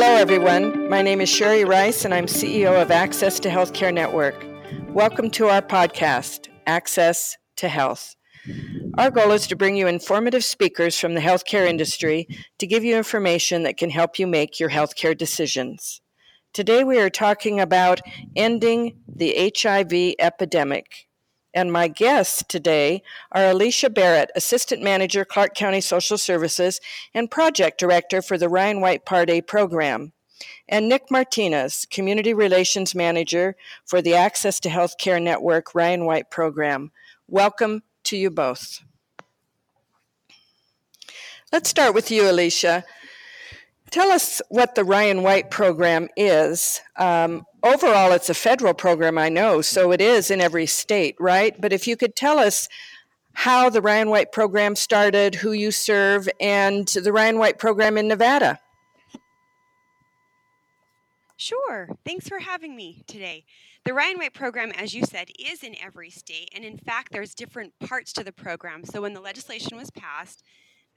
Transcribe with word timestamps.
Hello, 0.00 0.14
everyone. 0.14 0.88
My 0.88 1.02
name 1.02 1.20
is 1.20 1.28
Sherry 1.28 1.64
Rice, 1.64 2.04
and 2.04 2.14
I'm 2.14 2.26
CEO 2.26 2.80
of 2.80 2.92
Access 2.92 3.40
to 3.40 3.48
Healthcare 3.48 3.92
Network. 3.92 4.46
Welcome 4.90 5.28
to 5.30 5.48
our 5.48 5.60
podcast, 5.60 6.46
Access 6.68 7.36
to 7.56 7.66
Health. 7.66 8.14
Our 8.96 9.10
goal 9.10 9.32
is 9.32 9.48
to 9.48 9.56
bring 9.56 9.74
you 9.74 9.88
informative 9.88 10.44
speakers 10.44 10.96
from 11.00 11.14
the 11.14 11.20
healthcare 11.20 11.66
industry 11.66 12.28
to 12.58 12.66
give 12.68 12.84
you 12.84 12.96
information 12.96 13.64
that 13.64 13.76
can 13.76 13.90
help 13.90 14.20
you 14.20 14.28
make 14.28 14.60
your 14.60 14.70
healthcare 14.70 15.18
decisions. 15.18 16.00
Today, 16.52 16.84
we 16.84 17.00
are 17.00 17.10
talking 17.10 17.58
about 17.58 18.00
ending 18.36 19.00
the 19.12 19.52
HIV 19.52 20.14
epidemic. 20.20 21.07
And 21.58 21.72
my 21.72 21.88
guests 21.88 22.44
today 22.46 23.02
are 23.32 23.46
Alicia 23.46 23.90
Barrett, 23.90 24.30
Assistant 24.36 24.80
Manager, 24.80 25.24
Clark 25.24 25.56
County 25.56 25.80
Social 25.80 26.16
Services, 26.16 26.80
and 27.12 27.28
Project 27.28 27.80
Director 27.80 28.22
for 28.22 28.38
the 28.38 28.48
Ryan 28.48 28.80
White 28.80 29.04
Part 29.04 29.28
A 29.28 29.40
program, 29.42 30.12
and 30.68 30.88
Nick 30.88 31.10
Martinez, 31.10 31.84
Community 31.90 32.32
Relations 32.32 32.94
Manager 32.94 33.56
for 33.84 34.00
the 34.00 34.14
Access 34.14 34.60
to 34.60 34.68
Healthcare 34.68 35.20
Network 35.20 35.74
Ryan 35.74 36.04
White 36.04 36.30
program. 36.30 36.92
Welcome 37.26 37.82
to 38.04 38.16
you 38.16 38.30
both. 38.30 38.84
Let's 41.50 41.70
start 41.70 41.92
with 41.92 42.12
you, 42.12 42.30
Alicia. 42.30 42.84
Tell 43.90 44.12
us 44.12 44.40
what 44.48 44.76
the 44.76 44.84
Ryan 44.84 45.24
White 45.24 45.50
program 45.50 46.08
is. 46.16 46.80
Um, 46.94 47.44
overall, 47.62 48.12
it's 48.12 48.30
a 48.30 48.34
federal 48.34 48.74
program, 48.74 49.18
I 49.18 49.28
know, 49.28 49.60
so 49.60 49.92
it 49.92 50.00
is 50.00 50.30
in 50.30 50.40
every 50.40 50.66
state, 50.66 51.16
right? 51.18 51.58
But 51.60 51.72
if 51.72 51.86
you 51.86 51.96
could 51.96 52.16
tell 52.16 52.38
us 52.38 52.68
how 53.32 53.70
the 53.70 53.80
Ryan 53.80 54.10
White 54.10 54.32
program 54.32 54.74
started, 54.74 55.36
who 55.36 55.52
you 55.52 55.70
serve, 55.70 56.28
and 56.40 56.88
the 56.88 57.12
Ryan 57.12 57.38
White 57.38 57.58
program 57.58 57.96
in 57.96 58.08
Nevada. 58.08 58.58
Sure. 61.36 61.88
Thanks 62.04 62.28
for 62.28 62.40
having 62.40 62.74
me 62.74 63.04
today. 63.06 63.44
The 63.84 63.94
Ryan 63.94 64.18
White 64.18 64.34
program, 64.34 64.72
as 64.72 64.92
you 64.92 65.04
said, 65.04 65.28
is 65.38 65.62
in 65.62 65.76
every 65.80 66.10
state. 66.10 66.50
And 66.52 66.64
in 66.64 66.78
fact, 66.78 67.12
there's 67.12 67.32
different 67.32 67.72
parts 67.78 68.12
to 68.14 68.24
the 68.24 68.32
program. 68.32 68.84
So 68.84 69.02
when 69.02 69.14
the 69.14 69.20
legislation 69.20 69.76
was 69.76 69.90
passed, 69.92 70.42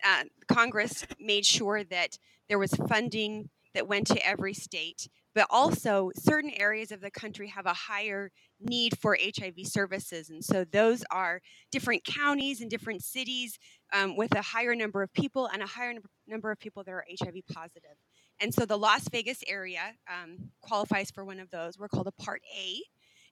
uh, 0.03 0.23
Congress 0.47 1.05
made 1.19 1.45
sure 1.45 1.83
that 1.83 2.17
there 2.49 2.57
was 2.57 2.73
funding 2.89 3.49
that 3.73 3.87
went 3.87 4.07
to 4.07 4.27
every 4.27 4.53
state, 4.53 5.07
but 5.33 5.47
also 5.49 6.11
certain 6.15 6.51
areas 6.51 6.91
of 6.91 7.01
the 7.01 7.11
country 7.11 7.47
have 7.47 7.65
a 7.65 7.73
higher 7.73 8.31
need 8.59 8.97
for 8.99 9.17
HIV 9.19 9.65
services. 9.65 10.29
And 10.29 10.43
so 10.43 10.65
those 10.65 11.03
are 11.11 11.41
different 11.71 12.03
counties 12.03 12.61
and 12.61 12.69
different 12.69 13.03
cities 13.03 13.57
um, 13.93 14.15
with 14.15 14.35
a 14.35 14.41
higher 14.41 14.75
number 14.75 15.01
of 15.01 15.13
people 15.13 15.47
and 15.47 15.61
a 15.61 15.67
higher 15.67 15.93
number 16.27 16.51
of 16.51 16.59
people 16.59 16.83
that 16.83 16.91
are 16.91 17.05
HIV 17.19 17.35
positive. 17.51 17.97
And 18.39 18.53
so 18.53 18.65
the 18.65 18.77
Las 18.77 19.07
Vegas 19.09 19.43
area 19.47 19.93
um, 20.09 20.49
qualifies 20.61 21.11
for 21.11 21.23
one 21.23 21.39
of 21.39 21.49
those. 21.51 21.77
We're 21.77 21.87
called 21.87 22.07
a 22.07 22.23
Part 22.23 22.41
A, 22.57 22.81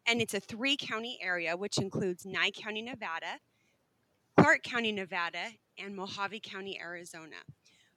and 0.07 0.21
it's 0.21 0.33
a 0.33 0.39
three 0.39 0.77
county 0.77 1.19
area, 1.21 1.57
which 1.57 1.79
includes 1.79 2.25
Nye 2.25 2.51
County, 2.51 2.81
Nevada, 2.81 3.39
Clark 4.37 4.63
County, 4.63 4.91
Nevada, 4.91 5.47
and 5.77 5.97
Mohave 5.97 6.41
County, 6.43 6.79
Arizona 6.79 7.37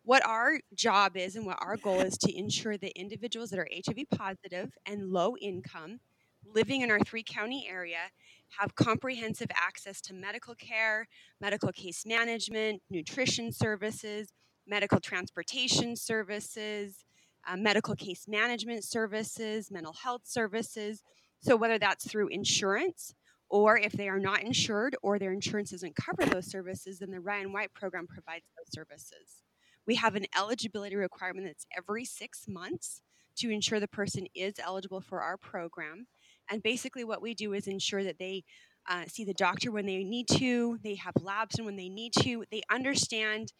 what 0.04 0.26
our 0.26 0.58
job 0.74 1.16
is 1.16 1.36
and 1.36 1.46
what 1.46 1.58
our 1.60 1.76
goal 1.76 2.00
is 2.00 2.18
to 2.18 2.36
ensure 2.36 2.76
that 2.76 2.98
individuals 2.98 3.50
that 3.50 3.58
are 3.58 3.68
HIV 3.72 4.06
positive 4.10 4.72
and 4.86 5.10
low 5.10 5.36
income 5.36 6.00
living 6.44 6.80
in 6.80 6.90
our 6.90 7.00
three 7.00 7.22
county 7.22 7.66
area 7.68 8.10
have 8.58 8.74
comprehensive 8.74 9.48
access 9.54 10.00
to 10.02 10.14
medical 10.14 10.54
care, 10.54 11.06
medical 11.40 11.70
case 11.72 12.04
management, 12.04 12.82
nutrition 12.90 13.52
services, 13.52 14.32
medical 14.66 15.00
transportation 15.00 15.96
services, 15.96 17.04
uh, 17.48 17.56
medical 17.56 17.94
case 17.94 18.26
management 18.28 18.84
services, 18.84 19.70
mental 19.70 19.94
health 19.94 20.22
services. 20.24 21.02
So, 21.40 21.56
whether 21.56 21.78
that's 21.78 22.08
through 22.08 22.28
insurance 22.28 23.14
or 23.48 23.78
if 23.78 23.92
they 23.92 24.08
are 24.08 24.20
not 24.20 24.42
insured 24.42 24.96
or 25.02 25.18
their 25.18 25.32
insurance 25.32 25.70
doesn't 25.70 25.96
cover 25.96 26.28
those 26.28 26.50
services, 26.50 26.98
then 26.98 27.10
the 27.10 27.20
Ryan 27.20 27.52
White 27.52 27.72
program 27.74 28.06
provides 28.06 28.44
those 28.56 28.72
services. 28.72 29.42
We 29.86 29.96
have 29.96 30.14
an 30.14 30.26
eligibility 30.36 30.96
requirement 30.96 31.46
that's 31.46 31.66
every 31.76 32.04
six 32.04 32.46
months 32.48 33.02
to 33.36 33.50
ensure 33.50 33.80
the 33.80 33.88
person 33.88 34.26
is 34.34 34.54
eligible 34.62 35.00
for 35.00 35.20
our 35.20 35.36
program. 35.36 36.06
And 36.50 36.62
basically, 36.62 37.04
what 37.04 37.22
we 37.22 37.34
do 37.34 37.52
is 37.52 37.66
ensure 37.66 38.04
that 38.04 38.18
they 38.18 38.44
uh, 38.88 39.04
see 39.06 39.24
the 39.24 39.34
doctor 39.34 39.70
when 39.70 39.86
they 39.86 40.02
need 40.04 40.28
to, 40.28 40.78
they 40.82 40.96
have 40.96 41.14
labs 41.20 41.56
and 41.56 41.66
when 41.66 41.76
they 41.76 41.88
need 41.88 42.12
to, 42.20 42.44
they 42.50 42.62
understand 42.70 43.52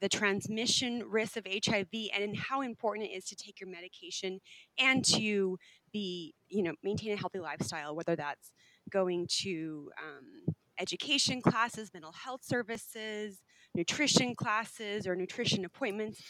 the 0.00 0.08
transmission 0.08 1.02
risk 1.08 1.36
of 1.36 1.46
HIV 1.46 1.88
and 2.16 2.36
how 2.36 2.60
important 2.60 3.08
it 3.08 3.14
is 3.14 3.24
to 3.26 3.36
take 3.36 3.60
your 3.60 3.68
medication 3.68 4.40
and 4.78 5.04
to 5.04 5.58
be, 5.92 6.34
you 6.48 6.62
know, 6.62 6.74
maintain 6.82 7.12
a 7.12 7.16
healthy 7.16 7.40
lifestyle, 7.40 7.96
whether 7.96 8.14
that's 8.14 8.52
going 8.90 9.26
to 9.28 9.90
um, 10.00 10.54
education 10.78 11.42
classes, 11.42 11.90
mental 11.92 12.12
health 12.12 12.44
services, 12.44 13.42
nutrition 13.78 14.34
classes 14.34 15.06
or 15.06 15.14
nutrition 15.14 15.64
appointments. 15.64 16.20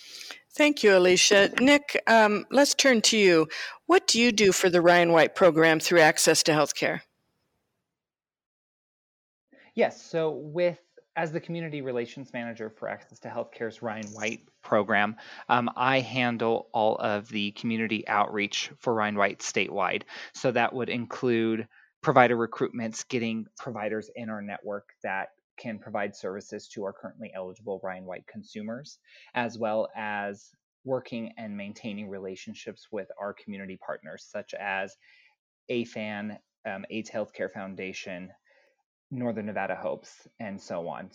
Thank 0.53 0.83
you, 0.83 0.97
Alicia. 0.97 1.51
Nick, 1.59 2.01
um, 2.07 2.45
let's 2.51 2.75
turn 2.75 3.01
to 3.03 3.17
you. 3.17 3.49
What 3.87 4.07
do 4.07 4.21
you 4.21 4.33
do 4.33 4.53
for 4.53 4.69
the 4.69 4.83
Ryan 4.83 5.13
White 5.13 5.35
program 5.35 5.81
through 5.81 6.01
Access 6.01 6.43
to 6.45 6.53
Healthcare? 6.53 7.01
Yes, 9.75 10.03
so 10.03 10.31
with 10.31 10.79
as 11.17 11.33
the 11.33 11.41
community 11.41 11.81
relations 11.81 12.33
manager 12.33 12.69
for 12.69 12.87
Access 12.87 13.19
to 13.21 13.29
Healthcare's 13.29 13.81
Ryan 13.81 14.07
White 14.09 14.43
program, 14.63 15.17
um, 15.49 15.71
I 15.75 16.01
handle 16.01 16.69
all 16.73 16.97
of 16.97 17.29
the 17.29 17.53
community 17.53 18.07
outreach 18.07 18.71
for 18.79 18.93
Ryan 18.93 19.17
White 19.17 19.39
statewide. 19.39 20.03
So 20.35 20.53
that 20.53 20.75
would 20.75 20.91
include 20.91 21.67
provider 22.03 22.37
recruitments, 22.37 23.09
getting 23.09 23.47
providers 23.57 24.11
in 24.15 24.29
our 24.29 24.43
network 24.43 24.91
that 25.03 25.31
can 25.59 25.79
provide 25.79 26.15
services 26.15 26.69
to 26.69 26.85
our 26.85 26.93
currently 26.93 27.33
eligible 27.35 27.81
Ryan 27.83 28.05
White 28.05 28.27
consumers, 28.27 28.99
as 29.35 29.59
well 29.59 29.89
as 29.97 30.51
working 30.85 31.33
and 31.37 31.57
maintaining 31.57 32.09
relationships 32.09 32.89
with 32.91 33.09
our 33.21 33.35
community 33.35 33.79
partners, 33.85 34.27
such 34.31 34.55
as 34.55 34.97
AFAN, 35.71 36.39
um, 36.67 36.85
AIDS 36.91 37.11
Healthcare 37.11 37.51
Foundation, 37.51 38.31
Northern 39.11 39.47
Nevada 39.47 39.75
Hopes, 39.75 40.29
and 40.39 40.61
so 40.61 40.87
on. 40.87 41.11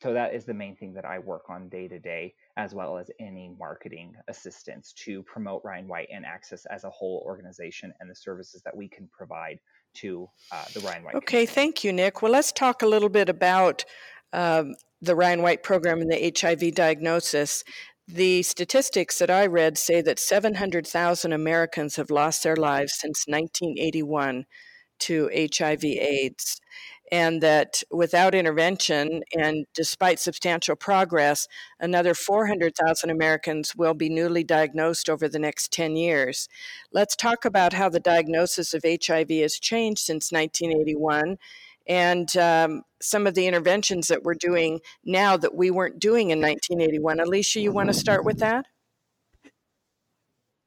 So 0.00 0.12
that 0.12 0.32
is 0.32 0.44
the 0.44 0.54
main 0.54 0.76
thing 0.76 0.92
that 0.94 1.04
I 1.04 1.18
work 1.18 1.50
on 1.50 1.68
day 1.68 1.88
to 1.88 1.98
day, 1.98 2.34
as 2.56 2.74
well 2.74 2.96
as 2.98 3.10
any 3.18 3.54
marketing 3.58 4.14
assistance 4.28 4.92
to 5.04 5.22
promote 5.24 5.62
Ryan 5.64 5.88
White 5.88 6.08
and 6.12 6.24
Access 6.24 6.66
as 6.66 6.84
a 6.84 6.90
whole 6.90 7.22
organization 7.26 7.92
and 8.00 8.08
the 8.08 8.14
services 8.14 8.62
that 8.62 8.76
we 8.76 8.88
can 8.88 9.08
provide 9.08 9.58
to 9.94 10.28
uh, 10.50 10.64
the 10.74 10.80
Ryan 10.80 11.04
White. 11.04 11.14
Okay, 11.16 11.24
community. 11.24 11.52
thank 11.52 11.84
you, 11.84 11.92
Nick. 11.92 12.22
Well, 12.22 12.32
let's 12.32 12.52
talk 12.52 12.82
a 12.82 12.86
little 12.86 13.08
bit 13.08 13.28
about 13.28 13.84
um, 14.32 14.74
the 15.00 15.14
Ryan 15.14 15.42
White 15.42 15.62
program 15.62 16.00
and 16.00 16.10
the 16.10 16.32
HIV 16.38 16.74
diagnosis. 16.74 17.64
The 18.08 18.42
statistics 18.42 19.18
that 19.18 19.30
I 19.30 19.46
read 19.46 19.78
say 19.78 20.00
that 20.02 20.18
700,000 20.18 21.32
Americans 21.32 21.96
have 21.96 22.10
lost 22.10 22.42
their 22.42 22.56
lives 22.56 22.94
since 22.98 23.24
1981 23.26 24.44
to 25.00 25.30
HIV/AIDS 25.34 26.60
and 27.12 27.42
that 27.42 27.82
without 27.90 28.34
intervention 28.34 29.22
and 29.38 29.66
despite 29.74 30.18
substantial 30.18 30.74
progress, 30.74 31.46
another 31.78 32.14
400,000 32.14 33.10
Americans 33.10 33.76
will 33.76 33.92
be 33.92 34.08
newly 34.08 34.42
diagnosed 34.42 35.10
over 35.10 35.28
the 35.28 35.38
next 35.38 35.70
10 35.72 35.94
years. 35.94 36.48
Let's 36.90 37.14
talk 37.14 37.44
about 37.44 37.74
how 37.74 37.90
the 37.90 38.00
diagnosis 38.00 38.72
of 38.72 38.82
HIV 38.84 39.28
has 39.28 39.58
changed 39.60 40.00
since 40.00 40.32
1981 40.32 41.36
and 41.86 42.34
um, 42.38 42.82
some 43.02 43.26
of 43.26 43.34
the 43.34 43.46
interventions 43.46 44.08
that 44.08 44.22
we're 44.22 44.34
doing 44.34 44.80
now 45.04 45.36
that 45.36 45.54
we 45.54 45.70
weren't 45.70 45.98
doing 45.98 46.30
in 46.30 46.40
1981. 46.40 47.20
Alicia, 47.20 47.60
you 47.60 47.72
want 47.72 47.88
to 47.88 47.94
start 47.94 48.24
with 48.24 48.38
that? 48.38 48.64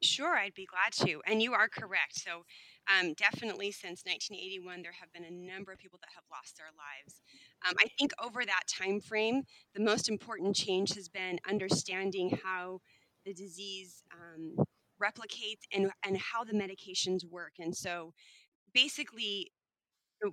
Sure, 0.00 0.36
I'd 0.36 0.54
be 0.54 0.66
glad 0.66 0.92
to. 1.08 1.22
And 1.26 1.42
you 1.42 1.54
are 1.54 1.68
correct. 1.68 2.20
So, 2.20 2.44
um, 2.88 3.14
definitely 3.14 3.70
since 3.72 4.04
1981, 4.04 4.82
there 4.82 4.92
have 4.92 5.12
been 5.12 5.24
a 5.24 5.30
number 5.30 5.72
of 5.72 5.78
people 5.78 5.98
that 6.02 6.10
have 6.14 6.24
lost 6.30 6.56
their 6.56 6.66
lives. 6.76 7.20
Um, 7.68 7.74
I 7.78 7.88
think 7.98 8.12
over 8.22 8.44
that 8.44 8.62
time 8.68 9.00
frame, 9.00 9.42
the 9.74 9.82
most 9.82 10.08
important 10.08 10.54
change 10.54 10.94
has 10.94 11.08
been 11.08 11.38
understanding 11.48 12.38
how 12.44 12.80
the 13.24 13.34
disease 13.34 14.02
um, 14.12 14.64
replicates 15.02 15.62
and, 15.72 15.90
and 16.04 16.16
how 16.16 16.44
the 16.44 16.52
medications 16.52 17.24
work. 17.28 17.54
And 17.58 17.74
so, 17.74 18.12
basically, 18.72 19.50
the, 20.20 20.30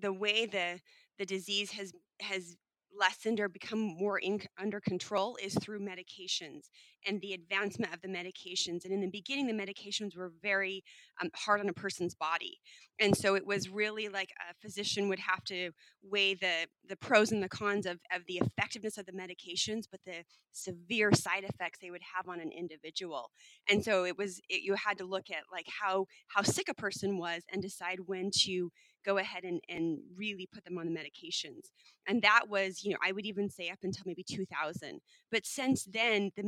the 0.00 0.12
way 0.12 0.46
the 0.46 0.80
the 1.18 1.26
disease 1.26 1.72
has 1.72 1.92
has 2.20 2.56
lessened 2.98 3.40
or 3.40 3.48
become 3.48 3.80
more 3.80 4.18
in, 4.18 4.40
under 4.58 4.80
control 4.80 5.36
is 5.42 5.54
through 5.60 5.80
medications 5.80 6.70
and 7.06 7.20
the 7.20 7.32
advancement 7.32 7.94
of 7.94 8.00
the 8.00 8.08
medications. 8.08 8.84
And 8.84 8.92
in 8.92 9.00
the 9.00 9.10
beginning, 9.10 9.46
the 9.46 9.52
medications 9.52 10.16
were 10.16 10.32
very 10.42 10.82
um, 11.22 11.30
hard 11.34 11.60
on 11.60 11.68
a 11.68 11.72
person's 11.72 12.14
body. 12.14 12.58
And 12.98 13.16
so 13.16 13.34
it 13.34 13.46
was 13.46 13.68
really 13.68 14.08
like 14.08 14.30
a 14.50 14.54
physician 14.60 15.08
would 15.08 15.18
have 15.18 15.44
to 15.44 15.70
weigh 16.02 16.34
the, 16.34 16.66
the 16.88 16.96
pros 16.96 17.30
and 17.30 17.42
the 17.42 17.48
cons 17.48 17.86
of, 17.86 17.98
of 18.14 18.22
the 18.26 18.40
effectiveness 18.42 18.98
of 18.98 19.06
the 19.06 19.12
medications, 19.12 19.84
but 19.90 20.00
the 20.04 20.24
severe 20.52 21.12
side 21.12 21.44
effects 21.44 21.78
they 21.80 21.90
would 21.90 22.02
have 22.16 22.28
on 22.28 22.40
an 22.40 22.50
individual. 22.52 23.30
And 23.70 23.84
so 23.84 24.04
it 24.04 24.16
was, 24.16 24.40
it, 24.48 24.62
you 24.62 24.74
had 24.74 24.98
to 24.98 25.04
look 25.04 25.30
at 25.30 25.44
like 25.52 25.66
how, 25.80 26.06
how 26.28 26.42
sick 26.42 26.68
a 26.68 26.74
person 26.74 27.18
was 27.18 27.42
and 27.52 27.62
decide 27.62 27.98
when 28.06 28.30
to 28.44 28.70
go 29.06 29.18
ahead 29.18 29.44
and, 29.44 29.60
and 29.68 29.98
really 30.16 30.48
put 30.52 30.64
them 30.64 30.78
on 30.78 30.86
the 30.86 30.98
medications. 30.98 31.70
And 32.08 32.22
that 32.22 32.48
was, 32.48 32.84
you 32.84 32.90
know, 32.90 32.98
I 33.04 33.12
would 33.12 33.24
even 33.24 33.48
say 33.48 33.70
up 33.70 33.78
until 33.82 34.02
maybe 34.04 34.24
2000. 34.28 35.00
But 35.30 35.46
since 35.46 35.84
then, 35.84 36.30
the 36.36 36.42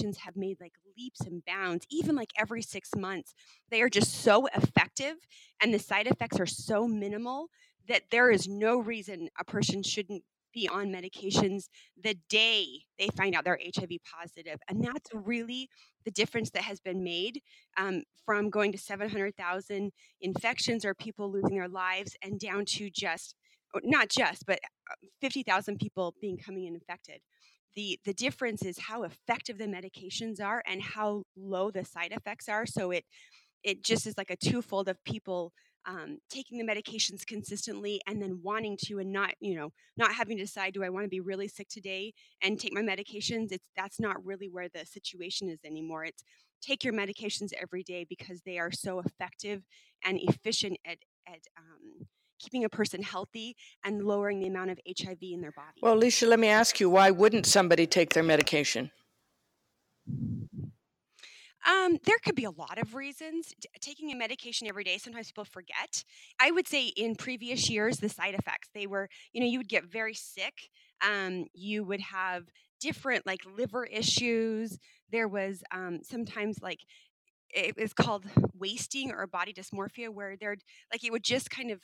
medications 0.00 0.18
have 0.18 0.36
made 0.36 0.60
like 0.60 0.74
leaps 0.96 1.20
and 1.22 1.44
bounds, 1.44 1.86
even 1.90 2.16
like 2.16 2.30
every 2.38 2.62
six 2.62 2.90
months. 2.96 3.34
They 3.70 3.82
are 3.82 3.88
just 3.88 4.22
so 4.22 4.46
effective 4.46 5.16
and 5.62 5.72
the 5.72 5.78
side 5.78 6.06
effects 6.06 6.40
are 6.40 6.46
so 6.46 6.86
minimal 6.86 7.48
that 7.88 8.02
there 8.10 8.30
is 8.30 8.48
no 8.48 8.78
reason 8.78 9.28
a 9.38 9.44
person 9.44 9.82
shouldn't 9.82 10.22
be 10.52 10.68
on 10.68 10.88
medications 10.88 11.68
the 12.02 12.16
day 12.28 12.66
they 12.98 13.08
find 13.16 13.34
out 13.34 13.44
they're 13.44 13.60
HIV 13.76 13.90
positive. 14.18 14.58
And 14.68 14.82
that's 14.82 15.10
really 15.12 15.68
the 16.04 16.10
difference 16.10 16.50
that 16.50 16.62
has 16.62 16.80
been 16.80 17.04
made 17.04 17.40
um, 17.76 18.02
from 18.26 18.50
going 18.50 18.72
to 18.72 18.78
700,000 18.78 19.92
infections 20.20 20.84
or 20.84 20.94
people 20.94 21.30
losing 21.30 21.56
their 21.56 21.68
lives 21.68 22.16
and 22.22 22.40
down 22.40 22.64
to 22.64 22.90
just, 22.90 23.36
not 23.84 24.08
just, 24.08 24.44
but 24.44 24.58
uh, 24.90 24.94
50,000 25.20 25.78
people 25.78 26.14
being 26.20 26.36
coming 26.36 26.66
in 26.66 26.74
infected. 26.74 27.20
The, 27.76 27.98
the 28.04 28.14
difference 28.14 28.64
is 28.64 28.78
how 28.78 29.04
effective 29.04 29.58
the 29.58 29.66
medications 29.66 30.40
are 30.40 30.62
and 30.66 30.82
how 30.82 31.22
low 31.36 31.70
the 31.70 31.84
side 31.84 32.12
effects 32.12 32.48
are. 32.48 32.66
So 32.66 32.90
it 32.90 33.04
it 33.62 33.84
just 33.84 34.06
is 34.06 34.16
like 34.16 34.30
a 34.30 34.36
twofold 34.36 34.88
of 34.88 35.02
people 35.04 35.52
um, 35.86 36.18
taking 36.28 36.58
the 36.58 36.64
medications 36.64 37.26
consistently 37.26 38.00
and 38.06 38.20
then 38.20 38.40
wanting 38.42 38.76
to 38.84 38.98
and 38.98 39.12
not 39.12 39.32
you 39.40 39.54
know 39.54 39.70
not 39.96 40.12
having 40.12 40.36
to 40.36 40.44
decide 40.44 40.74
do 40.74 40.84
i 40.84 40.90
want 40.90 41.04
to 41.04 41.08
be 41.08 41.20
really 41.20 41.48
sick 41.48 41.68
today 41.68 42.12
and 42.42 42.60
take 42.60 42.74
my 42.74 42.82
medications 42.82 43.50
it's 43.50 43.64
that's 43.76 43.98
not 43.98 44.22
really 44.24 44.48
where 44.48 44.68
the 44.68 44.84
situation 44.84 45.48
is 45.48 45.58
anymore 45.64 46.04
it's 46.04 46.22
take 46.60 46.84
your 46.84 46.92
medications 46.92 47.52
every 47.60 47.82
day 47.82 48.04
because 48.08 48.42
they 48.44 48.58
are 48.58 48.70
so 48.70 49.00
effective 49.00 49.62
and 50.04 50.18
efficient 50.22 50.76
at, 50.84 50.98
at 51.26 51.40
um, 51.56 52.06
keeping 52.40 52.64
a 52.64 52.68
person 52.68 53.02
healthy 53.02 53.54
and 53.84 54.02
lowering 54.02 54.40
the 54.40 54.48
amount 54.48 54.70
of 54.70 54.80
hiv 54.98 55.18
in 55.22 55.40
their 55.40 55.52
body 55.52 55.78
well 55.82 55.94
alicia 55.94 56.26
let 56.26 56.40
me 56.40 56.48
ask 56.48 56.80
you 56.80 56.90
why 56.90 57.10
wouldn't 57.10 57.46
somebody 57.46 57.86
take 57.86 58.14
their 58.14 58.22
medication 58.24 58.90
um, 61.68 61.98
there 62.04 62.16
could 62.24 62.34
be 62.34 62.44
a 62.44 62.50
lot 62.50 62.78
of 62.78 62.94
reasons. 62.94 63.52
taking 63.80 64.10
a 64.10 64.16
medication 64.16 64.66
every 64.66 64.84
day, 64.84 64.98
sometimes 64.98 65.28
people 65.28 65.44
forget. 65.44 66.04
I 66.40 66.50
would 66.50 66.66
say 66.66 66.86
in 66.86 67.16
previous 67.16 67.68
years, 67.68 67.98
the 67.98 68.08
side 68.08 68.34
effects, 68.34 68.68
they 68.74 68.86
were, 68.86 69.08
you 69.32 69.40
know, 69.40 69.46
you 69.46 69.58
would 69.58 69.68
get 69.68 69.84
very 69.84 70.14
sick. 70.14 70.70
Um, 71.06 71.46
you 71.52 71.84
would 71.84 72.00
have 72.00 72.44
different 72.80 73.26
like 73.26 73.40
liver 73.56 73.84
issues. 73.84 74.78
There 75.10 75.28
was 75.28 75.62
um, 75.70 76.00
sometimes 76.02 76.62
like 76.62 76.80
it 77.50 77.76
was 77.76 77.92
called 77.92 78.26
wasting 78.58 79.12
or 79.12 79.26
body 79.26 79.52
dysmorphia, 79.52 80.08
where 80.08 80.36
they're 80.36 80.56
like 80.92 81.04
it 81.04 81.12
would 81.12 81.24
just 81.24 81.50
kind 81.50 81.70
of 81.70 81.80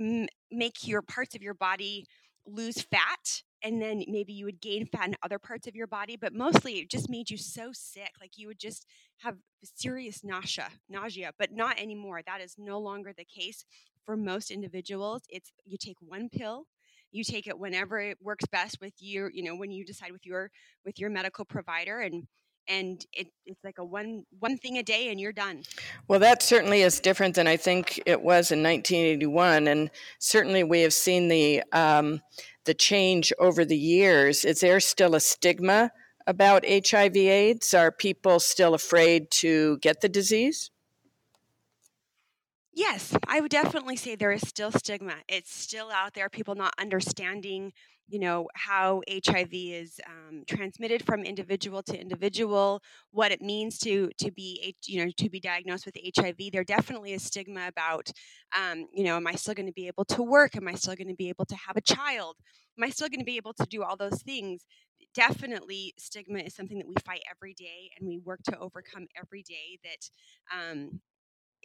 m- 0.00 0.28
make 0.50 0.86
your 0.86 1.02
parts 1.02 1.34
of 1.34 1.42
your 1.42 1.54
body 1.54 2.06
lose 2.46 2.82
fat 2.82 3.42
and 3.62 3.82
then 3.82 4.04
maybe 4.08 4.32
you 4.32 4.44
would 4.44 4.60
gain 4.60 4.86
fat 4.86 5.08
in 5.08 5.16
other 5.22 5.38
parts 5.38 5.66
of 5.66 5.74
your 5.76 5.86
body 5.86 6.16
but 6.16 6.32
mostly 6.32 6.74
it 6.78 6.90
just 6.90 7.10
made 7.10 7.28
you 7.30 7.36
so 7.36 7.70
sick 7.72 8.12
like 8.20 8.38
you 8.38 8.46
would 8.46 8.58
just 8.58 8.86
have 9.18 9.36
serious 9.62 10.24
nausea 10.24 10.68
nausea 10.88 11.32
but 11.38 11.52
not 11.52 11.78
anymore 11.78 12.20
that 12.26 12.40
is 12.40 12.54
no 12.58 12.78
longer 12.78 13.12
the 13.16 13.24
case 13.24 13.64
for 14.04 14.16
most 14.16 14.50
individuals 14.50 15.22
it's 15.28 15.52
you 15.66 15.76
take 15.78 15.96
one 16.00 16.28
pill 16.28 16.64
you 17.10 17.24
take 17.24 17.46
it 17.46 17.58
whenever 17.58 17.98
it 17.98 18.18
works 18.22 18.46
best 18.46 18.78
with 18.80 18.94
you 18.98 19.28
you 19.32 19.42
know 19.42 19.56
when 19.56 19.70
you 19.70 19.84
decide 19.84 20.12
with 20.12 20.24
your 20.24 20.50
with 20.84 20.98
your 20.98 21.10
medical 21.10 21.44
provider 21.44 22.00
and 22.00 22.26
and 22.68 23.04
it, 23.12 23.28
it's 23.46 23.62
like 23.64 23.78
a 23.78 23.84
one 23.84 24.24
one 24.38 24.56
thing 24.58 24.78
a 24.78 24.82
day 24.82 25.10
and 25.10 25.20
you're 25.20 25.32
done. 25.32 25.62
Well 26.06 26.20
that 26.20 26.42
certainly 26.42 26.82
is 26.82 27.00
different 27.00 27.34
than 27.34 27.46
i 27.46 27.56
think 27.56 28.00
it 28.06 28.20
was 28.20 28.50
in 28.50 28.62
1981 28.62 29.68
and 29.68 29.90
certainly 30.18 30.62
we 30.62 30.80
have 30.82 30.92
seen 30.92 31.28
the 31.28 31.62
um, 31.72 32.20
the 32.64 32.74
change 32.74 33.32
over 33.38 33.64
the 33.64 33.78
years. 33.78 34.44
Is 34.44 34.60
there 34.60 34.78
still 34.78 35.14
a 35.14 35.20
stigma 35.20 35.90
about 36.26 36.66
hiv 36.66 37.16
aids 37.16 37.72
are 37.72 37.90
people 37.90 38.38
still 38.38 38.74
afraid 38.74 39.30
to 39.30 39.78
get 39.78 40.02
the 40.02 40.08
disease? 40.08 40.70
Yes, 42.74 43.16
I 43.26 43.40
would 43.40 43.50
definitely 43.50 43.96
say 43.96 44.14
there 44.14 44.30
is 44.30 44.46
still 44.46 44.70
stigma. 44.70 45.14
It's 45.26 45.50
still 45.50 45.90
out 45.90 46.12
there, 46.14 46.28
people 46.28 46.54
not 46.54 46.74
understanding 46.78 47.72
you 48.08 48.18
know 48.18 48.48
how 48.54 49.02
hiv 49.26 49.48
is 49.52 50.00
um, 50.06 50.42
transmitted 50.46 51.04
from 51.04 51.22
individual 51.24 51.82
to 51.82 52.00
individual 52.00 52.82
what 53.10 53.32
it 53.32 53.42
means 53.42 53.78
to 53.78 54.10
to 54.18 54.30
be 54.30 54.74
you 54.86 55.04
know 55.04 55.10
to 55.16 55.28
be 55.28 55.40
diagnosed 55.40 55.86
with 55.86 55.96
hiv 56.16 56.36
there 56.52 56.64
definitely 56.64 57.12
is 57.12 57.22
stigma 57.22 57.68
about 57.68 58.10
um, 58.58 58.86
you 58.92 59.04
know 59.04 59.16
am 59.16 59.26
i 59.26 59.34
still 59.34 59.54
going 59.54 59.66
to 59.66 59.72
be 59.72 59.86
able 59.86 60.04
to 60.04 60.22
work? 60.22 60.56
Am 60.56 60.68
i 60.68 60.74
still 60.74 60.94
going 60.94 61.08
to 61.08 61.14
be 61.14 61.28
able 61.28 61.44
to 61.46 61.56
have 61.56 61.76
a 61.76 61.80
child? 61.80 62.36
Am 62.78 62.84
i 62.84 62.90
still 62.90 63.08
going 63.08 63.20
to 63.20 63.24
be 63.24 63.36
able 63.36 63.54
to 63.54 63.66
do 63.66 63.82
all 63.82 63.96
those 63.96 64.22
things? 64.22 64.66
Definitely 65.14 65.94
stigma 65.98 66.40
is 66.40 66.54
something 66.54 66.78
that 66.78 66.88
we 66.88 66.94
fight 67.04 67.22
every 67.30 67.54
day 67.54 67.90
and 67.98 68.08
we 68.08 68.18
work 68.18 68.40
to 68.44 68.58
overcome 68.58 69.06
every 69.16 69.42
day 69.42 69.78
that 69.84 70.10
um, 70.54 71.00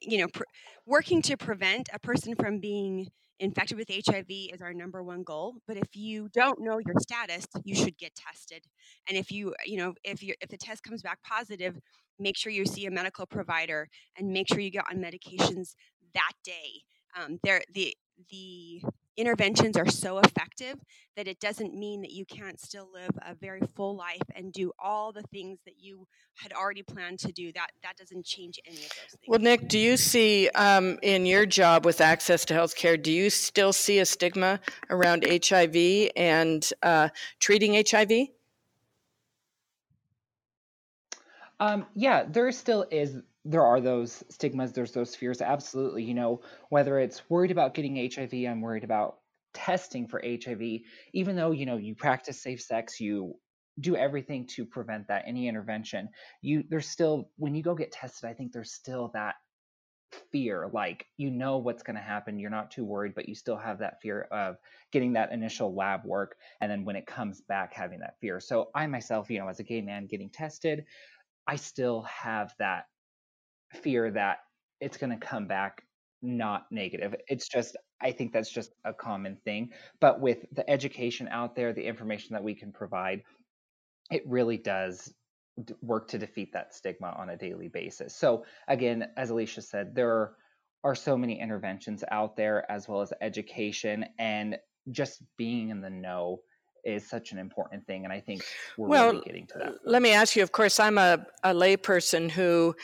you 0.03 0.19
know 0.19 0.27
pr- 0.27 0.43
working 0.85 1.21
to 1.23 1.37
prevent 1.37 1.89
a 1.93 1.99
person 1.99 2.35
from 2.35 2.59
being 2.59 3.09
infected 3.39 3.77
with 3.77 3.89
HIV 3.89 4.27
is 4.29 4.61
our 4.61 4.73
number 4.73 5.03
one 5.03 5.23
goal. 5.23 5.55
But 5.67 5.77
if 5.77 5.95
you 5.95 6.29
don't 6.33 6.61
know 6.61 6.79
your 6.79 6.95
status, 7.01 7.45
you 7.63 7.75
should 7.75 7.97
get 7.97 8.15
tested. 8.15 8.63
And 9.07 9.17
if 9.17 9.31
you, 9.31 9.53
you 9.65 9.77
know, 9.77 9.93
if 10.03 10.23
you 10.23 10.33
if 10.41 10.49
the 10.49 10.57
test 10.57 10.83
comes 10.83 11.01
back 11.01 11.19
positive, 11.23 11.77
make 12.19 12.37
sure 12.37 12.51
you 12.51 12.65
see 12.65 12.85
a 12.85 12.91
medical 12.91 13.25
provider 13.25 13.89
and 14.17 14.29
make 14.29 14.47
sure 14.47 14.59
you 14.59 14.71
get 14.71 14.85
on 14.89 14.97
medications 14.97 15.75
that 16.13 16.31
day. 16.43 16.83
Um, 17.17 17.39
there, 17.43 17.61
the 17.73 17.95
the 18.29 18.81
interventions 19.17 19.77
are 19.77 19.87
so 19.87 20.19
effective 20.19 20.75
that 21.15 21.27
it 21.27 21.39
doesn't 21.39 21.73
mean 21.73 22.01
that 22.01 22.11
you 22.11 22.25
can't 22.25 22.59
still 22.59 22.89
live 22.91 23.11
a 23.25 23.35
very 23.35 23.61
full 23.75 23.95
life 23.95 24.21
and 24.35 24.51
do 24.51 24.71
all 24.79 25.11
the 25.11 25.21
things 25.23 25.59
that 25.65 25.75
you 25.79 26.07
had 26.35 26.51
already 26.53 26.81
planned 26.81 27.19
to 27.19 27.31
do. 27.31 27.51
That 27.53 27.67
that 27.83 27.95
doesn't 27.97 28.25
change 28.25 28.59
any 28.65 28.77
of 28.77 28.81
those 28.81 28.89
things. 29.11 29.27
Well 29.27 29.39
nick 29.39 29.67
do 29.67 29.77
you 29.79 29.97
see 29.97 30.49
um, 30.49 30.97
in 31.01 31.25
your 31.25 31.45
job 31.45 31.85
with 31.85 32.01
access 32.01 32.45
to 32.45 32.53
health 32.53 32.75
care 32.75 32.97
do 32.97 33.11
you 33.11 33.29
still 33.29 33.73
see 33.73 33.99
a 33.99 34.05
stigma 34.05 34.59
around 34.89 35.25
hiv 35.25 35.75
and 36.15 36.69
uh, 36.81 37.09
treating 37.39 37.83
hiv 37.89 38.11
um, 41.59 41.85
yeah 41.95 42.23
there 42.27 42.51
still 42.51 42.85
is 42.91 43.17
there 43.45 43.63
are 43.65 43.81
those 43.81 44.23
stigmas, 44.29 44.71
there's 44.73 44.93
those 44.93 45.15
fears. 45.15 45.41
Absolutely. 45.41 46.03
You 46.03 46.13
know, 46.13 46.41
whether 46.69 46.99
it's 46.99 47.29
worried 47.29 47.51
about 47.51 47.73
getting 47.73 47.95
HIV, 47.95 48.33
I'm 48.33 48.61
worried 48.61 48.83
about 48.83 49.19
testing 49.53 50.07
for 50.07 50.21
HIV, 50.23 50.61
even 51.13 51.35
though, 51.35 51.51
you 51.51 51.65
know, 51.65 51.77
you 51.77 51.95
practice 51.95 52.41
safe 52.41 52.61
sex, 52.61 52.99
you 52.99 53.35
do 53.79 53.95
everything 53.95 54.47
to 54.47 54.65
prevent 54.65 55.07
that, 55.07 55.23
any 55.27 55.47
intervention, 55.47 56.09
you 56.41 56.63
there's 56.69 56.87
still 56.87 57.31
when 57.37 57.55
you 57.55 57.63
go 57.63 57.75
get 57.75 57.91
tested, 57.91 58.29
I 58.29 58.33
think 58.33 58.53
there's 58.53 58.71
still 58.71 59.09
that 59.13 59.35
fear 60.31 60.69
like 60.71 61.07
you 61.17 61.31
know 61.31 61.57
what's 61.57 61.81
going 61.83 61.95
to 61.95 62.01
happen 62.01 62.39
you're 62.39 62.49
not 62.49 62.69
too 62.69 62.85
worried 62.85 63.15
but 63.15 63.27
you 63.27 63.33
still 63.33 63.57
have 63.57 63.79
that 63.79 63.99
fear 64.01 64.21
of 64.31 64.57
getting 64.91 65.13
that 65.13 65.31
initial 65.31 65.73
lab 65.73 66.05
work 66.05 66.35
and 66.61 66.71
then 66.71 66.85
when 66.85 66.95
it 66.95 67.07
comes 67.07 67.41
back 67.41 67.73
having 67.73 67.99
that 67.99 68.19
fear 68.19 68.39
so 68.39 68.69
i 68.75 68.85
myself 68.85 69.29
you 69.31 69.39
know 69.39 69.47
as 69.47 69.59
a 69.59 69.63
gay 69.63 69.81
man 69.81 70.05
getting 70.05 70.29
tested 70.29 70.85
i 71.47 71.55
still 71.55 72.03
have 72.03 72.53
that 72.59 72.85
fear 73.73 74.11
that 74.11 74.39
it's 74.79 74.97
going 74.97 75.17
to 75.17 75.25
come 75.25 75.47
back 75.47 75.83
not 76.21 76.65
negative. 76.71 77.13
It's 77.27 77.47
just, 77.47 77.75
I 78.01 78.11
think 78.11 78.31
that's 78.31 78.51
just 78.51 78.71
a 78.85 78.93
common 78.93 79.37
thing. 79.43 79.71
But 79.99 80.21
with 80.21 80.45
the 80.53 80.67
education 80.69 81.27
out 81.29 81.55
there, 81.55 81.73
the 81.73 81.85
information 81.85 82.33
that 82.33 82.43
we 82.43 82.55
can 82.55 82.71
provide, 82.71 83.21
it 84.09 84.23
really 84.25 84.57
does 84.57 85.13
work 85.81 86.07
to 86.09 86.17
defeat 86.17 86.53
that 86.53 86.73
stigma 86.73 87.13
on 87.17 87.29
a 87.29 87.37
daily 87.37 87.67
basis. 87.67 88.15
So, 88.15 88.45
again, 88.67 89.09
as 89.17 89.29
Alicia 89.29 89.61
said, 89.61 89.93
there 89.93 90.31
are 90.83 90.95
so 90.95 91.17
many 91.17 91.39
interventions 91.39 92.03
out 92.11 92.35
there, 92.35 92.69
as 92.71 92.87
well 92.87 93.01
as 93.01 93.13
education, 93.21 94.05
and 94.17 94.57
just 94.91 95.21
being 95.37 95.69
in 95.69 95.81
the 95.81 95.89
know 95.89 96.41
is 96.83 97.07
such 97.07 97.31
an 97.31 97.37
important 97.37 97.85
thing. 97.85 98.03
And 98.03 98.11
I 98.11 98.19
think 98.19 98.43
we're 98.77 98.87
well, 98.87 99.11
really 99.11 99.23
getting 99.25 99.47
to 99.47 99.57
that. 99.59 99.73
Let 99.85 100.01
me 100.01 100.11
ask 100.11 100.35
you 100.35 100.43
of 100.43 100.51
course, 100.51 100.79
I'm 100.79 100.97
a, 100.97 101.25
a 101.43 101.53
layperson 101.53 102.29
who 102.29 102.75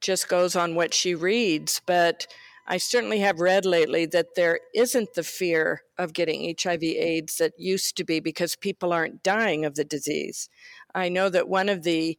just 0.00 0.28
goes 0.28 0.56
on 0.56 0.74
what 0.74 0.94
she 0.94 1.14
reads. 1.14 1.80
But 1.86 2.26
I 2.66 2.76
certainly 2.76 3.20
have 3.20 3.40
read 3.40 3.64
lately 3.64 4.04
that 4.06 4.34
there 4.36 4.60
isn't 4.74 5.14
the 5.14 5.22
fear 5.22 5.82
of 5.96 6.12
getting 6.12 6.54
HIV 6.60 6.82
AIDS 6.82 7.38
that 7.38 7.54
used 7.58 7.96
to 7.96 8.04
be 8.04 8.20
because 8.20 8.56
people 8.56 8.92
aren't 8.92 9.22
dying 9.22 9.64
of 9.64 9.74
the 9.74 9.84
disease. 9.84 10.50
I 10.94 11.08
know 11.08 11.30
that 11.30 11.48
one 11.48 11.70
of 11.70 11.82
the, 11.82 12.18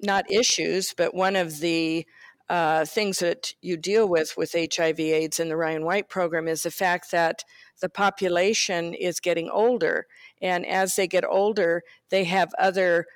not 0.00 0.30
issues, 0.30 0.92
but 0.96 1.14
one 1.14 1.36
of 1.36 1.60
the 1.60 2.04
uh, 2.48 2.84
things 2.84 3.18
that 3.20 3.54
you 3.60 3.76
deal 3.76 4.08
with 4.08 4.36
with 4.36 4.54
HIV 4.54 5.00
AIDS 5.00 5.40
in 5.40 5.48
the 5.48 5.56
Ryan 5.56 5.84
White 5.84 6.08
program 6.08 6.46
is 6.48 6.62
the 6.62 6.70
fact 6.70 7.10
that 7.10 7.44
the 7.80 7.88
population 7.88 8.94
is 8.94 9.20
getting 9.20 9.48
older. 9.50 10.06
And 10.40 10.66
as 10.66 10.96
they 10.96 11.06
get 11.06 11.24
older, 11.24 11.82
they 12.10 12.24
have 12.24 12.52
other 12.58 13.06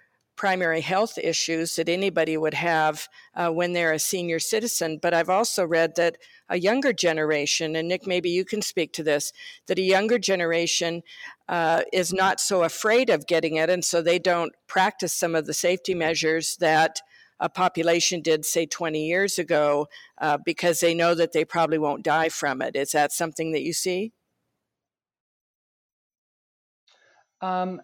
primary 0.41 0.81
health 0.81 1.19
issues 1.19 1.77
that 1.77 1.87
anybody 1.87 2.35
would 2.35 2.55
have 2.55 3.07
uh, 3.35 3.51
when 3.51 3.75
they're 3.75 3.93
a 3.93 3.99
senior 3.99 4.39
citizen. 4.39 4.99
But 5.03 5.13
I've 5.13 5.29
also 5.29 5.67
read 5.67 5.97
that 5.97 6.17
a 6.49 6.59
younger 6.59 6.95
generation, 6.95 7.77
and 7.77 7.89
Nick, 7.89 8.07
maybe 8.07 8.31
you 8.31 8.47
can 8.47 8.63
speak 8.63 8.95
to 8.95 9.03
this, 9.03 9.35
that 9.67 9.79
a 9.79 9.83
younger 9.83 10.19
generation 10.19 11.03
uh, 11.47 11.83
is 11.93 12.11
not 12.15 12.41
so 12.41 12.63
afraid 12.63 13.11
of 13.11 13.27
getting 13.27 13.57
it, 13.57 13.69
and 13.69 13.85
so 13.85 14.01
they 14.01 14.19
don't 14.19 14.55
practice 14.67 15.13
some 15.13 15.35
of 15.35 15.45
the 15.45 15.53
safety 15.53 15.95
measures 15.95 16.57
that 16.57 17.03
a 17.39 17.51
population 17.51 18.23
did, 18.23 18.47
say, 18.47 18.65
20 18.65 19.07
years 19.07 19.39
ago, 19.39 19.89
uh, 20.23 20.39
because 20.43 20.81
they 20.81 20.95
know 20.95 21.15
that 21.15 21.33
they 21.33 21.45
probably 21.45 21.77
won't 21.77 22.03
die 22.03 22.31
from 22.31 22.63
it. 22.63 22.77
Is 22.77 22.93
that 22.93 23.13
something 23.13 23.53
that 23.53 23.61
you 23.61 23.75
see? 23.75 24.15
Um, 27.43 27.83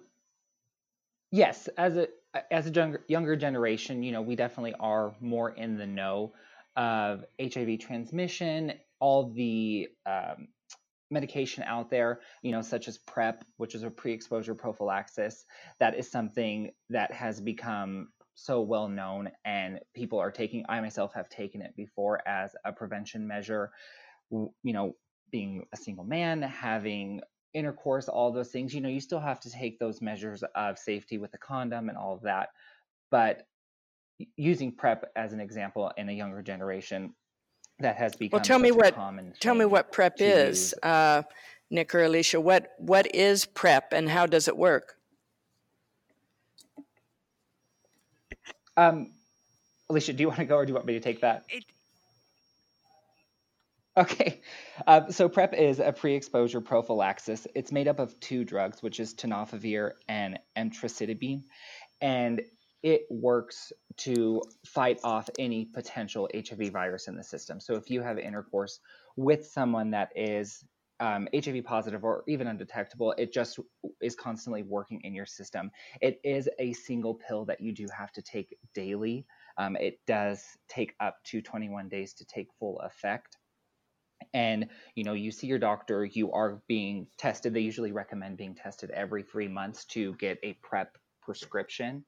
yes, 1.31 1.69
as 1.77 1.99
a 1.99 2.09
as 2.51 2.67
a 2.67 2.71
younger, 2.71 3.05
younger 3.09 3.37
generation, 3.37 4.03
you 4.03 4.13
know, 4.13 4.23
we 4.23 4.37
definitely 4.37 4.75
are 4.79 5.15
more 5.21 5.51
in 5.51 5.77
the 5.77 5.87
know 5.87 6.33
of 6.77 7.25
HIV 7.41 7.79
transmission, 7.81 8.73
all 9.01 9.31
the 9.31 9.89
um, 10.05 10.49
medication 11.11 11.63
out 11.65 11.91
there, 11.91 12.21
you 12.43 12.53
know, 12.53 12.63
such 12.63 12.89
as 12.89 12.99
PrEP, 12.99 13.45
which 13.57 13.75
is 13.75 13.83
a 13.83 13.91
pre-exposure 13.91 14.55
prophylaxis. 14.55 15.45
That 15.79 15.99
is 15.99 16.11
something 16.11 16.71
that 16.91 17.13
has 17.13 17.41
become 17.41 18.09
so 18.35 18.61
well 18.61 18.89
known, 18.89 19.31
and 19.45 19.81
people 19.95 20.19
are 20.19 20.31
taking. 20.31 20.65
I 20.69 20.81
myself 20.81 21.15
have 21.15 21.29
taken 21.29 21.63
it 21.63 21.75
before 21.77 22.27
as 22.29 22.55
a 22.65 22.73
prevention 22.73 23.27
measure. 23.27 23.71
You 24.31 24.53
know, 24.65 24.93
being 25.31 25.65
a 25.73 25.77
single 25.77 26.05
man, 26.05 26.43
having 26.43 27.21
intercourse, 27.55 28.09
all 28.09 28.33
those 28.33 28.51
things, 28.51 28.75
you 28.75 28.81
know, 28.81 28.89
you 28.89 29.01
still 29.01 29.21
have 29.21 29.41
to 29.41 29.51
take 29.51 29.79
those 29.79 30.01
measures 30.01 30.45
of 30.55 30.79
safety 30.79 31.19
with 31.19 31.33
the 31.33 31.39
condom 31.39 31.89
and 31.89 31.97
all 31.97 32.15
of 32.15 32.23
that. 32.23 32.51
But 33.11 33.47
using 34.37 34.73
PrEP 34.73 35.11
as 35.17 35.33
an 35.33 35.41
example 35.41 35.93
in 35.97 36.09
a 36.09 36.13
younger 36.13 36.43
generation, 36.43 37.15
that 37.81 37.97
has 37.97 38.15
become 38.17 38.39
well. 38.39 38.45
Tell 38.45 38.59
me 38.59 38.71
what 38.71 38.95
tell 39.41 39.55
me 39.55 39.65
what 39.65 39.93
PrEP 39.93 40.15
is, 40.21 40.75
uh, 40.83 41.23
Nick 41.71 41.95
or 41.95 42.05
Alicia. 42.05 42.41
What 42.41 42.71
what 42.79 43.15
is 43.15 43.45
PrEP 43.45 43.93
and 43.93 44.09
how 44.09 44.27
does 44.27 44.49
it 44.49 44.57
work? 44.57 44.97
Um, 48.77 49.13
Alicia, 49.89 50.13
do 50.13 50.23
you 50.23 50.29
want 50.29 50.41
to 50.41 50.45
go 50.45 50.57
or 50.57 50.67
do 50.67 50.71
you 50.71 50.75
want 50.75 50.87
me 50.87 50.95
to 50.95 51.01
take 51.01 51.21
that? 51.21 51.45
It, 51.49 51.65
Okay, 53.99 54.43
uh, 54.87 55.09
so 55.11 55.27
PrEP 55.27 55.55
is 55.55 55.79
a 55.81 55.91
pre-exposure 55.91 56.61
prophylaxis. 56.61 57.47
It's 57.55 57.73
made 57.73 57.89
up 57.89 57.99
of 57.99 58.19
two 58.21 58.45
drugs, 58.45 58.83
which 58.83 59.01
is 59.01 59.15
tenofovir 59.15 59.93
and 60.07 60.39
emtricitabine, 60.55 61.45
and 62.03 62.43
it 62.83 63.07
works 63.09 63.73
to 63.97 64.43
fight 64.67 65.01
off 65.03 65.31
any 65.39 65.65
potential 65.65 66.29
HIV 66.35 66.73
virus 66.73 67.09
in 67.09 67.17
the 67.17 67.25
system. 67.25 67.59
So 67.59 67.77
if 67.77 67.89
you 67.89 68.03
have 68.03 68.19
intercourse 68.19 68.81
with 69.17 69.47
someone 69.47 69.93
that 69.93 70.11
is 70.15 70.63
um, 71.01 71.27
HIV 71.35 71.65
positive 71.65 72.05
or 72.05 72.23
even 72.29 72.49
undetectable, 72.49 73.15
it 73.17 73.33
just 73.33 73.59
is 74.03 74.15
constantly 74.15 74.63
working 74.63 75.01
in 75.05 75.15
your 75.15 75.27
system. 75.27 75.71
It 76.03 76.21
is 76.23 76.51
a 76.59 76.75
single 76.75 77.15
pill 77.15 77.47
that 77.47 77.63
you 77.63 77.73
do 77.73 77.87
have 77.97 78.13
to 78.13 78.21
take 78.21 78.59
daily. 78.75 79.25
Um, 79.57 79.75
it 79.77 80.01
does 80.07 80.45
take 80.69 80.95
up 81.01 81.17
to 81.25 81.41
21 81.41 81.89
days 81.89 82.13
to 82.15 82.27
take 82.27 82.49
full 82.59 82.79
effect 82.81 83.36
and 84.35 84.69
you 84.95 85.05
know 85.05 85.13
you 85.13 85.31
see 85.31 85.47
your 85.47 85.59
doctor 85.59 86.05
you 86.05 86.33
are 86.33 86.63
being 86.69 87.07
tested 87.19 87.55
they 87.55 87.61
usually 87.61 87.93
recommend 87.93 88.37
being 88.37 88.55
tested 88.55 88.91
every 88.91 89.23
three 89.23 89.49
months 89.49 89.85
to 89.87 90.15
get 90.15 90.39
a 90.43 90.55
prep 90.63 90.97
prescription. 91.23 92.05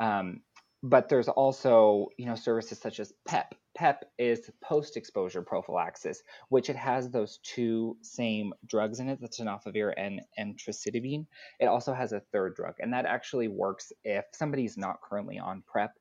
Um, 0.00 0.42
but 0.82 1.08
there's 1.08 1.28
also 1.28 2.08
you 2.18 2.26
know 2.26 2.34
services 2.34 2.78
such 2.78 3.00
as 3.00 3.12
pep. 3.26 3.54
Pep 3.76 4.04
is 4.18 4.50
post 4.60 4.96
exposure 4.96 5.42
prophylaxis 5.42 6.22
which 6.48 6.68
it 6.68 6.74
has 6.74 7.10
those 7.10 7.38
two 7.44 7.96
same 8.02 8.52
drugs 8.66 8.98
in 8.98 9.08
it 9.08 9.20
the 9.20 9.28
tenofovir 9.28 9.92
and 9.96 10.20
emtricitabine 10.36 11.26
it 11.60 11.66
also 11.66 11.94
has 11.94 12.12
a 12.12 12.22
third 12.32 12.56
drug 12.56 12.74
and 12.80 12.92
that 12.92 13.06
actually 13.06 13.46
works 13.46 13.92
if 14.02 14.24
somebody's 14.32 14.76
not 14.76 15.00
currently 15.00 15.38
on 15.38 15.62
prep 15.64 15.92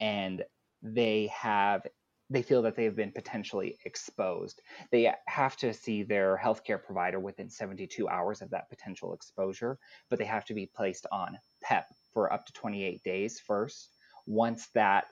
and 0.00 0.44
they 0.82 1.28
have 1.36 1.82
they 2.30 2.42
feel 2.42 2.62
that 2.62 2.76
they 2.76 2.84
have 2.84 2.96
been 2.96 3.12
potentially 3.12 3.78
exposed. 3.84 4.62
They 4.90 5.12
have 5.26 5.56
to 5.58 5.72
see 5.74 6.02
their 6.02 6.40
healthcare 6.42 6.82
provider 6.82 7.20
within 7.20 7.50
72 7.50 8.08
hours 8.08 8.40
of 8.42 8.50
that 8.50 8.70
potential 8.70 9.12
exposure, 9.12 9.78
but 10.08 10.18
they 10.18 10.24
have 10.24 10.44
to 10.46 10.54
be 10.54 10.66
placed 10.66 11.06
on 11.12 11.38
PEP 11.62 11.86
for 12.12 12.32
up 12.32 12.46
to 12.46 12.52
28 12.52 13.02
days 13.02 13.40
first. 13.40 13.90
Once 14.26 14.68
that 14.74 15.04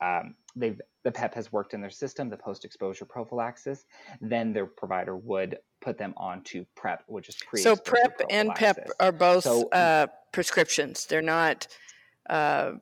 um, 0.00 0.34
they've 0.54 0.80
the 1.04 1.12
PEP 1.12 1.34
has 1.34 1.52
worked 1.52 1.72
in 1.72 1.80
their 1.80 1.88
system, 1.88 2.28
the 2.28 2.36
post-exposure 2.36 3.04
prophylaxis, 3.04 3.84
then 4.20 4.52
their 4.52 4.66
provider 4.66 5.16
would 5.16 5.58
put 5.80 5.96
them 5.96 6.12
on 6.16 6.42
to 6.42 6.66
PrEP, 6.74 7.04
which 7.06 7.28
is 7.28 7.36
pre. 7.46 7.60
So 7.60 7.76
PrEP 7.76 8.22
and 8.28 8.52
PEP 8.56 8.90
are 8.98 9.12
both 9.12 9.44
so, 9.44 9.68
uh, 9.68 10.08
prescriptions. 10.32 11.06
They're 11.06 11.22
not 11.22 11.68
uh, 12.28 12.72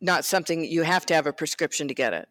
not 0.00 0.24
something 0.24 0.64
you 0.64 0.82
have 0.82 1.04
to 1.06 1.14
have 1.14 1.26
a 1.26 1.32
prescription 1.32 1.88
to 1.88 1.94
get 1.94 2.12
it. 2.14 2.28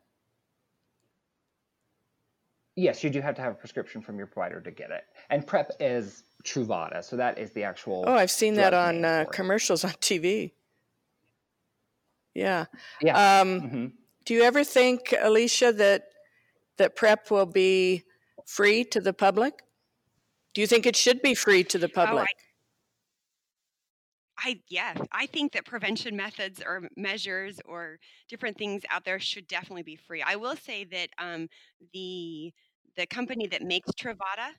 Yes, 2.76 3.04
you 3.04 3.10
do 3.10 3.22
have 3.22 3.36
to 3.36 3.42
have 3.42 3.52
a 3.52 3.56
prescription 3.56 4.02
from 4.02 4.18
your 4.18 4.28
provider 4.28 4.62
to 4.62 4.72
get 4.72 4.92
it. 4.92 5.04
And 5.30 5.46
PrEP 5.46 5.72
is 5.80 6.24
Truvada, 6.44 7.04
so 7.04 7.18
that 7.18 7.38
is 7.38 7.52
the 7.52 7.64
actual. 7.64 8.06
Oh, 8.08 8.14
I've 8.14 8.32
seen 8.32 8.56
that 8.56 8.74
on 8.74 9.04
uh, 9.04 9.26
commercials 9.32 9.84
on 9.90 9.92
TV. 9.92 10.52
Yeah. 12.34 12.66
Yeah. 13.02 13.40
Um, 13.42 13.62
mm-hmm. 13.62 13.86
Do 14.24 14.34
you 14.34 14.44
ever 14.44 14.64
think, 14.64 15.14
Alicia, 15.20 15.74
that 15.74 16.04
that 16.78 16.96
PrEP 16.96 17.30
will 17.30 17.46
be 17.46 18.04
free 18.46 18.84
to 18.86 19.02
the 19.02 19.14
public? 19.14 19.62
Do 20.54 20.62
you 20.62 20.68
think 20.68 20.86
it 20.86 20.96
should 20.96 21.22
be 21.22 21.36
free 21.36 21.64
to 21.66 21.78
the 21.78 21.90
public? 21.90 22.24
Oh, 22.24 22.24
I 22.24 22.51
yeah, 24.70 24.96
I 25.12 25.28
think 25.28 25.52
that 25.54 25.66
prevention 25.66 26.16
methods 26.16 26.62
or 26.66 26.88
measures 26.98 27.60
or 27.66 28.00
different 28.30 28.58
things 28.58 28.84
out 28.90 29.06
there 29.06 29.20
should 29.20 29.48
definitely 29.48 29.84
be 29.84 29.96
free. 29.96 30.22
I 30.22 30.36
will 30.36 30.56
say 30.56 30.84
that 30.86 31.10
um, 31.18 31.48
the 31.94 32.52
the 32.98 33.06
company 33.06 33.48
that 33.48 33.62
makes 33.62 33.90
Truvada 33.92 34.52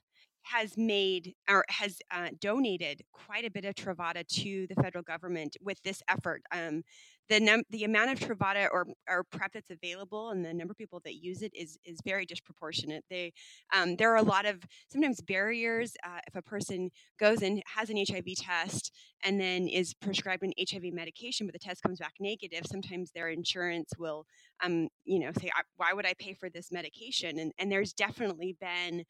has 0.43 0.77
made 0.77 1.35
or 1.49 1.65
has 1.69 1.99
uh, 2.11 2.29
donated 2.39 3.01
quite 3.11 3.45
a 3.45 3.51
bit 3.51 3.65
of 3.65 3.75
Truvada 3.75 4.27
to 4.27 4.67
the 4.67 4.75
federal 4.75 5.03
government 5.03 5.57
with 5.61 5.81
this 5.83 6.01
effort. 6.09 6.43
Um, 6.51 6.83
the 7.29 7.39
num- 7.39 7.63
the 7.69 7.83
amount 7.83 8.11
of 8.11 8.19
Truvada 8.19 8.67
or, 8.71 8.85
or 9.09 9.23
PrEP 9.23 9.53
that's 9.53 9.71
available 9.71 10.31
and 10.31 10.43
the 10.43 10.53
number 10.53 10.71
of 10.71 10.77
people 10.77 11.01
that 11.05 11.15
use 11.15 11.41
it 11.41 11.53
is 11.55 11.77
is 11.85 11.97
very 12.05 12.25
disproportionate. 12.25 13.05
They 13.09 13.31
um, 13.73 13.95
there 13.95 14.11
are 14.11 14.17
a 14.17 14.23
lot 14.23 14.45
of 14.45 14.63
sometimes 14.89 15.21
barriers 15.21 15.93
uh, 16.05 16.19
if 16.27 16.35
a 16.35 16.41
person 16.41 16.91
goes 17.19 17.41
and 17.41 17.63
has 17.75 17.89
an 17.89 17.97
HIV 17.97 18.25
test 18.37 18.91
and 19.23 19.39
then 19.39 19.67
is 19.67 19.93
prescribed 19.93 20.43
an 20.43 20.53
HIV 20.59 20.93
medication, 20.93 21.47
but 21.47 21.53
the 21.53 21.59
test 21.59 21.81
comes 21.81 21.99
back 21.99 22.13
negative. 22.19 22.65
Sometimes 22.69 23.11
their 23.11 23.29
insurance 23.29 23.91
will 23.97 24.25
um, 24.61 24.89
you 25.05 25.19
know 25.19 25.31
say 25.39 25.49
why 25.77 25.93
would 25.93 26.05
I 26.05 26.13
pay 26.19 26.33
for 26.33 26.49
this 26.49 26.71
medication? 26.71 27.39
And 27.39 27.53
and 27.57 27.71
there's 27.71 27.93
definitely 27.93 28.57
been 28.59 29.05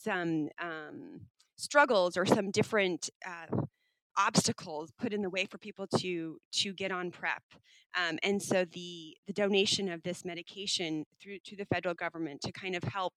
some 0.00 0.48
um, 0.60 1.22
struggles 1.56 2.16
or 2.16 2.26
some 2.26 2.50
different 2.50 3.10
uh, 3.26 3.56
obstacles 4.16 4.92
put 4.98 5.12
in 5.12 5.22
the 5.22 5.30
way 5.30 5.44
for 5.44 5.58
people 5.58 5.86
to 5.86 6.38
to 6.52 6.72
get 6.72 6.92
on 6.92 7.10
prep. 7.10 7.42
Um, 7.98 8.18
and 8.22 8.42
so 8.42 8.64
the 8.64 9.16
the 9.26 9.32
donation 9.32 9.88
of 9.88 10.02
this 10.02 10.24
medication 10.24 11.04
through 11.22 11.38
to 11.46 11.56
the 11.56 11.66
federal 11.66 11.94
government 11.94 12.40
to 12.42 12.52
kind 12.52 12.76
of 12.76 12.84
help 12.84 13.14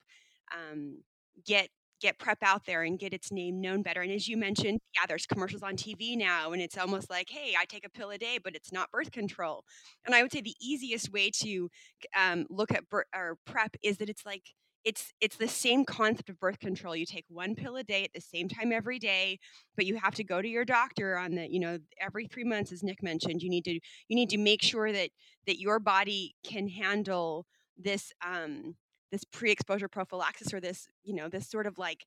um, 0.55 1.03
get 1.45 1.69
get 1.99 2.19
prep 2.19 2.37
out 2.43 2.65
there 2.65 2.83
and 2.83 2.99
get 2.99 3.11
its 3.13 3.31
name 3.31 3.59
known 3.59 3.81
better. 3.81 4.01
And 4.01 4.11
as 4.11 4.27
you 4.27 4.37
mentioned 4.37 4.79
yeah 4.95 5.05
there's 5.07 5.25
commercials 5.25 5.63
on 5.63 5.75
tv 5.75 6.17
now 6.17 6.51
and 6.51 6.61
it's 6.61 6.77
almost 6.77 7.09
like 7.09 7.29
hey 7.29 7.53
i 7.59 7.65
take 7.65 7.85
a 7.85 7.89
pill 7.89 8.11
a 8.11 8.17
day 8.17 8.37
but 8.43 8.55
it's 8.55 8.71
not 8.71 8.91
birth 8.91 9.11
control. 9.11 9.63
And 10.05 10.13
i 10.15 10.21
would 10.21 10.31
say 10.31 10.41
the 10.41 10.55
easiest 10.61 11.11
way 11.11 11.31
to 11.41 11.69
um, 12.17 12.45
look 12.49 12.71
at 12.71 12.89
ber- 12.89 13.07
or 13.15 13.37
prep 13.45 13.75
is 13.83 13.97
that 13.97 14.09
it's 14.09 14.25
like 14.25 14.43
it's 14.87 15.11
it's 15.19 15.35
the 15.35 15.49
same 15.49 15.83
concept 15.83 16.29
of 16.29 16.39
birth 16.39 16.59
control. 16.59 16.95
You 16.95 17.05
take 17.05 17.25
one 17.27 17.55
pill 17.55 17.75
a 17.75 17.83
day 17.83 18.05
at 18.05 18.13
the 18.13 18.21
same 18.21 18.47
time 18.47 18.71
every 18.71 18.99
day 18.99 19.37
but 19.75 19.85
you 19.85 19.97
have 19.97 20.15
to 20.15 20.23
go 20.23 20.41
to 20.41 20.47
your 20.47 20.63
doctor 20.63 21.17
on 21.17 21.35
the 21.35 21.51
you 21.51 21.59
know 21.59 21.77
every 21.99 22.25
3 22.27 22.45
months 22.45 22.71
as 22.71 22.83
Nick 22.83 23.03
mentioned 23.03 23.41
you 23.43 23.49
need 23.49 23.65
to 23.65 23.73
you 23.73 24.15
need 24.15 24.29
to 24.29 24.37
make 24.37 24.61
sure 24.61 24.91
that 24.93 25.09
that 25.45 25.59
your 25.59 25.79
body 25.79 26.35
can 26.45 26.69
handle 26.69 27.45
this 27.77 28.13
um 28.25 28.75
this 29.11 29.25
pre-exposure 29.25 29.89
prophylaxis 29.89 30.53
or 30.53 30.61
this 30.61 30.87
you 31.03 31.13
know 31.13 31.27
this 31.27 31.49
sort 31.49 31.67
of 31.67 31.77
like 31.77 32.05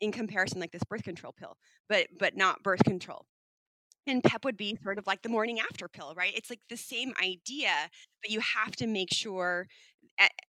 in 0.00 0.12
comparison 0.12 0.60
like 0.60 0.70
this 0.72 0.84
birth 0.88 1.02
control 1.02 1.34
pill 1.36 1.56
but 1.88 2.06
but 2.18 2.36
not 2.36 2.62
birth 2.62 2.84
control. 2.84 3.26
And 4.06 4.22
pep 4.24 4.44
would 4.44 4.56
be 4.56 4.76
sort 4.82 4.98
of 4.98 5.06
like 5.06 5.22
the 5.22 5.28
morning 5.28 5.58
after 5.60 5.88
pill 5.88 6.14
right? 6.16 6.32
It's 6.36 6.50
like 6.50 6.60
the 6.70 6.76
same 6.76 7.12
idea 7.22 7.72
but 8.22 8.30
you 8.30 8.40
have 8.40 8.76
to 8.76 8.86
make 8.86 9.12
sure 9.12 9.66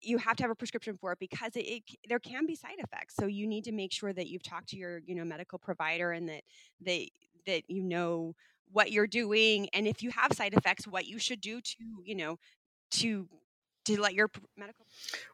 you 0.02 0.18
have 0.18 0.36
to 0.36 0.44
have 0.44 0.52
a 0.52 0.56
prescription 0.56 0.98
for 0.98 1.12
it 1.14 1.20
because 1.20 1.56
it, 1.56 1.62
it, 1.62 1.84
there 2.08 2.20
can 2.20 2.46
be 2.46 2.56
side 2.56 2.80
effects 2.80 3.16
so 3.16 3.26
you 3.26 3.48
need 3.48 3.64
to 3.64 3.72
make 3.72 3.92
sure 3.92 4.14
that 4.14 4.28
you've 4.28 4.44
talked 4.44 4.70
to 4.70 4.78
your 4.78 5.02
you 5.06 5.16
know 5.16 5.24
medical 5.24 5.58
provider 5.58 6.12
and 6.12 6.28
that 6.28 6.44
they 6.80 7.10
that 7.46 7.64
you 7.68 7.84
know 7.84 8.36
what 8.72 8.92
you're 8.92 9.08
doing 9.08 9.68
and 9.74 9.88
if 9.88 10.02
you 10.02 10.12
have 10.12 10.34
side 10.34 10.54
effects 10.54 10.88
what 10.88 11.06
you 11.06 11.20
should 11.20 11.42
do 11.42 11.62
to 11.62 11.78
you 12.04 12.16
know 12.16 12.38
to 12.90 13.28
to 13.86 14.00
let 14.00 14.14
your 14.14 14.30
medical 14.58 14.86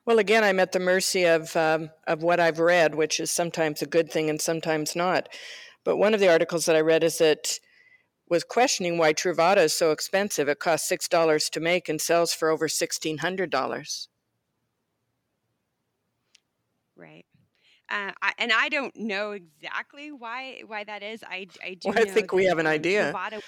well 0.05 0.19
again 0.19 0.43
i'm 0.43 0.59
at 0.59 0.71
the 0.71 0.79
mercy 0.79 1.25
of 1.25 1.55
um, 1.55 1.89
of 2.07 2.21
what 2.21 2.39
i've 2.39 2.59
read 2.59 2.95
which 2.95 3.19
is 3.19 3.31
sometimes 3.31 3.81
a 3.81 3.87
good 3.87 4.11
thing 4.11 4.29
and 4.29 4.41
sometimes 4.41 4.95
not 4.95 5.29
but 5.83 5.97
one 5.97 6.13
of 6.13 6.19
the 6.19 6.29
articles 6.29 6.65
that 6.65 6.75
i 6.75 6.81
read 6.81 7.03
is 7.03 7.17
that 7.17 7.59
was 8.29 8.43
questioning 8.43 8.97
why 8.97 9.13
Truvada 9.13 9.63
is 9.63 9.73
so 9.73 9.91
expensive. 9.91 10.49
It 10.49 10.59
costs 10.59 10.89
six 10.89 11.07
dollars 11.07 11.49
to 11.49 11.61
make 11.61 11.87
and 11.87 12.01
sells 12.01 12.33
for 12.33 12.49
over 12.49 12.67
sixteen 12.67 13.19
hundred 13.19 13.49
dollars. 13.49 14.09
Right. 16.97 17.25
Uh, 17.89 18.11
I, 18.21 18.33
and 18.37 18.51
I 18.51 18.69
don't 18.69 18.95
know 18.97 19.31
exactly 19.31 20.11
why 20.11 20.61
why 20.65 20.83
that 20.83 21.03
is. 21.03 21.23
I 21.23 21.47
I 21.63 21.73
do. 21.79 21.89
Well, 21.89 21.99
I 21.99 22.05
think 22.05 22.31
we 22.33 22.45
have 22.45 22.59
an 22.59 22.67
idea. 22.67 23.13
Truvada, 23.13 23.39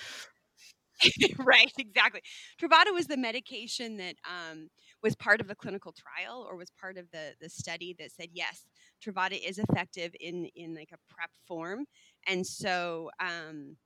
right. 1.39 1.71
Exactly. 1.77 2.21
Truvada 2.61 2.93
was 2.93 3.07
the 3.07 3.17
medication 3.17 3.97
that 3.97 4.15
um, 4.27 4.69
was 5.03 5.15
part 5.15 5.41
of 5.41 5.47
the 5.47 5.55
clinical 5.55 5.93
trial 5.93 6.45
or 6.49 6.55
was 6.57 6.69
part 6.79 6.97
of 6.97 7.05
the 7.11 7.33
the 7.41 7.49
study 7.49 7.95
that 7.99 8.11
said 8.11 8.29
yes, 8.33 8.65
Truvada 9.05 9.39
is 9.43 9.59
effective 9.59 10.13
in 10.19 10.47
in 10.55 10.75
like 10.75 10.89
a 10.93 11.13
prep 11.13 11.31
form, 11.47 11.85
and 12.27 12.45
so. 12.45 13.09
Um, 13.19 13.77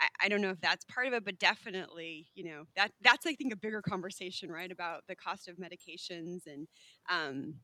I, 0.00 0.08
I 0.24 0.28
don't 0.28 0.40
know 0.40 0.50
if 0.50 0.60
that's 0.62 0.84
part 0.86 1.06
of 1.08 1.12
it, 1.12 1.24
but 1.26 1.38
definitely, 1.38 2.26
you 2.34 2.44
know, 2.44 2.64
that 2.74 2.92
that's 3.02 3.26
I 3.26 3.34
think 3.34 3.52
a 3.52 3.56
bigger 3.56 3.82
conversation, 3.82 4.50
right, 4.50 4.70
about 4.72 5.02
the 5.08 5.14
cost 5.16 5.46
of 5.48 5.56
medications 5.56 6.46
and 6.46 6.66
um, 7.10 7.56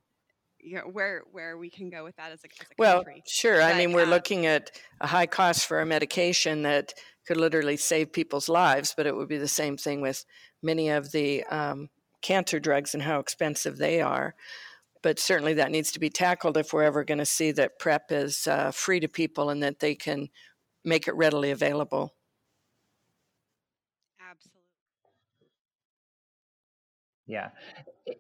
you 0.61 0.77
know, 0.77 0.83
where 0.83 1.23
where 1.33 1.57
we 1.57 1.71
can 1.71 1.91
go 1.91 2.05
with 2.05 2.17
that 2.17 2.33
as 2.33 2.41
a, 2.45 2.49
as 2.61 2.67
a 2.71 2.75
well, 2.79 3.05
country. 3.05 3.23
sure. 3.27 3.59
But, 3.59 3.75
I 3.75 3.79
mean, 3.79 3.93
we're 3.93 4.05
um, 4.05 4.11
looking 4.11 4.47
at 4.47 4.71
a 5.01 5.07
high 5.07 5.27
cost 5.27 5.67
for 5.67 5.81
a 5.81 5.87
medication 5.87 6.63
that 6.63 6.93
could 7.27 7.37
literally 7.37 7.77
save 7.77 8.13
people's 8.13 8.49
lives, 8.49 8.95
but 8.97 9.07
it 9.07 9.15
would 9.15 9.29
be 9.29 9.39
the 9.39 9.49
same 9.49 9.77
thing 9.77 10.01
with 10.01 10.25
many 10.63 10.89
of 10.89 11.13
the 11.13 11.45
um, 11.45 11.89
cancer 12.23 12.59
drugs 12.59 12.95
and 12.95 13.03
how 13.03 13.19
expensive 13.19 13.79
they 13.79 14.01
are. 14.01 14.35
But 15.03 15.19
certainly 15.19 15.55
that 15.55 15.71
needs 15.71 15.93
to 15.93 16.01
be 16.01 16.11
tackled 16.11 16.57
if 16.57 16.73
we're 16.73 16.83
ever 16.83 17.05
going 17.05 17.19
to 17.19 17.27
see 17.27 17.53
that 17.53 17.79
PrEP 17.79 18.11
is 18.11 18.47
uh, 18.47 18.71
free 18.73 19.01
to 19.01 19.09
people 19.09 19.51
and 19.51 19.63
that 19.63 19.79
they 19.79 19.95
can 19.95 20.29
make 20.85 21.07
it 21.07 21.15
readily 21.15 21.51
available. 21.51 22.15
Absolutely. 24.21 24.63
Yeah, 27.27 27.51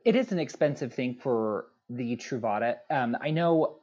it 0.05 0.17
is 0.17 0.33
an 0.33 0.39
expensive 0.39 0.93
thing 0.93 1.15
for 1.15 1.67
the 1.89 2.17
Truvada. 2.17 2.77
Um, 2.91 3.17
I 3.21 3.31
know, 3.31 3.79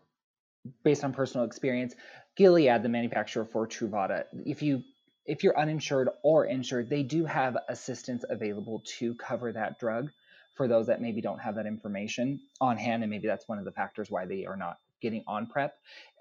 based 0.84 1.04
on 1.04 1.14
personal 1.14 1.46
experience, 1.46 1.96
Gilead, 2.36 2.84
the 2.84 2.90
manufacturer 2.90 3.46
for 3.46 3.68
Truvada, 3.68 4.26
if 4.46 4.62
you 4.62 4.84
if 5.26 5.44
you're 5.44 5.58
uninsured 5.58 6.10
or 6.22 6.46
insured, 6.46 6.90
they 6.90 7.04
do 7.04 7.24
have 7.26 7.56
assistance 7.70 8.26
available 8.30 8.84
to 9.00 9.16
cover 9.16 9.54
that 9.54 9.80
drug 9.80 10.10
for 10.56 10.68
those 10.68 10.88
that 10.88 11.02
maybe 11.02 11.22
don't 11.22 11.40
have 11.40 11.56
that 11.56 11.66
information 11.66 12.42
on 12.60 12.78
hand, 12.78 13.04
and 13.04 13.10
maybe 13.10 13.28
that's 13.28 13.48
one 13.48 13.58
of 13.58 13.66
the 13.66 13.72
factors 13.72 14.12
why 14.12 14.26
they 14.26 14.46
are 14.46 14.58
not 14.58 14.78
getting 15.02 15.24
on 15.28 15.48
PrEP. 15.48 15.74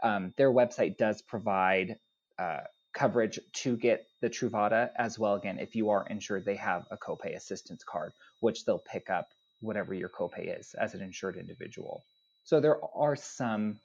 Um, 0.03 0.33
their 0.37 0.53
website 0.53 0.97
does 0.97 1.21
provide 1.21 1.97
uh, 2.39 2.61
coverage 2.93 3.39
to 3.53 3.77
get 3.77 4.07
the 4.21 4.31
Truvada 4.31 4.91
as 4.97 5.19
well. 5.19 5.35
Again, 5.35 5.59
if 5.59 5.75
you 5.75 5.91
are 5.91 6.07
insured, 6.07 6.45
they 6.45 6.57
have 6.57 6.85
a 6.91 6.97
copay 6.97 7.35
assistance 7.35 7.85
card, 7.85 8.13
which 8.41 8.65
they'll 8.65 8.79
pick 8.79 9.11
up 9.11 9.29
whatever 9.63 9.95
your 9.95 10.09
copay 10.09 10.59
is 10.59 10.75
as 10.79 10.95
an 10.95 11.01
insured 11.01 11.37
individual. 11.37 12.05
So 12.45 12.61
there 12.61 12.79
are 12.95 13.17
some 13.17 13.79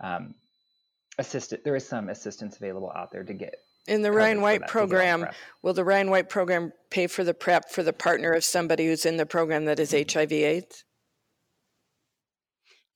um, 0.00 0.34
assistant, 1.18 1.64
there 1.64 1.76
is 1.76 1.86
some 1.86 2.08
assistance 2.08 2.56
available 2.56 2.92
out 2.94 3.10
there 3.12 3.24
to 3.24 3.34
get. 3.34 3.54
In 3.86 4.00
the 4.00 4.12
Ryan 4.12 4.40
White 4.40 4.66
program, 4.66 5.26
will 5.62 5.74
the 5.74 5.84
Ryan 5.84 6.08
White 6.08 6.30
program 6.30 6.72
pay 6.90 7.06
for 7.06 7.22
the 7.22 7.34
prep 7.34 7.70
for 7.70 7.82
the 7.82 7.92
partner 7.92 8.32
of 8.32 8.42
somebody 8.42 8.86
who's 8.86 9.04
in 9.04 9.18
the 9.18 9.26
program 9.26 9.66
that 9.66 9.78
is 9.78 9.90
HIV/AIDS? 9.90 10.84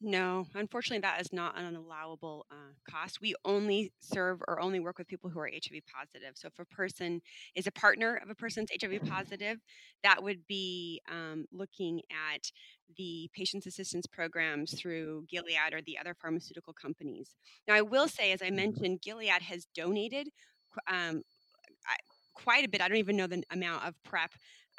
No, 0.00 0.46
unfortunately, 0.54 1.00
that 1.00 1.20
is 1.20 1.32
not 1.32 1.58
an 1.58 1.74
allowable 1.74 2.46
uh, 2.52 2.72
cost. 2.88 3.20
We 3.20 3.34
only 3.44 3.92
serve 3.98 4.40
or 4.46 4.60
only 4.60 4.78
work 4.78 4.96
with 4.96 5.08
people 5.08 5.28
who 5.28 5.40
are 5.40 5.50
HIV 5.52 5.82
positive. 5.92 6.34
So, 6.36 6.46
if 6.46 6.58
a 6.60 6.64
person 6.64 7.20
is 7.56 7.66
a 7.66 7.72
partner 7.72 8.14
of 8.22 8.30
a 8.30 8.34
person's 8.36 8.70
HIV 8.80 9.02
positive, 9.08 9.58
that 10.04 10.22
would 10.22 10.46
be 10.46 11.00
um, 11.10 11.46
looking 11.50 12.02
at 12.12 12.52
the 12.96 13.28
patient's 13.34 13.66
assistance 13.66 14.06
programs 14.06 14.72
through 14.80 15.24
Gilead 15.28 15.74
or 15.74 15.82
the 15.82 15.98
other 15.98 16.14
pharmaceutical 16.14 16.72
companies. 16.72 17.34
Now, 17.66 17.74
I 17.74 17.82
will 17.82 18.06
say, 18.06 18.30
as 18.30 18.40
I 18.40 18.50
mentioned, 18.50 19.00
Gilead 19.02 19.42
has 19.42 19.66
donated 19.74 20.28
um, 20.88 21.22
quite 22.34 22.64
a 22.64 22.68
bit. 22.68 22.80
I 22.80 22.88
don't 22.88 22.98
even 22.98 23.16
know 23.16 23.26
the 23.26 23.42
amount 23.50 23.84
of 23.84 23.94
PrEP 24.04 24.30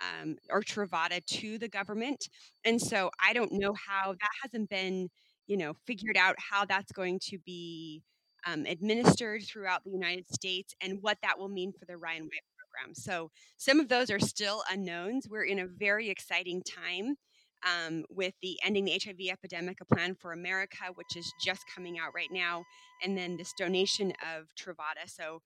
um, 0.02 0.38
or 0.50 0.62
Truvada 0.62 1.26
to 1.26 1.58
the 1.58 1.68
government. 1.68 2.30
And 2.66 2.82
so 2.82 3.12
I 3.24 3.34
don't 3.34 3.54
know 3.54 3.74
how 3.74 4.14
that 4.14 4.30
hasn't 4.44 4.70
been, 4.70 5.10
you 5.48 5.58
know, 5.58 5.74
figured 5.86 6.18
out 6.18 6.36
how 6.38 6.66
that's 6.66 6.92
going 6.92 7.20
to 7.30 7.38
be 7.46 8.02
um, 8.46 8.66
administered 8.66 9.44
throughout 9.44 9.84
the 9.84 9.92
United 9.92 10.26
States 10.34 10.74
and 10.82 11.00
what 11.02 11.18
that 11.24 11.38
will 11.38 11.50
mean 11.50 11.74
for 11.78 11.86
the 11.86 11.98
Ryan 11.98 12.24
White 12.24 12.46
program. 12.58 12.96
So 12.96 13.32
some 13.58 13.80
of 13.80 13.90
those 13.90 14.10
are 14.10 14.20
still 14.20 14.64
unknowns. 14.72 15.28
We're 15.30 15.44
in 15.44 15.60
a 15.60 15.68
very 15.68 16.10
exciting 16.10 16.64
time. 16.64 17.16
Um, 17.62 18.06
with 18.10 18.36
the 18.42 18.58
Ending 18.64 18.86
the 18.86 18.98
HIV 19.04 19.18
Epidemic, 19.30 19.80
a 19.82 19.94
plan 19.94 20.16
for 20.16 20.32
America, 20.32 20.78
which 20.96 21.18
is 21.18 21.30
just 21.44 21.60
coming 21.76 22.00
out 22.00 22.14
right 22.16 22.30
now, 22.32 22.64
and 23.04 23.18
then 23.18 23.36
this 23.36 23.52
donation 23.58 24.14
of 24.34 24.46
Truvada. 24.58 25.08
So 25.08 25.42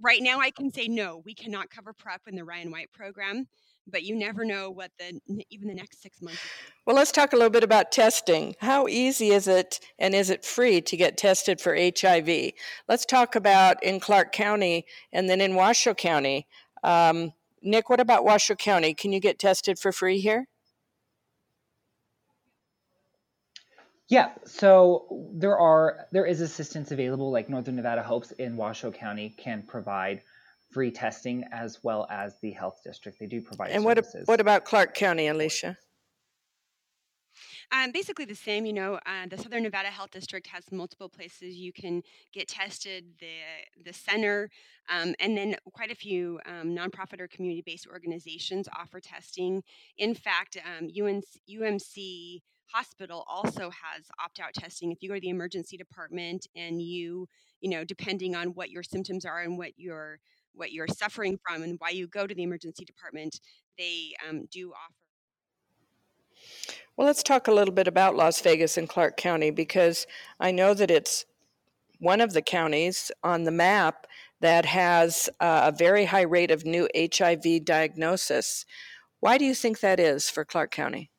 right 0.00 0.22
now 0.22 0.40
I 0.40 0.50
can 0.50 0.72
say 0.72 0.88
no, 0.88 1.22
we 1.24 1.34
cannot 1.34 1.70
cover 1.70 1.92
prep 1.92 2.22
in 2.26 2.36
the 2.36 2.44
Ryan 2.44 2.70
White 2.70 2.92
program, 2.92 3.46
but 3.86 4.02
you 4.02 4.16
never 4.16 4.44
know 4.44 4.70
what 4.70 4.90
the 4.98 5.20
even 5.50 5.68
the 5.68 5.74
next 5.74 6.02
six 6.02 6.20
months. 6.22 6.40
Well, 6.86 6.96
let's 6.96 7.12
talk 7.12 7.32
a 7.32 7.36
little 7.36 7.50
bit 7.50 7.64
about 7.64 7.92
testing. 7.92 8.54
How 8.60 8.88
easy 8.88 9.30
is 9.30 9.48
it, 9.48 9.80
and 9.98 10.14
is 10.14 10.30
it 10.30 10.44
free 10.44 10.80
to 10.80 10.96
get 10.96 11.16
tested 11.16 11.60
for 11.60 11.76
HIV? 11.76 12.52
Let's 12.88 13.04
talk 13.04 13.34
about 13.34 13.82
in 13.82 14.00
Clark 14.00 14.32
County 14.32 14.86
and 15.12 15.28
then 15.28 15.40
in 15.40 15.54
Washoe 15.54 15.94
County. 15.94 16.46
Um, 16.82 17.32
Nick, 17.62 17.90
what 17.90 18.00
about 18.00 18.24
Washoe 18.24 18.54
County? 18.56 18.94
Can 18.94 19.12
you 19.12 19.20
get 19.20 19.38
tested 19.38 19.78
for 19.78 19.92
free 19.92 20.20
here? 20.20 20.46
Yeah, 24.10 24.32
so 24.44 25.30
there 25.34 25.56
are 25.56 26.08
there 26.10 26.26
is 26.26 26.40
assistance 26.40 26.90
available. 26.90 27.30
Like 27.30 27.48
Northern 27.48 27.76
Nevada 27.76 28.02
Hopes 28.02 28.32
in 28.32 28.56
Washoe 28.56 28.90
County 28.90 29.32
can 29.38 29.62
provide 29.62 30.22
free 30.72 30.90
testing 30.90 31.44
as 31.52 31.78
well 31.84 32.08
as 32.10 32.34
the 32.42 32.50
health 32.50 32.80
district. 32.84 33.20
They 33.20 33.26
do 33.26 33.40
provide. 33.40 33.70
And 33.70 33.84
services. 33.84 34.26
what 34.26 34.28
what 34.28 34.40
about 34.40 34.64
Clark 34.64 34.94
County, 34.94 35.28
Alicia? 35.28 35.78
Um, 37.70 37.92
basically 37.92 38.24
the 38.24 38.34
same. 38.34 38.66
You 38.66 38.72
know, 38.72 38.94
uh, 39.06 39.28
the 39.30 39.38
Southern 39.38 39.62
Nevada 39.62 39.90
Health 39.90 40.10
District 40.10 40.44
has 40.48 40.64
multiple 40.72 41.08
places 41.08 41.54
you 41.54 41.72
can 41.72 42.02
get 42.32 42.48
tested. 42.48 43.04
The 43.20 43.84
the 43.84 43.92
center, 43.92 44.50
um, 44.88 45.14
and 45.20 45.38
then 45.38 45.54
quite 45.72 45.92
a 45.92 45.94
few 45.94 46.40
um, 46.46 46.74
nonprofit 46.74 47.20
or 47.20 47.28
community-based 47.28 47.86
organizations 47.86 48.68
offer 48.76 48.98
testing. 48.98 49.62
In 49.98 50.16
fact, 50.16 50.56
UNC, 50.56 50.82
um, 50.82 51.30
UMC 51.48 52.40
hospital 52.72 53.24
also 53.28 53.70
has 53.70 54.04
opt-out 54.22 54.54
testing. 54.54 54.92
If 54.92 55.02
you 55.02 55.08
go 55.08 55.14
to 55.14 55.20
the 55.20 55.28
emergency 55.28 55.76
department 55.76 56.46
and 56.56 56.80
you 56.80 57.28
you 57.60 57.70
know 57.70 57.84
depending 57.84 58.34
on 58.34 58.48
what 58.48 58.70
your 58.70 58.82
symptoms 58.82 59.24
are 59.24 59.40
and 59.40 59.58
what 59.58 59.72
you're 59.76 60.18
what 60.52 60.72
you're 60.72 60.88
suffering 60.88 61.38
from 61.46 61.62
and 61.62 61.76
why 61.78 61.90
you 61.90 62.08
go 62.08 62.26
to 62.26 62.34
the 62.34 62.42
emergency 62.42 62.84
department 62.84 63.40
they 63.78 64.14
um, 64.28 64.46
do 64.50 64.72
offer 64.72 64.94
well 66.96 67.06
let's 67.06 67.22
talk 67.22 67.48
a 67.48 67.52
little 67.52 67.74
bit 67.74 67.86
about 67.86 68.16
las 68.16 68.40
vegas 68.40 68.76
and 68.76 68.88
clark 68.88 69.16
county 69.16 69.50
because 69.50 70.06
i 70.40 70.50
know 70.50 70.74
that 70.74 70.90
it's 70.90 71.26
one 72.00 72.20
of 72.20 72.32
the 72.32 72.42
counties 72.42 73.12
on 73.22 73.44
the 73.44 73.50
map 73.50 74.06
that 74.40 74.64
has 74.64 75.28
a 75.38 75.72
very 75.76 76.06
high 76.06 76.22
rate 76.22 76.50
of 76.50 76.64
new 76.64 76.88
hiv 76.96 77.64
diagnosis. 77.64 78.64
Why 79.20 79.36
do 79.36 79.44
you 79.44 79.54
think 79.54 79.80
that 79.80 80.00
is 80.00 80.30
for 80.30 80.44
clark 80.44 80.70
county 80.70 81.10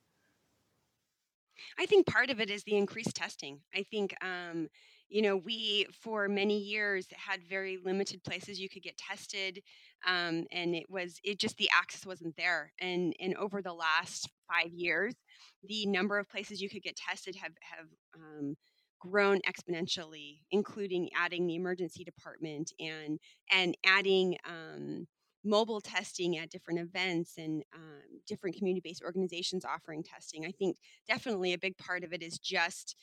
I 1.80 1.86
think 1.86 2.08
part 2.08 2.30
of 2.30 2.40
it 2.40 2.50
is 2.50 2.64
the 2.64 2.76
increased 2.78 3.16
testing. 3.16 3.60
I 3.76 3.84
think, 3.84 4.14
um, 4.24 4.68
you 5.10 5.22
know, 5.22 5.36
we 5.38 5.88
for 6.02 6.28
many 6.30 6.58
years 6.60 7.08
had 7.16 7.44
very 7.44 7.78
limited 7.84 8.24
places 8.24 8.60
you 8.60 8.70
could 8.70 8.84
get 8.84 8.98
tested, 8.98 9.62
um, 10.08 10.46
and 10.52 10.74
it 10.76 10.86
was 10.90 11.20
it 11.24 11.40
just 11.40 11.58
the 11.58 11.70
access 11.74 12.06
wasn't 12.06 12.36
there. 12.38 12.72
And 12.80 13.14
and 13.20 13.36
over 13.36 13.62
the 13.62 13.74
last 13.74 14.30
five 14.48 14.72
years, 14.74 15.16
the 15.64 15.86
number 15.86 16.18
of 16.18 16.30
places 16.30 16.62
you 16.62 16.70
could 16.70 16.84
get 16.84 16.96
tested 16.96 17.36
have 17.36 17.54
have 17.62 17.88
um, 18.16 18.56
grown 19.00 19.40
exponentially, 19.42 20.40
including 20.52 21.10
adding 21.18 21.48
the 21.48 21.56
emergency 21.56 22.04
department 22.04 22.72
and 22.80 23.20
and 23.52 23.76
adding 23.86 24.38
um, 24.48 25.08
mobile 25.44 25.82
testing 25.82 26.38
at 26.38 26.50
different 26.50 26.80
events 26.80 27.38
and 27.38 27.64
um, 27.74 28.20
different 28.28 28.56
community-based 28.56 29.04
organizations 29.04 29.66
offering 29.66 30.04
testing. 30.04 30.46
I 30.46 30.52
think 30.52 30.78
definitely 31.08 31.54
a 31.54 31.58
big 31.58 31.78
part 31.78 32.04
of 32.04 32.14
it 32.14 32.22
is 32.22 32.38
just 32.38 32.96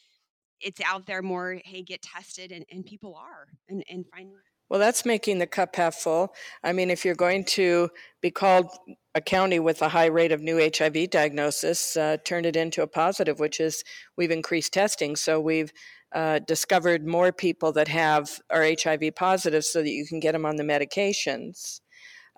it's 0.61 0.81
out 0.85 1.07
there 1.07 1.23
more. 1.23 1.61
Hey, 1.65 1.83
get 1.83 2.03
tested, 2.03 2.51
and, 2.51 2.65
and 2.71 2.85
people 2.85 3.15
are 3.15 3.47
and 3.69 3.85
and 3.89 4.05
finding 4.13 4.35
well, 4.69 4.81
that's 4.81 5.07
making 5.07 5.39
the 5.39 5.47
cup 5.47 5.77
half 5.77 5.95
full. 5.95 6.35
I 6.63 6.75
mean, 6.75 6.91
if 6.91 7.05
you're 7.05 7.15
going 7.15 7.45
to 7.45 7.89
be 8.21 8.31
called 8.31 8.67
a 9.15 9.21
county 9.21 9.59
with 9.59 9.81
a 9.81 9.89
high 9.89 10.07
rate 10.07 10.31
of 10.31 10.43
new 10.43 10.59
HIV 10.59 11.09
diagnosis, 11.11 11.97
uh, 11.97 12.19
turn 12.25 12.45
it 12.45 12.55
into 12.55 12.83
a 12.83 12.87
positive, 12.87 13.41
which 13.41 13.61
is 13.61 13.83
we've 14.19 14.31
increased 14.31 14.75
testing. 14.75 15.17
So 15.17 15.41
we've 15.41 15.73
uh, 16.15 16.41
discovered 16.41 17.07
more 17.07 17.33
people 17.33 17.73
that 17.73 17.89
have 17.89 18.41
are 18.51 18.63
HIV 18.63 19.15
positive 19.17 19.65
so 19.65 19.81
that 19.83 19.89
you 19.89 20.07
can 20.07 20.21
get 20.21 20.33
them 20.33 20.45
on 20.45 20.57
the 20.57 20.65
medications. 20.65 21.81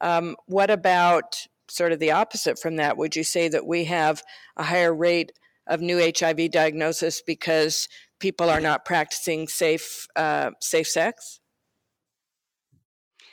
Um, 0.00 0.36
what 0.46 0.70
about 0.70 1.46
sort 1.68 1.92
of 1.92 1.98
the 1.98 2.10
opposite 2.10 2.58
from 2.58 2.76
that? 2.76 2.96
Would 2.96 3.16
you 3.16 3.24
say 3.24 3.48
that 3.48 3.66
we 3.66 3.84
have 3.84 4.22
a 4.56 4.64
higher 4.64 4.94
rate 4.94 5.32
of 5.66 5.80
new 5.80 5.98
HIV 5.98 6.50
diagnosis 6.50 7.22
because 7.22 7.88
people 8.18 8.50
are 8.50 8.60
not 8.60 8.84
practicing 8.84 9.48
safe 9.48 10.06
uh, 10.16 10.50
safe 10.60 10.88
sex? 10.88 11.40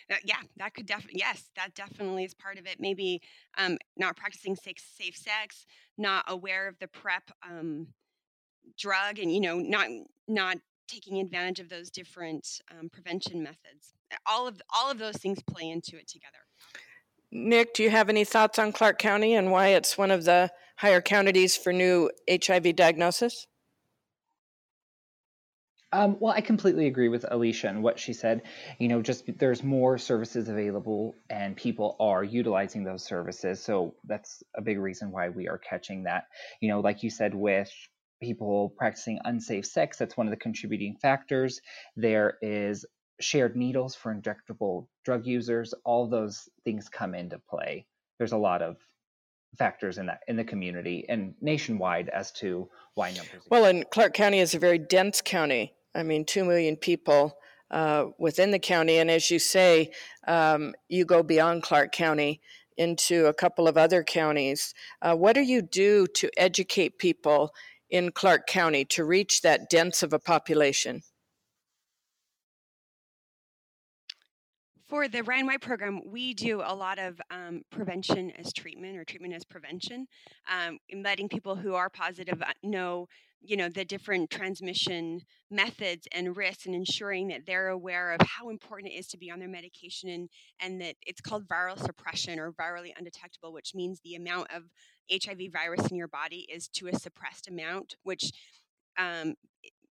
Uh, 0.09 0.15
yeah, 0.23 0.39
that 0.55 0.73
could 0.73 0.85
definitely 0.85 1.19
yes, 1.19 1.49
that 1.55 1.73
definitely 1.75 2.23
is 2.23 2.33
part 2.33 2.57
of 2.57 2.65
it. 2.65 2.79
Maybe 2.79 3.21
um, 3.57 3.77
not 3.97 4.15
practicing 4.15 4.55
safe, 4.55 4.77
safe 4.77 5.17
sex, 5.17 5.65
not 5.97 6.23
aware 6.27 6.67
of 6.67 6.79
the 6.79 6.87
PrEP 6.87 7.29
um, 7.43 7.87
drug, 8.77 9.19
and 9.19 9.33
you 9.33 9.41
know, 9.41 9.59
not 9.59 9.87
not 10.27 10.57
taking 10.87 11.19
advantage 11.19 11.59
of 11.59 11.67
those 11.67 11.89
different 11.89 12.61
um, 12.71 12.89
prevention 12.89 13.43
methods. 13.43 13.93
All 14.25 14.47
of 14.47 14.61
all 14.73 14.89
of 14.89 14.97
those 14.97 15.17
things 15.17 15.41
play 15.43 15.69
into 15.69 15.97
it 15.97 16.07
together. 16.07 16.46
Nick, 17.31 17.73
do 17.73 17.83
you 17.83 17.89
have 17.89 18.09
any 18.09 18.23
thoughts 18.23 18.57
on 18.57 18.71
Clark 18.71 18.99
County 18.99 19.35
and 19.35 19.51
why 19.51 19.67
it's 19.69 19.97
one 19.97 20.11
of 20.11 20.23
the 20.23 20.49
higher 20.77 21.01
counties 21.01 21.57
for 21.57 21.73
new 21.73 22.09
HIV 22.29 22.75
diagnosis? 22.75 23.47
Um, 25.93 26.17
well, 26.19 26.33
I 26.33 26.41
completely 26.41 26.87
agree 26.87 27.07
with 27.07 27.25
Alicia 27.29 27.69
and 27.69 27.81
what 27.81 27.97
she 27.97 28.11
said. 28.11 28.41
You 28.77 28.89
know, 28.89 29.01
just 29.01 29.23
there's 29.39 29.63
more 29.63 29.97
services 29.97 30.49
available 30.49 31.15
and 31.29 31.55
people 31.55 31.95
are 31.99 32.23
utilizing 32.23 32.83
those 32.83 33.03
services. 33.03 33.63
So 33.63 33.95
that's 34.05 34.43
a 34.55 34.61
big 34.61 34.79
reason 34.79 35.11
why 35.11 35.29
we 35.29 35.47
are 35.47 35.57
catching 35.57 36.03
that. 36.03 36.25
You 36.61 36.69
know, 36.69 36.81
like 36.81 37.03
you 37.03 37.09
said, 37.09 37.33
with 37.33 37.71
people 38.21 38.73
practicing 38.77 39.19
unsafe 39.23 39.65
sex, 39.65 39.97
that's 39.97 40.17
one 40.17 40.27
of 40.27 40.31
the 40.31 40.37
contributing 40.37 40.97
factors. 41.01 41.61
There 41.95 42.37
is 42.41 42.85
shared 43.19 43.55
needles 43.55 43.95
for 43.95 44.13
injectable 44.13 44.87
drug 45.03 45.25
users. 45.25 45.73
All 45.83 46.07
those 46.07 46.49
things 46.63 46.89
come 46.89 47.15
into 47.15 47.39
play. 47.49 47.85
There's 48.17 48.31
a 48.31 48.37
lot 48.37 48.61
of 48.61 48.77
factors 49.57 49.97
in 49.97 50.05
that 50.07 50.21
in 50.27 50.35
the 50.35 50.43
community 50.43 51.05
and 51.09 51.33
nationwide 51.41 52.09
as 52.09 52.31
to 52.31 52.69
why 52.93 53.11
numbers. 53.11 53.43
Well, 53.49 53.65
and 53.65 53.89
Clark 53.89 54.13
County 54.13 54.39
is 54.39 54.53
a 54.53 54.59
very 54.59 54.77
dense 54.77 55.21
county. 55.21 55.73
I 55.95 56.03
mean, 56.03 56.25
2 56.25 56.45
million 56.45 56.75
people 56.75 57.37
uh, 57.71 58.05
within 58.17 58.51
the 58.51 58.59
county. 58.59 58.97
And 58.97 59.09
as 59.09 59.31
you 59.31 59.39
say, 59.39 59.91
um, 60.27 60.73
you 60.89 61.05
go 61.05 61.23
beyond 61.23 61.63
Clark 61.63 61.91
County 61.91 62.41
into 62.77 63.25
a 63.25 63.33
couple 63.33 63.67
of 63.67 63.77
other 63.77 64.03
counties. 64.03 64.73
Uh, 65.01 65.15
what 65.15 65.33
do 65.33 65.41
you 65.41 65.61
do 65.61 66.05
to 66.07 66.29
educate 66.37 66.99
people 66.99 67.53
in 67.89 68.11
Clark 68.11 68.47
County 68.47 68.85
to 68.85 69.03
reach 69.03 69.41
that 69.41 69.69
dense 69.69 70.03
of 70.03 70.13
a 70.13 70.19
population? 70.19 71.01
For 74.87 75.09
the 75.09 75.21
Ryan 75.21 75.47
White 75.47 75.61
program, 75.61 76.01
we 76.05 76.33
do 76.33 76.61
a 76.61 76.73
lot 76.73 76.97
of 76.97 77.19
um, 77.29 77.63
prevention 77.71 78.31
as 78.31 78.53
treatment 78.53 78.97
or 78.97 79.03
treatment 79.03 79.33
as 79.33 79.43
prevention, 79.43 80.07
um, 80.49 80.79
letting 81.03 81.27
people 81.27 81.57
who 81.57 81.73
are 81.73 81.89
positive 81.89 82.41
uh, 82.41 82.53
know 82.63 83.07
you 83.41 83.55
know 83.55 83.69
the 83.69 83.85
different 83.85 84.29
transmission 84.29 85.21
methods 85.51 86.07
and 86.11 86.35
risks 86.35 86.65
and 86.65 86.73
ensuring 86.73 87.27
that 87.27 87.45
they're 87.45 87.67
aware 87.67 88.13
of 88.13 88.21
how 88.25 88.49
important 88.49 88.91
it 88.91 88.95
is 88.95 89.07
to 89.07 89.17
be 89.17 89.29
on 89.29 89.39
their 89.39 89.47
medication 89.47 90.09
and 90.09 90.29
and 90.59 90.81
that 90.81 90.95
it's 91.05 91.21
called 91.21 91.47
viral 91.47 91.79
suppression 91.79 92.39
or 92.39 92.51
virally 92.53 92.91
undetectable 92.97 93.53
which 93.53 93.75
means 93.75 93.99
the 94.03 94.15
amount 94.15 94.47
of 94.51 94.63
hiv 95.11 95.37
virus 95.53 95.85
in 95.91 95.95
your 95.95 96.07
body 96.07 96.47
is 96.51 96.67
to 96.67 96.87
a 96.87 96.95
suppressed 96.97 97.47
amount 97.47 97.95
which 98.03 98.31
um, 98.97 99.35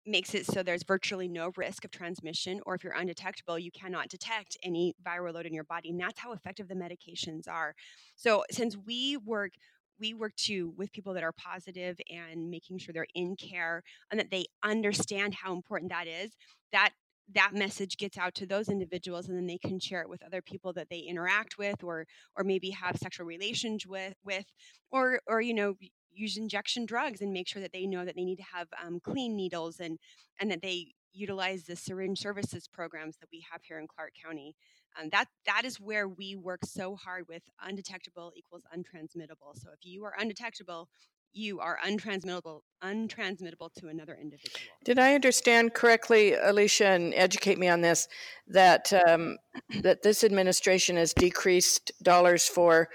makes 0.06 0.34
it 0.34 0.46
so 0.46 0.63
there's 0.63 0.84
virtually 0.84 1.28
no 1.28 1.52
risk 1.56 1.86
of 1.86 1.92
transmission 1.92 2.60
or 2.66 2.76
if 2.76 2.84
you're 2.84 2.94
undetectable 2.94 3.58
you 3.58 3.72
cannot 3.72 4.10
detect 4.10 4.58
any 4.63 4.94
viral 5.06 5.34
load 5.34 5.46
in 5.46 5.54
your 5.54 5.63
body 5.63 5.89
and 5.89 6.00
that's 6.00 6.20
how 6.20 6.34
effective 6.34 6.68
the 6.68 6.76
medications 6.76 7.48
are. 7.48 7.74
So 8.16 8.44
since 8.52 8.76
we 8.78 9.18
work 9.18 9.52
we 10.00 10.13
work 10.13 10.36
too 10.36 10.74
with 10.78 10.92
people 10.92 11.13
that 11.13 11.24
are 11.24 11.32
positive 11.34 11.98
and 12.10 12.50
making 12.50 12.80
sure 12.80 12.94
they're 12.94 13.06
in 13.16 13.36
care 13.36 13.82
and 14.12 14.20
that 14.20 14.32
they 14.32 14.46
understand 14.63 15.36
how 15.36 15.54
important 15.54 15.92
that 15.92 16.08
is 16.08 16.32
that 16.72 16.92
that 17.34 17.54
message 17.54 17.98
gets 17.98 18.18
out 18.18 18.36
to 18.36 18.46
those 18.46 18.68
individuals 18.68 19.30
and 19.30 19.38
then 19.38 19.48
they 19.48 19.58
can 19.58 19.80
share 19.80 20.02
it 20.02 20.10
with 20.10 20.22
other 20.24 20.42
people 20.42 20.74
that 20.74 20.89
they 20.89 21.00
interact 21.00 21.58
with 21.58 21.84
or 21.84 22.06
or 22.36 22.44
maybe 22.44 22.70
have 22.72 22.98
sexual 22.98 23.26
relations 23.26 23.86
with 23.88 24.16
with 24.26 24.46
or 24.92 25.22
or 25.28 25.42
you 25.42 25.54
know 25.54 25.76
use 26.13 26.38
injection 26.38 26.86
drugs 26.86 27.21
and 27.21 27.34
make 27.34 27.47
sure 27.47 27.62
that 27.62 27.73
they 27.73 27.86
know 27.86 28.06
that 28.06 28.15
they 28.15 28.26
need 28.26 28.38
to 28.38 28.45
have 28.54 28.67
um, 28.86 28.99
clean 28.99 29.36
needles 29.36 29.80
and 29.80 29.99
and 30.39 30.49
that 30.52 30.62
they 30.62 30.93
utilize 31.13 31.63
the 31.63 31.76
syringe 31.76 32.19
services 32.19 32.67
programs 32.67 33.17
that 33.17 33.30
we 33.32 33.43
have 33.52 33.62
here 33.63 33.80
in 33.80 33.88
Clark 33.88 34.13
County 34.23 34.56
um, 34.99 35.10
that 35.12 35.28
that 35.45 35.65
is 35.65 35.80
where 35.80 36.08
we 36.08 36.36
work 36.36 36.62
so 36.65 36.95
hard 36.95 37.28
with 37.28 37.43
undetectable 37.62 38.32
equals 38.36 38.63
untransmittable. 38.76 39.56
So 39.56 39.69
if 39.73 39.80
you 39.84 40.06
are 40.06 40.13
undetectable, 40.17 40.89
you 41.34 41.60
are 41.60 41.80
untransmittable 41.84 42.62
untransmittable 42.84 43.73
to 43.73 43.88
another 43.88 44.17
individual. 44.21 44.60
Did 44.86 44.99
I 44.99 45.15
understand 45.15 45.73
correctly, 45.73 46.36
Alicia, 46.36 46.88
and 46.88 47.13
educate 47.15 47.58
me 47.58 47.69
on 47.69 47.82
this 47.82 48.08
that 48.47 48.91
um, 49.08 49.38
that 49.82 50.04
this 50.04 50.23
administration 50.23 50.95
has 50.97 51.13
decreased 51.13 51.91
dollars 52.04 52.47
for 52.47 52.89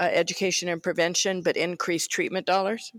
uh, 0.00 0.04
education 0.04 0.68
and 0.68 0.82
prevention, 0.82 1.42
but 1.42 1.56
increased 1.56 2.10
treatment 2.10 2.46
dollars? 2.46 2.92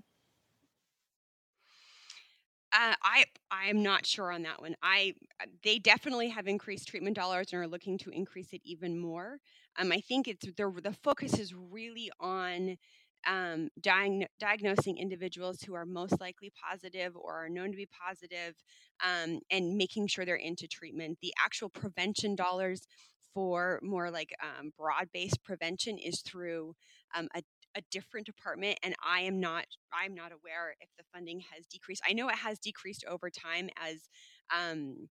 Uh, 2.73 2.95
I 3.03 3.25
I 3.51 3.67
am 3.67 3.83
not 3.83 4.05
sure 4.05 4.31
on 4.31 4.41
that 4.41 4.59
one. 4.61 4.75
I 4.81 5.13
uh, 5.41 5.45
they 5.63 5.79
definitely 5.79 6.29
have 6.29 6.47
increased 6.47 6.87
treatment 6.89 7.15
dollars 7.15 7.53
and 7.53 7.61
are 7.61 7.67
looking 7.67 7.97
to 7.99 8.09
increase 8.09 8.51
it 8.53 8.61
even 8.65 8.99
more. 8.99 9.39
Um, 9.77 9.91
I 9.91 10.01
think 10.01 10.27
it's 10.27 10.45
the 10.45 10.79
the 10.83 10.93
focus 11.03 11.39
is 11.39 11.53
really 11.53 12.11
on 12.19 12.77
um, 13.25 13.69
diag- 13.79 14.27
diagnosing 14.39 14.97
individuals 14.97 15.61
who 15.61 15.73
are 15.73 15.85
most 15.85 16.19
likely 16.19 16.51
positive 16.69 17.15
or 17.15 17.45
are 17.45 17.49
known 17.49 17.71
to 17.71 17.77
be 17.77 17.85
positive, 17.87 18.55
um, 19.03 19.39
and 19.49 19.77
making 19.77 20.07
sure 20.07 20.25
they're 20.25 20.35
into 20.35 20.67
treatment. 20.67 21.19
The 21.21 21.33
actual 21.43 21.69
prevention 21.69 22.35
dollars 22.35 22.87
for 23.35 23.79
more 23.83 24.09
like 24.09 24.33
um, 24.41 24.71
broad 24.79 25.09
based 25.13 25.43
prevention 25.43 25.99
is 25.99 26.21
through 26.21 26.75
um, 27.15 27.27
a 27.35 27.43
a 27.77 27.81
different 27.91 28.25
department 28.25 28.79
and 28.83 28.95
i 29.05 29.19
am 29.19 29.37
not 29.39 29.65
i'm 29.93 30.15
not 30.15 30.31
aware 30.31 30.75
if 30.79 30.89
the 30.97 31.03
funding 31.13 31.41
has 31.53 31.65
decreased. 31.65 32.01
I 32.07 32.13
know 32.13 32.29
it 32.29 32.35
has 32.35 32.57
decreased 32.57 33.03
over 33.07 33.29
time 33.29 33.69
as 33.75 34.07
um, 34.55 35.09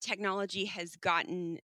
technology 0.00 0.66
has 0.66 0.96
gotten 0.96 1.58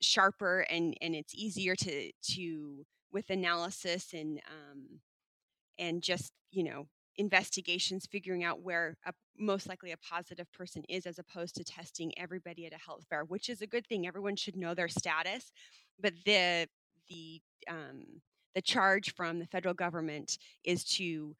sharper 0.00 0.60
and 0.70 0.94
and 1.00 1.14
it's 1.14 1.34
easier 1.34 1.74
to 1.76 2.10
to 2.34 2.86
with 3.12 3.30
analysis 3.30 4.12
and 4.12 4.40
um, 4.48 5.00
and 5.78 6.02
just 6.02 6.32
you 6.50 6.62
know 6.64 6.86
investigations 7.16 8.06
figuring 8.10 8.44
out 8.44 8.62
where 8.62 8.96
a, 9.06 9.12
most 9.38 9.68
likely 9.68 9.92
a 9.92 9.96
positive 9.96 10.50
person 10.52 10.82
is 10.88 11.06
as 11.06 11.18
opposed 11.18 11.54
to 11.54 11.64
testing 11.64 12.12
everybody 12.18 12.66
at 12.66 12.72
a 12.72 12.78
health 12.78 13.04
fair 13.08 13.24
which 13.24 13.48
is 13.48 13.60
a 13.62 13.66
good 13.66 13.86
thing 13.86 14.06
everyone 14.06 14.36
should 14.36 14.56
know 14.56 14.74
their 14.74 14.88
status 14.88 15.52
but 16.00 16.12
the 16.24 16.66
the 17.08 17.40
um, 17.68 18.04
the 18.54 18.62
charge 18.62 19.14
from 19.14 19.38
the 19.38 19.46
federal 19.46 19.74
government 19.74 20.38
is 20.64 20.84
to 20.84 21.36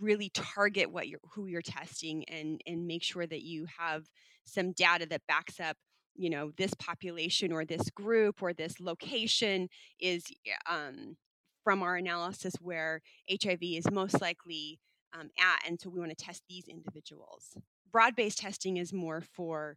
really 0.00 0.30
target 0.30 0.90
what 0.90 1.08
you're 1.08 1.20
who 1.34 1.46
you're 1.46 1.62
testing 1.62 2.24
and 2.28 2.60
and 2.66 2.86
make 2.86 3.02
sure 3.02 3.26
that 3.26 3.42
you 3.42 3.66
have 3.78 4.04
some 4.44 4.72
data 4.72 5.06
that 5.06 5.26
backs 5.28 5.60
up 5.60 5.76
you 6.14 6.30
know 6.30 6.50
this 6.56 6.74
population 6.74 7.52
or 7.52 7.64
this 7.64 7.90
group 7.90 8.42
or 8.42 8.52
this 8.52 8.80
location 8.80 9.68
is 10.00 10.24
um, 10.68 11.16
from 11.62 11.82
our 11.82 11.96
analysis 11.96 12.54
where 12.60 13.02
hiv 13.30 13.58
is 13.60 13.90
most 13.90 14.20
likely 14.20 14.78
um, 15.18 15.30
at 15.38 15.66
and 15.66 15.80
so 15.80 15.90
we 15.90 15.98
want 15.98 16.16
to 16.16 16.24
test 16.24 16.42
these 16.48 16.68
individuals 16.68 17.56
broad-based 17.90 18.38
testing 18.38 18.76
is 18.76 18.92
more 18.92 19.20
for 19.20 19.76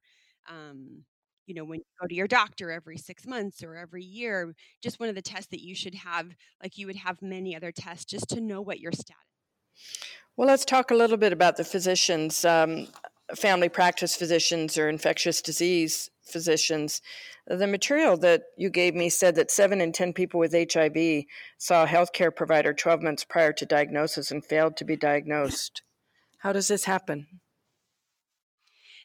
um, 0.49 1.03
you 1.45 1.53
know 1.53 1.63
when 1.63 1.79
you 1.79 1.85
go 2.01 2.07
to 2.07 2.15
your 2.15 2.27
doctor 2.27 2.71
every 2.71 2.97
six 2.97 3.25
months 3.27 3.63
or 3.63 3.75
every 3.75 4.03
year 4.03 4.53
just 4.81 4.99
one 4.99 5.09
of 5.09 5.15
the 5.15 5.21
tests 5.21 5.49
that 5.51 5.61
you 5.61 5.75
should 5.75 5.95
have 5.95 6.35
like 6.61 6.77
you 6.77 6.87
would 6.87 6.95
have 6.95 7.21
many 7.21 7.55
other 7.55 7.71
tests 7.71 8.05
just 8.05 8.29
to 8.29 8.41
know 8.41 8.61
what 8.61 8.79
your 8.79 8.91
status 8.91 9.15
Well, 10.37 10.47
let's 10.47 10.65
talk 10.65 10.91
a 10.91 10.95
little 10.95 11.17
bit 11.17 11.33
about 11.33 11.57
the 11.57 11.63
physicians, 11.63 12.43
um, 12.45 12.87
family 13.35 13.69
practice 13.69 14.15
physicians 14.15 14.77
or 14.77 14.89
infectious 14.89 15.41
disease 15.41 16.09
physicians. 16.23 17.01
The 17.47 17.67
material 17.67 18.17
that 18.17 18.43
you 18.57 18.69
gave 18.69 18.95
me 18.95 19.09
said 19.09 19.35
that 19.35 19.51
seven 19.51 19.79
in 19.79 19.91
10 19.91 20.13
people 20.13 20.39
with 20.39 20.53
HIV 20.53 21.25
saw 21.57 21.83
a 21.83 21.87
healthcare 21.87 22.35
provider 22.35 22.73
12 22.73 23.03
months 23.03 23.23
prior 23.23 23.53
to 23.53 23.65
diagnosis 23.65 24.31
and 24.31 24.43
failed 24.43 24.77
to 24.77 24.85
be 24.85 24.95
diagnosed. 24.95 25.83
How 26.39 26.53
does 26.53 26.67
this 26.67 26.85
happen? 26.85 27.27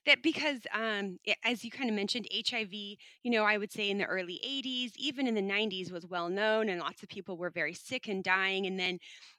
that 0.07 0.22
because 0.22 0.61
um, 0.74 1.18
as 1.44 1.64
you 1.64 1.70
kind 1.70 1.88
of 1.90 1.96
mentioned 1.96 2.26
hiv 2.48 2.72
you 2.72 2.96
know 3.24 3.44
i 3.44 3.59
would 3.59 3.72
say 3.72 3.90
in 3.90 3.98
the 3.98 4.05
early 4.05 4.40
80s 4.44 4.92
even 4.96 5.26
in 5.26 5.35
the 5.35 5.42
90s 5.42 5.92
was 5.92 6.07
well 6.07 6.29
known 6.29 6.68
and 6.68 6.81
lots 6.81 7.03
of 7.03 7.09
people 7.09 7.37
were 7.37 7.50
very 7.50 7.74
sick 7.74 8.09
and 8.09 8.24
dying 8.24 8.66
and 8.66 8.79
then 8.79 8.98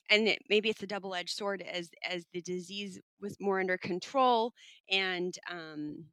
and 0.09 0.27
it, 0.27 0.39
maybe 0.49 0.69
it's 0.69 0.83
a 0.83 0.87
double-edged 0.87 1.35
sword 1.35 1.61
as 1.61 1.89
as 2.07 2.25
the 2.33 2.41
disease 2.41 2.99
was 3.19 3.37
more 3.39 3.59
under 3.59 3.77
control 3.77 4.53
and 4.89 5.37
um, 5.49 6.05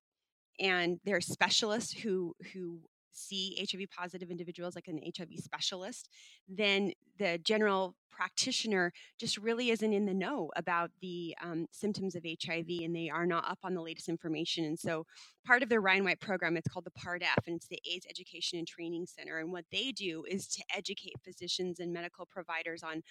and 0.59 0.99
there 1.05 1.17
are 1.17 1.21
specialists 1.21 1.93
who 1.93 2.35
who 2.53 2.81
see 3.19 3.57
HIV 3.59 3.89
positive 3.97 4.31
individuals 4.31 4.75
like 4.75 4.89
an 4.89 5.01
HIV 5.17 5.31
specialist, 5.39 6.09
then 6.49 6.93
the 7.19 7.39
general 7.39 7.95
practitioner 8.11 8.93
just 9.19 9.39
really 9.39 9.71
isn't 9.71 9.93
in 9.93 10.05
the 10.05 10.15
know 10.15 10.51
about 10.57 10.91
the 11.01 11.37
um, 11.43 11.67
symptoms 11.71 12.17
of 12.17 12.25
HIV 12.25 12.67
and 12.83 12.95
they 12.95 13.09
are 13.09 13.27
not 13.27 13.49
up 13.49 13.61
on 13.63 13.75
the 13.75 13.83
latest 13.83 14.09
information. 14.09 14.65
And 14.65 14.79
so 14.79 15.05
part 15.47 15.63
of 15.63 15.69
the 15.69 15.79
Ryan 15.79 16.05
White 16.05 16.21
program, 16.21 16.57
it's 16.57 16.67
called 16.69 16.85
the 16.85 16.91
PART 16.91 17.23
F 17.23 17.45
and 17.47 17.57
it's 17.57 17.69
the 17.69 17.81
AIDS 17.89 18.07
Education 18.11 18.59
and 18.59 18.67
Training 18.67 19.07
Center. 19.07 19.39
And 19.39 19.53
what 19.53 19.67
they 19.71 19.93
do 19.93 20.25
is 20.29 20.49
to 20.49 20.65
educate 20.75 21.15
physicians 21.25 21.79
and 21.79 21.93
medical 21.93 22.27
providers 22.27 22.83
on 22.83 23.03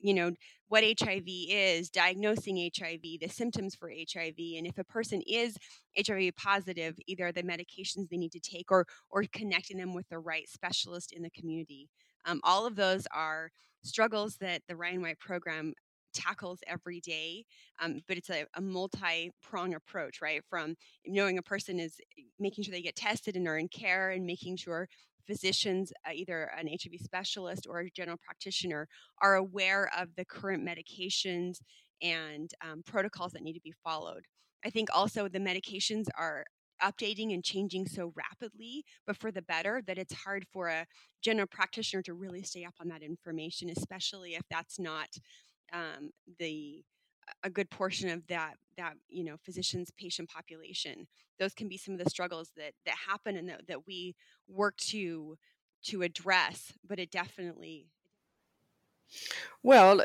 you 0.00 0.14
know 0.14 0.32
what 0.68 0.84
hiv 1.00 1.22
is 1.26 1.90
diagnosing 1.90 2.70
hiv 2.76 3.00
the 3.02 3.28
symptoms 3.28 3.74
for 3.74 3.90
hiv 3.90 4.34
and 4.38 4.66
if 4.66 4.78
a 4.78 4.84
person 4.84 5.22
is 5.26 5.56
hiv 5.96 6.30
positive 6.36 6.96
either 7.06 7.30
the 7.32 7.42
medications 7.42 8.08
they 8.10 8.16
need 8.16 8.32
to 8.32 8.40
take 8.40 8.70
or 8.70 8.86
or 9.10 9.24
connecting 9.32 9.78
them 9.78 9.94
with 9.94 10.08
the 10.08 10.18
right 10.18 10.48
specialist 10.48 11.12
in 11.12 11.22
the 11.22 11.30
community. 11.30 11.88
Um, 12.26 12.40
all 12.42 12.66
of 12.66 12.76
those 12.76 13.06
are 13.14 13.50
struggles 13.82 14.36
that 14.40 14.62
the 14.68 14.76
ryan 14.76 15.02
white 15.02 15.18
program 15.18 15.74
tackles 16.14 16.60
every 16.66 17.00
day 17.00 17.44
um, 17.82 18.00
but 18.06 18.16
it's 18.16 18.30
a, 18.30 18.46
a 18.54 18.60
multi-prong 18.60 19.74
approach 19.74 20.20
right? 20.22 20.42
From 20.48 20.76
knowing 21.06 21.38
a 21.38 21.42
person 21.42 21.80
is 21.80 21.96
making 22.38 22.64
sure 22.64 22.72
they 22.72 22.82
get 22.82 22.96
tested 22.96 23.36
and 23.36 23.46
are 23.48 23.58
in 23.58 23.68
care 23.68 24.10
and 24.10 24.24
making 24.24 24.56
sure 24.56 24.88
physicians, 25.26 25.92
uh, 26.06 26.12
either 26.14 26.50
an 26.58 26.68
HIV 26.68 27.00
specialist 27.02 27.66
or 27.68 27.80
a 27.80 27.90
general 27.90 28.18
practitioner, 28.24 28.88
are 29.20 29.34
aware 29.34 29.90
of 29.96 30.08
the 30.16 30.24
current 30.24 30.66
medications 30.66 31.58
and 32.02 32.50
um, 32.62 32.82
protocols 32.84 33.32
that 33.32 33.42
need 33.42 33.54
to 33.54 33.60
be 33.60 33.74
followed. 33.82 34.24
I 34.64 34.70
think 34.70 34.88
also 34.92 35.28
the 35.28 35.38
medications 35.38 36.06
are 36.18 36.44
updating 36.82 37.32
and 37.32 37.44
changing 37.44 37.86
so 37.86 38.12
rapidly, 38.14 38.84
but 39.06 39.16
for 39.16 39.30
the 39.30 39.42
better, 39.42 39.82
that 39.86 39.98
it's 39.98 40.12
hard 40.12 40.44
for 40.52 40.68
a 40.68 40.86
general 41.22 41.46
practitioner 41.46 42.02
to 42.02 42.14
really 42.14 42.42
stay 42.42 42.64
up 42.64 42.74
on 42.80 42.88
that 42.88 43.02
information, 43.02 43.70
especially 43.70 44.34
if 44.34 44.42
that's 44.50 44.78
not 44.78 45.08
um, 45.72 46.10
the 46.38 46.84
a 47.42 47.50
good 47.50 47.70
portion 47.70 48.08
of 48.10 48.26
that 48.28 48.54
that 48.76 48.94
you 49.08 49.24
know 49.24 49.36
physicians 49.42 49.90
patient 49.96 50.28
population. 50.28 51.06
Those 51.38 51.54
can 51.54 51.68
be 51.68 51.76
some 51.76 51.94
of 51.94 52.00
the 52.02 52.10
struggles 52.10 52.52
that 52.56 52.72
that 52.86 52.96
happen 53.08 53.36
and 53.36 53.48
that, 53.48 53.66
that 53.68 53.86
we 53.86 54.14
work 54.48 54.76
to 54.76 55.36
to 55.84 56.02
address 56.02 56.72
but 56.86 56.98
it 56.98 57.10
definitely 57.10 57.86
well 59.62 60.02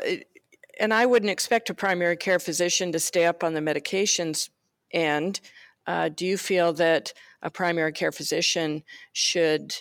and 0.78 0.94
i 0.94 1.06
wouldn't 1.06 1.30
expect 1.30 1.70
a 1.70 1.74
primary 1.74 2.16
care 2.16 2.38
physician 2.38 2.92
to 2.92 3.00
stay 3.00 3.24
up 3.24 3.42
on 3.42 3.54
the 3.54 3.60
medications 3.60 4.50
and 4.92 5.40
uh, 5.86 6.08
do 6.08 6.26
you 6.26 6.36
feel 6.36 6.72
that 6.72 7.12
a 7.42 7.50
primary 7.50 7.92
care 7.92 8.12
physician 8.12 8.82
should 9.12 9.74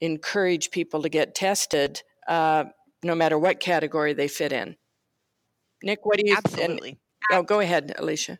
encourage 0.00 0.70
people 0.70 1.02
to 1.02 1.08
get 1.08 1.34
tested 1.34 2.02
uh, 2.26 2.64
no 3.02 3.14
matter 3.14 3.38
what 3.38 3.60
category 3.60 4.12
they 4.12 4.28
fit 4.28 4.52
in 4.52 4.76
Nick, 5.82 6.04
what 6.04 6.18
do 6.18 6.26
you? 6.26 6.36
Absolutely. 6.36 6.98
And, 7.30 7.40
oh, 7.40 7.42
go 7.42 7.60
ahead, 7.60 7.94
Alicia. 7.98 8.38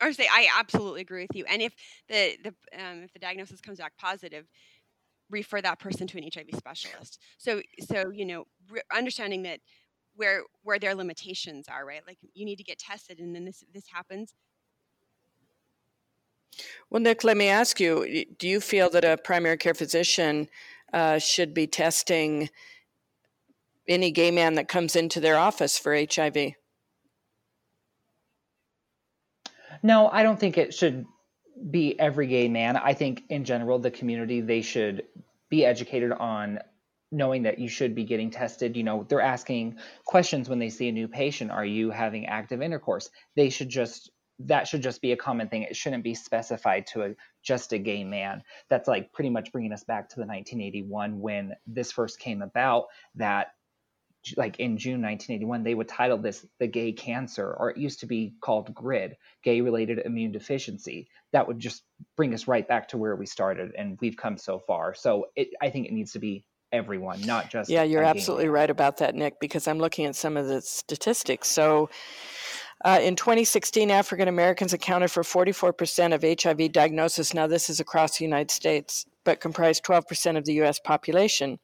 I 0.00 0.06
would 0.06 0.16
say 0.16 0.26
I 0.30 0.48
absolutely 0.58 1.02
agree 1.02 1.22
with 1.22 1.36
you. 1.36 1.44
And 1.46 1.60
if 1.60 1.74
the 2.08 2.36
the 2.42 2.54
um, 2.82 3.02
if 3.02 3.12
the 3.12 3.18
diagnosis 3.18 3.60
comes 3.60 3.78
back 3.78 3.92
positive, 3.98 4.46
refer 5.28 5.60
that 5.60 5.78
person 5.78 6.06
to 6.08 6.18
an 6.18 6.28
HIV 6.32 6.56
specialist. 6.56 7.20
So 7.38 7.60
so 7.80 8.10
you 8.10 8.24
know 8.24 8.46
re- 8.70 8.82
understanding 8.94 9.42
that 9.42 9.60
where 10.14 10.42
where 10.62 10.78
their 10.78 10.94
limitations 10.94 11.66
are, 11.68 11.84
right? 11.84 12.02
Like 12.06 12.18
you 12.34 12.44
need 12.44 12.56
to 12.56 12.64
get 12.64 12.78
tested, 12.78 13.18
and 13.18 13.34
then 13.34 13.44
this 13.44 13.62
this 13.72 13.86
happens. 13.92 14.34
Well, 16.88 17.00
Nick, 17.00 17.22
let 17.22 17.36
me 17.36 17.48
ask 17.48 17.78
you: 17.78 18.24
Do 18.38 18.48
you 18.48 18.60
feel 18.60 18.90
that 18.90 19.04
a 19.04 19.16
primary 19.16 19.58
care 19.58 19.74
physician 19.74 20.48
uh, 20.92 21.18
should 21.18 21.54
be 21.54 21.66
testing 21.66 22.48
any 23.90 24.10
gay 24.10 24.30
man 24.30 24.54
that 24.54 24.68
comes 24.68 24.96
into 24.96 25.20
their 25.20 25.36
office 25.36 25.78
for 25.78 25.94
HIV? 25.94 26.52
No, 29.82 30.08
I 30.08 30.22
don't 30.22 30.38
think 30.38 30.58
it 30.58 30.74
should 30.74 31.06
be 31.70 31.98
every 31.98 32.26
gay 32.26 32.48
man. 32.48 32.76
I 32.76 32.94
think 32.94 33.24
in 33.28 33.44
general, 33.44 33.78
the 33.78 33.90
community, 33.90 34.40
they 34.40 34.62
should 34.62 35.04
be 35.50 35.64
educated 35.64 36.12
on 36.12 36.60
knowing 37.12 37.42
that 37.42 37.58
you 37.58 37.68
should 37.68 37.94
be 37.94 38.04
getting 38.04 38.30
tested. 38.30 38.76
You 38.76 38.84
know, 38.84 39.04
they're 39.08 39.20
asking 39.20 39.78
questions 40.04 40.48
when 40.48 40.58
they 40.58 40.68
see 40.68 40.88
a 40.88 40.92
new 40.92 41.08
patient. 41.08 41.50
Are 41.50 41.64
you 41.64 41.90
having 41.90 42.26
active 42.26 42.62
intercourse? 42.62 43.10
They 43.36 43.50
should 43.50 43.68
just 43.68 44.10
that 44.46 44.66
should 44.66 44.82
just 44.82 45.02
be 45.02 45.12
a 45.12 45.16
common 45.16 45.48
thing. 45.48 45.64
It 45.64 45.76
shouldn't 45.76 46.02
be 46.02 46.14
specified 46.14 46.86
to 46.88 47.02
a 47.02 47.14
just 47.42 47.74
a 47.74 47.78
gay 47.78 48.04
man. 48.04 48.42
That's 48.70 48.88
like 48.88 49.12
pretty 49.12 49.28
much 49.28 49.52
bringing 49.52 49.72
us 49.72 49.84
back 49.84 50.08
to 50.10 50.16
the 50.16 50.26
1981 50.26 51.20
when 51.20 51.54
this 51.66 51.92
first 51.92 52.18
came 52.18 52.40
about 52.40 52.86
that 53.16 53.48
like 54.36 54.58
in 54.60 54.76
June 54.76 55.02
1981, 55.02 55.62
they 55.62 55.74
would 55.74 55.88
title 55.88 56.18
this 56.18 56.46
the 56.58 56.66
gay 56.66 56.92
cancer, 56.92 57.56
or 57.58 57.70
it 57.70 57.76
used 57.76 58.00
to 58.00 58.06
be 58.06 58.34
called 58.40 58.74
GRID, 58.74 59.16
gay 59.42 59.60
related 59.60 60.00
immune 60.04 60.32
deficiency. 60.32 61.08
That 61.32 61.46
would 61.48 61.58
just 61.58 61.82
bring 62.16 62.34
us 62.34 62.46
right 62.46 62.66
back 62.66 62.88
to 62.88 62.98
where 62.98 63.16
we 63.16 63.26
started, 63.26 63.72
and 63.76 63.98
we've 64.00 64.16
come 64.16 64.36
so 64.36 64.58
far. 64.58 64.94
So 64.94 65.26
it, 65.36 65.48
I 65.60 65.70
think 65.70 65.86
it 65.86 65.92
needs 65.92 66.12
to 66.12 66.18
be 66.18 66.44
everyone, 66.72 67.20
not 67.22 67.50
just. 67.50 67.70
Yeah, 67.70 67.82
you're 67.82 68.04
absolutely 68.04 68.48
right 68.48 68.70
about 68.70 68.98
that, 68.98 69.14
Nick, 69.14 69.40
because 69.40 69.66
I'm 69.66 69.78
looking 69.78 70.06
at 70.06 70.16
some 70.16 70.36
of 70.36 70.46
the 70.46 70.60
statistics. 70.60 71.48
So 71.48 71.90
uh, 72.84 72.98
in 73.02 73.16
2016, 73.16 73.90
African 73.90 74.28
Americans 74.28 74.72
accounted 74.72 75.10
for 75.10 75.22
44% 75.22 76.14
of 76.14 76.42
HIV 76.42 76.72
diagnosis. 76.72 77.34
Now, 77.34 77.46
this 77.46 77.68
is 77.68 77.80
across 77.80 78.18
the 78.18 78.24
United 78.24 78.50
States, 78.50 79.06
but 79.24 79.40
comprised 79.40 79.84
12% 79.84 80.36
of 80.36 80.44
the 80.44 80.54
U.S. 80.54 80.78
population. 80.78 81.58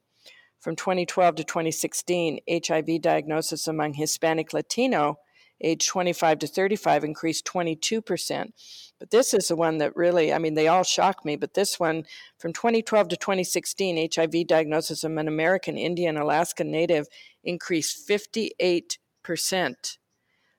From 0.60 0.76
2012 0.76 1.36
to 1.36 1.44
2016, 1.44 2.40
HIV 2.50 3.00
diagnosis 3.00 3.68
among 3.68 3.94
Hispanic 3.94 4.52
Latino 4.52 5.18
age 5.62 5.86
25 5.86 6.40
to 6.40 6.46
35 6.46 7.04
increased 7.04 7.44
22%. 7.46 8.52
But 8.98 9.10
this 9.10 9.34
is 9.34 9.48
the 9.48 9.56
one 9.56 9.78
that 9.78 9.96
really, 9.96 10.32
I 10.32 10.38
mean, 10.38 10.54
they 10.54 10.68
all 10.68 10.82
shock 10.82 11.24
me, 11.24 11.36
but 11.36 11.54
this 11.54 11.78
one 11.78 12.04
from 12.38 12.52
2012 12.52 13.08
to 13.08 13.16
2016, 13.16 14.08
HIV 14.14 14.46
diagnosis 14.46 15.04
among 15.04 15.28
American 15.28 15.76
Indian 15.76 16.16
Alaska 16.16 16.64
Native 16.64 17.06
increased 17.44 18.08
58%. 18.08 18.96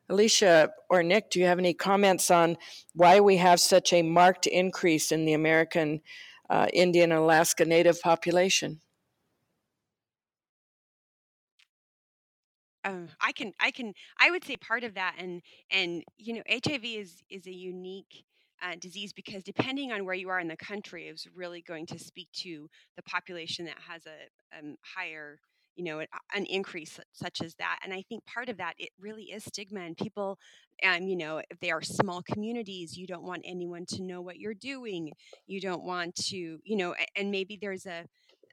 Alicia 0.10 0.70
or 0.90 1.04
Nick, 1.04 1.30
do 1.30 1.40
you 1.40 1.46
have 1.46 1.60
any 1.60 1.74
comments 1.74 2.32
on 2.32 2.58
why 2.94 3.20
we 3.20 3.38
have 3.38 3.60
such 3.60 3.92
a 3.92 4.02
marked 4.02 4.48
increase 4.48 5.12
in 5.12 5.26
the 5.26 5.34
American 5.34 6.02
uh, 6.50 6.68
Indian 6.72 7.12
Alaska 7.12 7.66
Native 7.66 8.00
population? 8.02 8.80
Um, 12.88 13.10
I 13.20 13.32
can, 13.34 13.52
I 13.60 13.72
can, 13.72 13.94
I 14.20 14.32
would 14.32 14.44
say 14.46 14.56
part 14.56 14.84
of 14.84 14.96
that, 14.96 15.16
and 15.20 15.42
and 15.72 16.04
you 16.18 16.34
know, 16.36 16.42
HIV 16.50 16.84
is 16.86 17.22
is 17.30 17.46
a 17.48 17.54
unique 17.54 18.24
uh, 18.64 18.76
disease 18.80 19.14
because 19.14 19.44
depending 19.44 19.92
on 19.92 20.06
where 20.06 20.16
you 20.16 20.30
are 20.30 20.40
in 20.40 20.48
the 20.48 20.58
country, 20.58 21.08
is 21.08 21.28
really 21.36 21.62
going 21.62 21.86
to 21.88 22.00
speak 22.00 22.30
to 22.38 22.70
the 22.96 23.04
population 23.04 23.66
that 23.66 23.78
has 23.88 24.04
a 24.06 24.58
um, 24.58 24.76
higher, 24.96 25.40
you 25.76 25.84
know, 25.84 26.00
an 26.34 26.46
increase 26.46 27.00
such 27.12 27.42
as 27.42 27.56
that. 27.56 27.80
And 27.84 27.94
I 27.94 28.04
think 28.08 28.26
part 28.26 28.50
of 28.50 28.58
that 28.58 28.76
it 28.80 28.90
really 29.00 29.26
is 29.26 29.44
stigma, 29.44 29.82
and 29.82 29.98
people, 29.98 30.38
um, 30.84 31.04
you 31.04 31.18
know, 31.18 31.42
if 31.52 31.60
they 31.60 31.72
are 31.72 31.82
small 31.82 32.22
communities, 32.22 32.98
you 32.98 33.06
don't 33.06 33.24
want 33.24 33.42
anyone 33.46 33.86
to 33.90 34.02
know 34.02 34.22
what 34.22 34.38
you're 34.38 34.54
doing. 34.54 35.12
You 35.46 35.60
don't 35.60 35.84
want 35.84 36.16
to, 36.28 36.60
you 36.64 36.76
know, 36.78 36.96
and 37.18 37.32
maybe 37.32 37.58
there's 37.60 37.86
a, 37.86 38.06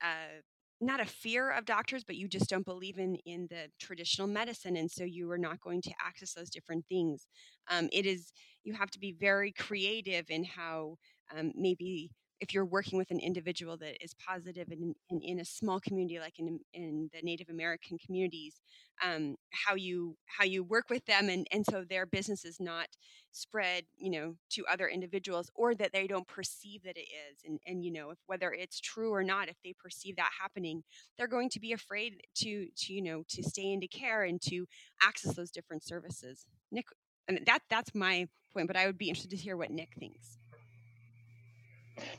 a 0.03 0.43
not 0.85 1.01
a 1.01 1.07
fear 1.07 1.51
of 1.51 1.65
doctors, 1.65 2.05
but 2.05 2.17
you 2.17 2.29
just 2.29 2.49
don't 2.51 2.65
believe 2.65 2.99
in 2.99 3.17
in 3.27 3.47
the 3.51 3.69
traditional 3.81 4.29
medicine, 4.29 4.77
and 4.77 4.91
so 4.91 5.05
you 5.05 5.31
are 5.31 5.39
not 5.39 5.61
going 5.61 5.83
to 5.83 5.93
access 6.05 6.33
those 6.35 6.51
different 6.51 6.85
things. 6.89 7.27
Um, 7.71 7.89
it 7.93 8.07
is 8.07 8.33
you 8.65 8.75
have 8.75 8.91
to 8.93 8.99
be 8.99 9.13
very 9.13 9.53
creative 9.53 10.27
in 10.31 10.45
how 10.45 10.97
um, 11.37 11.53
maybe 11.55 12.11
if 12.41 12.53
you're 12.53 12.65
working 12.65 12.99
with 12.99 13.11
an 13.11 13.21
individual 13.21 13.77
that 13.77 14.03
is 14.03 14.15
positive 14.15 14.71
in, 14.71 14.95
in, 15.11 15.21
in 15.21 15.41
a 15.41 15.45
small 15.45 15.81
community 15.81 16.19
like 16.19 16.39
in, 16.39 16.61
in 16.73 17.11
the 17.13 17.21
native 17.23 17.49
american 17.49 17.99
communities 17.99 18.61
um, 19.05 19.37
how 19.51 19.75
you 19.75 20.17
how 20.27 20.45
you 20.45 20.63
work 20.63 20.89
with 20.89 21.05
them 21.07 21.29
and, 21.29 21.47
and 21.51 21.65
so 21.67 21.85
their 21.85 22.07
business 22.07 22.45
is 22.45 22.61
not 22.61 22.89
spread 23.33 23.85
you 23.97 24.11
know 24.11 24.37
to 24.51 24.65
other 24.71 24.87
individuals 24.87 25.51
or 25.55 25.75
that 25.75 25.93
they 25.93 26.07
don't 26.07 26.29
perceive 26.29 26.85
that 26.85 26.97
it 26.97 27.09
is. 27.09 27.39
And 27.45 27.59
and 27.67 27.85
you 27.85 27.93
know 27.93 28.11
if 28.11 28.19
whether 28.27 28.53
it's 28.53 28.81
true 28.81 29.13
or 29.13 29.25
not 29.25 29.49
if 29.49 29.57
they 29.65 29.75
perceive 29.77 30.17
that 30.17 30.31
happening 30.41 30.85
they're 31.19 31.27
going 31.27 31.51
to 31.51 31.61
be 31.61 31.73
afraid 31.73 32.23
to 32.37 32.69
to 32.77 32.93
you 32.93 33.03
know 33.03 33.25
to 33.29 33.43
stay 33.43 33.73
into 33.73 33.89
care 33.89 34.23
and 34.23 34.41
to 34.43 34.67
access 35.03 35.35
those 35.35 35.51
different 35.51 35.83
services. 35.83 36.47
Nick 36.71 36.87
and 37.29 37.41
that 37.47 37.61
that's 37.69 37.95
my 37.95 38.27
point 38.53 38.67
but 38.67 38.77
i 38.77 38.87
would 38.87 38.99
be 38.99 39.09
interested 39.09 39.31
to 39.31 39.37
hear 39.37 39.57
what 39.57 39.71
nick 39.71 39.91
thinks 39.99 40.39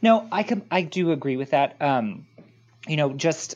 no, 0.02 0.28
I 0.32 0.44
can 0.44 0.66
I 0.72 0.82
do 0.82 1.12
agree 1.12 1.38
with 1.38 1.52
that. 1.52 1.82
Um, 1.82 2.28
you 2.88 2.98
know, 2.98 3.14
just 3.14 3.56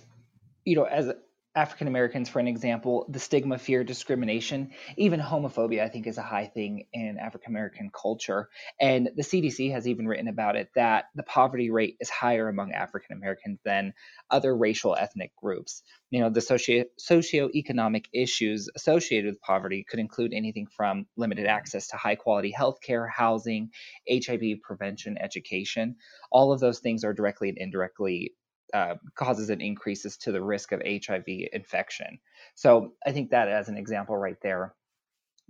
you 0.65 0.75
know, 0.75 0.83
as 0.83 1.11
African 1.59 1.87
Americans, 1.87 2.29
for 2.29 2.39
an 2.39 2.47
example, 2.47 3.05
the 3.09 3.19
stigma, 3.19 3.57
fear, 3.57 3.83
discrimination, 3.83 4.71
even 4.97 5.19
homophobia, 5.19 5.83
I 5.83 5.89
think 5.89 6.07
is 6.07 6.17
a 6.17 6.23
high 6.23 6.47
thing 6.47 6.85
in 6.93 7.17
African 7.19 7.51
American 7.51 7.91
culture. 7.91 8.49
And 8.79 9.09
the 9.15 9.23
CDC 9.23 9.71
has 9.73 9.87
even 9.87 10.07
written 10.07 10.29
about 10.29 10.55
it 10.55 10.69
that 10.75 11.05
the 11.15 11.23
poverty 11.23 11.69
rate 11.69 11.97
is 11.99 12.09
higher 12.09 12.47
among 12.47 12.71
African 12.71 13.17
Americans 13.17 13.59
than 13.65 13.93
other 14.31 14.55
racial 14.55 14.95
ethnic 14.95 15.35
groups. 15.35 15.83
You 16.11 16.21
know, 16.21 16.29
the 16.29 16.41
socio- 16.41 16.85
socioeconomic 16.99 18.05
issues 18.13 18.69
associated 18.75 19.29
with 19.29 19.41
poverty 19.41 19.85
could 19.87 19.99
include 19.99 20.33
anything 20.33 20.67
from 20.67 21.05
limited 21.17 21.45
access 21.45 21.87
to 21.87 21.97
high 21.97 22.15
quality 22.15 22.53
healthcare, 22.57 23.07
housing, 23.09 23.69
HIV 24.09 24.61
prevention, 24.63 25.17
education. 25.19 25.97
All 26.31 26.53
of 26.53 26.59
those 26.59 26.79
things 26.79 27.03
are 27.03 27.13
directly 27.13 27.49
and 27.49 27.57
indirectly 27.57 28.33
uh, 28.73 28.95
causes 29.15 29.49
and 29.49 29.61
increases 29.61 30.17
to 30.17 30.31
the 30.31 30.41
risk 30.41 30.71
of 30.71 30.81
HIV 30.85 31.25
infection. 31.53 32.19
So 32.55 32.93
I 33.05 33.11
think 33.11 33.31
that 33.31 33.47
as 33.47 33.69
an 33.69 33.77
example 33.77 34.17
right 34.17 34.37
there, 34.41 34.75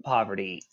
poverty, 0.03 0.63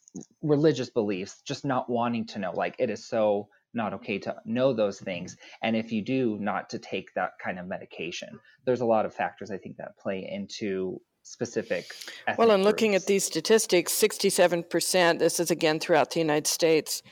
religious 0.43 0.91
beliefs, 0.91 1.43
just 1.45 1.65
not 1.65 1.91
wanting 1.91 2.27
to 2.27 2.39
know, 2.39 2.53
like 2.53 2.77
it 2.79 2.91
is 2.91 3.07
so 3.07 3.49
not 3.75 3.93
okay 3.93 4.19
to 4.19 4.35
know 4.45 4.73
those 4.73 4.99
things. 4.99 5.37
And 5.63 5.77
if 5.77 5.93
you 5.93 6.03
do, 6.03 6.39
not 6.41 6.71
to 6.71 6.79
take 6.79 7.13
that 7.15 7.33
kind 7.43 7.59
of 7.59 7.67
medication. 7.67 8.41
There's 8.65 8.81
a 8.81 8.87
lot 8.87 9.05
of 9.05 9.15
factors 9.15 9.51
I 9.51 9.59
think 9.59 9.77
that 9.77 9.99
play 9.99 10.27
into 10.31 11.01
specific. 11.23 11.93
Well, 12.39 12.53
and 12.53 12.65
looking 12.65 12.95
at 12.95 13.07
these 13.07 13.25
statistics, 13.25 13.93
67%, 13.93 15.19
this 15.19 15.41
is 15.41 15.51
again 15.51 15.79
throughout 15.79 16.13
the 16.13 16.21
United 16.21 16.47
States, 16.47 17.03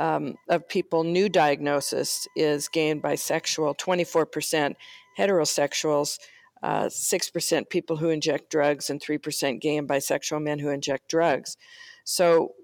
um, 0.00 0.36
of 0.48 0.66
people 0.66 1.04
new 1.04 1.28
diagnosis 1.28 2.26
is 2.34 2.68
gay 2.68 2.88
bisexual, 3.02 3.78
24% 3.78 4.74
heterosexuals, 5.18 6.18
uh, 6.62 6.86
6% 6.86 7.68
people 7.68 7.98
who 7.98 8.08
inject 8.08 8.50
drugs, 8.50 8.88
and 8.88 9.00
3% 9.00 9.60
gay 9.60 9.76
and 9.76 9.86
bisexual 9.86 10.42
men 10.42 10.58
who 10.58 10.70
inject 10.70 11.08
drugs. 11.08 11.58
So 12.04 12.54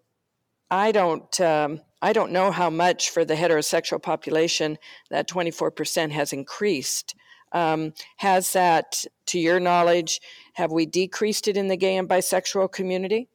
I 0.70 0.92
don't, 0.92 1.38
um, 1.40 1.82
I 2.00 2.14
don't 2.14 2.32
know 2.32 2.50
how 2.50 2.70
much 2.70 3.10
for 3.10 3.22
the 3.24 3.34
heterosexual 3.34 4.02
population 4.02 4.78
that 5.10 5.28
24% 5.28 6.12
has 6.12 6.32
increased. 6.32 7.14
Um, 7.52 7.92
has 8.16 8.54
that, 8.54 9.04
to 9.26 9.38
your 9.38 9.60
knowledge, 9.60 10.20
have 10.54 10.72
we 10.72 10.86
decreased 10.86 11.48
it 11.48 11.58
in 11.58 11.68
the 11.68 11.76
gay 11.76 11.96
and 11.96 12.08
bisexual 12.08 12.72
community? 12.72 13.28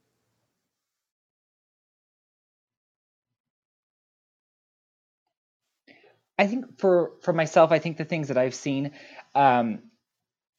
I 6.41 6.47
think 6.47 6.79
for 6.79 7.11
for 7.21 7.33
myself, 7.33 7.71
I 7.71 7.77
think 7.77 7.97
the 7.97 8.03
things 8.03 8.29
that 8.29 8.37
I've 8.37 8.55
seen, 8.55 8.93
um, 9.35 9.83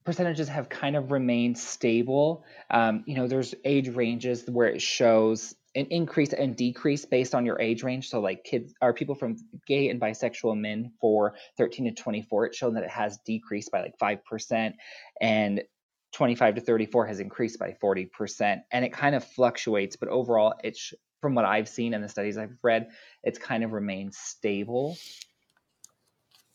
percentages 0.05 0.47
have 0.47 0.69
kind 0.69 0.95
of 0.95 1.11
remained 1.11 1.59
stable. 1.59 2.45
Um, 2.71 3.03
you 3.05 3.17
know, 3.17 3.27
there's 3.27 3.53
age 3.65 3.89
ranges 3.89 4.49
where 4.49 4.69
it 4.69 4.81
shows 4.81 5.57
an 5.75 5.87
increase 5.87 6.33
and 6.35 6.55
decrease 6.55 7.05
based 7.05 7.35
on 7.35 7.45
your 7.45 7.61
age 7.61 7.83
range. 7.83 8.11
So, 8.11 8.21
like 8.21 8.45
kids 8.45 8.73
are 8.81 8.93
people 8.93 9.17
from 9.17 9.39
gay 9.67 9.89
and 9.89 10.01
bisexual 10.01 10.57
men 10.57 10.93
for 11.01 11.35
13 11.59 11.87
to 11.87 12.01
24, 12.01 12.47
it's 12.47 12.57
shown 12.57 12.75
that 12.75 12.85
it 12.85 12.91
has 12.91 13.19
decreased 13.27 13.73
by 13.73 13.83
like 13.83 13.99
five 13.99 14.25
percent, 14.25 14.77
and 15.21 15.65
25 16.13 16.55
to 16.55 16.61
34 16.61 17.07
has 17.07 17.19
increased 17.19 17.59
by 17.59 17.73
40 17.81 18.07
percent, 18.07 18.63
and 18.71 18.85
it 18.85 18.93
kind 18.93 19.17
of 19.17 19.25
fluctuates. 19.25 19.97
But 19.97 20.11
overall, 20.11 20.55
it's 20.63 20.95
from 21.21 21.35
what 21.35 21.45
I've 21.45 21.69
seen 21.69 21.93
in 21.93 22.03
the 22.03 22.09
studies 22.09 22.39
I've 22.39 22.57
read, 22.63 22.91
it's 23.25 23.41
kind 23.41 23.65
of 23.65 23.73
remained 23.73 24.15
stable. 24.15 24.97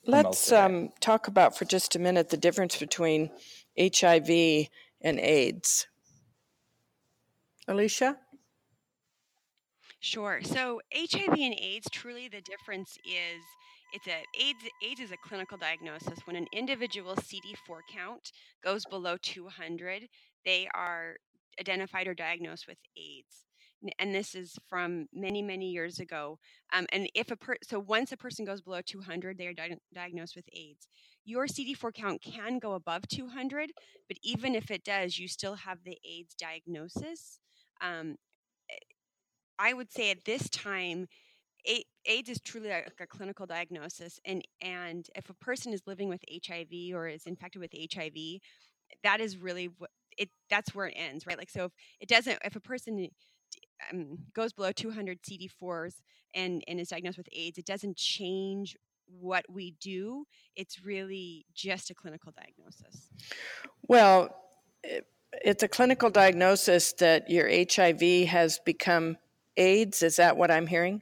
Let's 0.07 0.53
um, 0.53 0.89
talk 1.01 1.27
about 1.27 1.57
for 1.57 1.65
just 1.65 1.95
a 1.95 1.99
minute 1.99 2.29
the 2.29 2.37
difference 2.37 2.77
between 2.77 3.29
HIV 3.77 4.29
and 5.01 5.19
AIDS. 5.19 5.87
Alicia? 7.67 8.17
Sure. 9.99 10.39
So 10.43 10.79
HIV 10.95 11.37
and 11.37 11.55
AIDS, 11.59 11.89
truly 11.91 12.29
the 12.29 12.41
difference 12.41 12.97
is 13.05 13.43
it's 13.91 14.07
a 14.07 14.23
AIDS 14.39 14.63
AIDS 14.81 15.01
is 15.01 15.11
a 15.11 15.17
clinical 15.17 15.57
diagnosis. 15.57 16.19
When 16.25 16.37
an 16.37 16.47
individual 16.53 17.15
CD4 17.15 17.79
count 17.93 18.31
goes 18.63 18.85
below 18.85 19.17
200, 19.21 20.07
they 20.45 20.69
are 20.73 21.17
identified 21.59 22.07
or 22.07 22.13
diagnosed 22.13 22.65
with 22.67 22.77
AIDS 22.95 23.46
and 23.99 24.13
this 24.13 24.35
is 24.35 24.57
from 24.67 25.07
many 25.13 25.41
many 25.41 25.69
years 25.69 25.99
ago 25.99 26.39
um, 26.73 26.85
and 26.91 27.09
if 27.13 27.31
a 27.31 27.35
per 27.35 27.55
so 27.63 27.79
once 27.79 28.11
a 28.11 28.17
person 28.17 28.45
goes 28.45 28.61
below 28.61 28.81
200 28.85 29.37
they 29.37 29.47
are 29.47 29.53
di- 29.53 29.77
diagnosed 29.93 30.35
with 30.35 30.45
aids 30.55 30.87
your 31.25 31.45
cd4 31.45 31.93
count 31.93 32.21
can 32.21 32.59
go 32.59 32.73
above 32.73 33.07
200 33.07 33.71
but 34.07 34.17
even 34.23 34.55
if 34.55 34.71
it 34.71 34.83
does 34.83 35.19
you 35.19 35.27
still 35.27 35.55
have 35.55 35.79
the 35.83 35.97
aids 36.09 36.33
diagnosis 36.35 37.39
um, 37.81 38.15
eh, 38.69 38.75
i 39.59 39.73
would 39.73 39.91
say 39.91 40.11
at 40.11 40.25
this 40.25 40.49
time 40.49 41.07
AIDS 42.05 42.29
is 42.29 42.39
truly 42.41 42.69
like 42.69 42.93
a 42.99 43.07
clinical 43.07 43.45
diagnosis, 43.45 44.19
and 44.25 44.43
and 44.61 45.07
if 45.15 45.29
a 45.29 45.33
person 45.33 45.73
is 45.73 45.81
living 45.85 46.09
with 46.09 46.21
HIV 46.31 46.93
or 46.93 47.07
is 47.07 47.25
infected 47.25 47.61
with 47.61 47.71
HIV, 47.73 48.39
that 49.03 49.19
is 49.19 49.37
really 49.37 49.69
what 49.77 49.91
it. 50.17 50.29
That's 50.49 50.73
where 50.73 50.87
it 50.87 50.93
ends, 50.95 51.25
right? 51.27 51.37
Like 51.37 51.49
so, 51.49 51.65
if 51.65 51.71
it 52.01 52.09
doesn't, 52.09 52.39
if 52.45 52.55
a 52.55 52.61
person 52.61 53.09
um, 53.91 54.17
goes 54.33 54.53
below 54.53 54.71
200 54.71 55.21
CD4s 55.21 55.95
and, 56.33 56.63
and 56.67 56.79
is 56.79 56.89
diagnosed 56.89 57.17
with 57.17 57.29
AIDS, 57.31 57.57
it 57.57 57.65
doesn't 57.65 57.97
change 57.97 58.75
what 59.19 59.45
we 59.49 59.71
do. 59.79 60.25
It's 60.55 60.83
really 60.83 61.45
just 61.53 61.89
a 61.89 61.95
clinical 61.95 62.33
diagnosis. 62.35 63.09
Well, 63.87 64.35
it's 65.31 65.63
a 65.63 65.67
clinical 65.67 66.09
diagnosis 66.09 66.93
that 66.93 67.29
your 67.29 67.47
HIV 67.49 68.27
has 68.27 68.59
become 68.59 69.17
AIDS. 69.55 70.03
Is 70.03 70.17
that 70.17 70.37
what 70.37 70.51
I'm 70.51 70.67
hearing? 70.67 71.01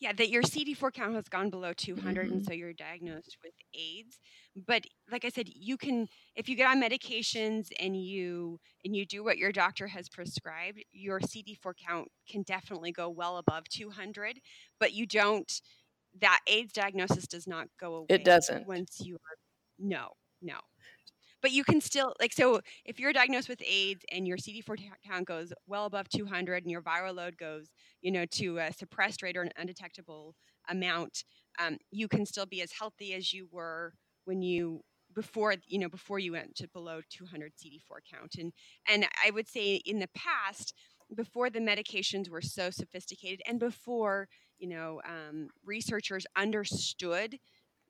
Yeah, 0.00 0.12
that 0.12 0.28
your 0.28 0.42
CD4 0.42 0.92
count 0.92 1.14
has 1.14 1.28
gone 1.28 1.50
below 1.50 1.72
200, 1.72 2.26
mm-hmm. 2.26 2.34
and 2.34 2.44
so 2.44 2.52
you're 2.52 2.74
diagnosed 2.74 3.38
with 3.42 3.54
AIDS 3.72 4.18
but 4.66 4.84
like 5.10 5.24
i 5.24 5.28
said 5.28 5.48
you 5.48 5.76
can 5.76 6.06
if 6.36 6.48
you 6.48 6.56
get 6.56 6.68
on 6.68 6.80
medications 6.80 7.68
and 7.80 7.96
you 7.96 8.58
and 8.84 8.94
you 8.94 9.04
do 9.04 9.24
what 9.24 9.38
your 9.38 9.52
doctor 9.52 9.86
has 9.86 10.08
prescribed 10.08 10.82
your 10.92 11.20
cd4 11.20 11.72
count 11.86 12.08
can 12.28 12.42
definitely 12.42 12.92
go 12.92 13.08
well 13.08 13.38
above 13.38 13.64
200 13.68 14.38
but 14.78 14.92
you 14.92 15.06
don't 15.06 15.60
that 16.20 16.38
aids 16.46 16.72
diagnosis 16.72 17.26
does 17.26 17.46
not 17.46 17.66
go 17.80 17.96
away 17.96 18.06
it 18.08 18.24
doesn't. 18.24 18.66
once 18.66 19.00
you 19.00 19.14
are 19.14 19.36
no 19.78 20.10
no. 20.44 20.56
But 21.42 21.52
you 21.52 21.62
can 21.62 21.80
still 21.82 22.14
like 22.20 22.32
so 22.32 22.60
if 22.86 22.98
you're 22.98 23.12
diagnosed 23.12 23.50
with 23.50 23.60
aids 23.66 24.02
and 24.10 24.26
your 24.26 24.38
cd4 24.38 24.76
count 25.06 25.26
goes 25.26 25.52
well 25.66 25.84
above 25.84 26.08
200 26.08 26.62
and 26.62 26.70
your 26.70 26.80
viral 26.80 27.14
load 27.14 27.36
goes 27.36 27.68
you 28.00 28.10
know 28.10 28.24
to 28.32 28.58
a 28.58 28.72
suppressed 28.72 29.22
rate 29.22 29.36
or 29.36 29.42
an 29.42 29.52
undetectable 29.58 30.36
amount 30.70 31.24
um, 31.58 31.76
you 31.90 32.08
can 32.08 32.24
still 32.24 32.46
be 32.46 32.62
as 32.62 32.72
healthy 32.72 33.12
as 33.12 33.32
you 33.32 33.46
were 33.50 33.92
when 34.24 34.42
you 34.42 34.82
before 35.14 35.54
you 35.66 35.78
know 35.78 35.88
before 35.88 36.18
you 36.18 36.32
went 36.32 36.54
to 36.56 36.68
below 36.68 37.00
200 37.10 37.52
CD4 37.54 37.98
count 38.12 38.34
and 38.38 38.52
and 38.88 39.06
I 39.24 39.30
would 39.30 39.48
say 39.48 39.76
in 39.84 40.00
the 40.00 40.08
past 40.14 40.74
before 41.14 41.50
the 41.50 41.60
medications 41.60 42.28
were 42.28 42.42
so 42.42 42.70
sophisticated 42.70 43.40
and 43.46 43.60
before 43.60 44.28
you 44.58 44.68
know 44.68 45.00
um, 45.08 45.48
researchers 45.64 46.26
understood 46.36 47.38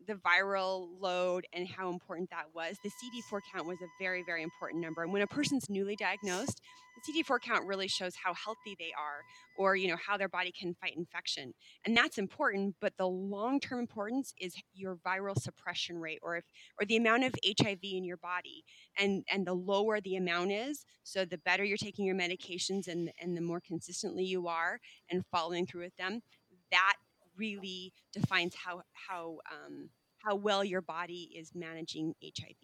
the 0.06 0.14
viral 0.14 0.88
load 1.00 1.46
and 1.52 1.66
how 1.68 1.90
important 1.90 2.30
that 2.30 2.46
was 2.54 2.76
the 2.82 2.90
cd4 2.90 3.40
count 3.52 3.66
was 3.66 3.78
a 3.82 4.02
very 4.02 4.22
very 4.24 4.42
important 4.42 4.82
number 4.82 5.02
and 5.02 5.12
when 5.12 5.22
a 5.22 5.26
person's 5.26 5.68
newly 5.68 5.96
diagnosed 5.96 6.60
the 6.94 7.12
CD4 7.12 7.40
count 7.40 7.66
really 7.66 7.88
shows 7.88 8.14
how 8.14 8.34
healthy 8.34 8.76
they 8.78 8.92
are 8.98 9.22
or 9.56 9.76
you 9.76 9.88
know 9.88 9.96
how 9.96 10.16
their 10.16 10.28
body 10.28 10.52
can 10.52 10.74
fight 10.74 10.96
infection. 10.96 11.52
And 11.84 11.96
that's 11.96 12.18
important, 12.18 12.76
but 12.80 12.96
the 12.96 13.06
long-term 13.06 13.78
importance 13.80 14.32
is 14.40 14.54
your 14.72 14.96
viral 14.96 15.38
suppression 15.38 15.98
rate 15.98 16.20
or 16.22 16.36
if 16.36 16.44
or 16.80 16.86
the 16.86 16.96
amount 16.96 17.24
of 17.24 17.34
HIV 17.46 17.80
in 17.82 18.04
your 18.04 18.16
body. 18.16 18.64
And 18.98 19.24
and 19.30 19.46
the 19.46 19.54
lower 19.54 20.00
the 20.00 20.16
amount 20.16 20.52
is, 20.52 20.84
so 21.02 21.24
the 21.24 21.38
better 21.38 21.64
you're 21.64 21.76
taking 21.76 22.04
your 22.04 22.16
medications 22.16 22.88
and 22.88 23.10
and 23.20 23.36
the 23.36 23.42
more 23.42 23.60
consistently 23.60 24.24
you 24.24 24.48
are 24.48 24.80
and 25.10 25.24
following 25.30 25.66
through 25.66 25.82
with 25.82 25.96
them, 25.96 26.22
that 26.70 26.94
really 27.36 27.92
defines 28.12 28.54
how 28.54 28.82
how 28.92 29.38
um, 29.50 29.90
how 30.24 30.34
well 30.34 30.64
your 30.64 30.80
body 30.80 31.30
is 31.36 31.52
managing 31.54 32.14
HIV. 32.22 32.56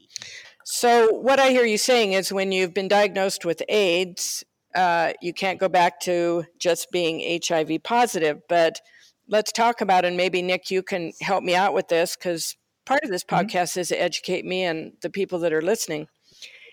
So, 0.65 1.13
what 1.13 1.39
I 1.39 1.51
hear 1.51 1.65
you 1.65 1.79
saying 1.79 2.13
is 2.13 2.33
when 2.33 2.53
you've 2.53 2.75
been 2.75 2.89
diagnosed 2.89 3.45
with 3.45 3.63
AIDS, 3.69 4.45
uh, 4.75 5.13
you 5.21 5.33
can't 5.33 5.61
go 5.61 5.69
back 5.69 6.01
to 6.01 6.45
just 6.59 6.91
being 6.91 7.41
HIV 7.47 7.83
positive. 7.83 8.41
But 8.49 8.81
let's 9.29 9.53
talk 9.53 9.81
about, 9.81 10.05
and 10.05 10.17
maybe 10.17 10.43
Nick, 10.43 10.71
you 10.71 10.83
can 10.83 11.13
help 11.21 11.45
me 11.45 11.55
out 11.55 11.75
with 11.75 11.89
this 11.89 12.17
because 12.17 12.57
part 12.87 13.03
of 13.03 13.11
this 13.11 13.25
mm-hmm. 13.25 13.47
podcast 13.47 13.71
mm-hmm. 13.71 13.81
is 13.81 13.89
to 13.89 14.01
educate 14.01 14.45
me 14.45 14.65
and 14.65 14.93
the 15.03 15.11
people 15.11 15.39
that 15.41 15.53
are 15.53 15.63
listening. 15.63 16.07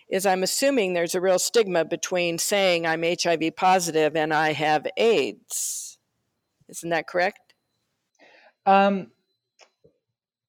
Is 0.09 0.25
I'm 0.25 0.41
assuming 0.41 0.93
there's 0.93 1.15
a 1.15 1.21
real 1.21 1.37
stigma 1.37 1.83
between 1.83 2.37
saying 2.37 2.85
I'm 2.85 3.03
HIV 3.03 3.57
positive 3.57 4.15
and 4.15 4.33
I 4.33 4.53
have 4.53 4.87
AIDS. 4.95 5.97
Isn't 6.69 6.91
that 6.91 7.07
correct? 7.07 7.53
Um, 8.65 9.07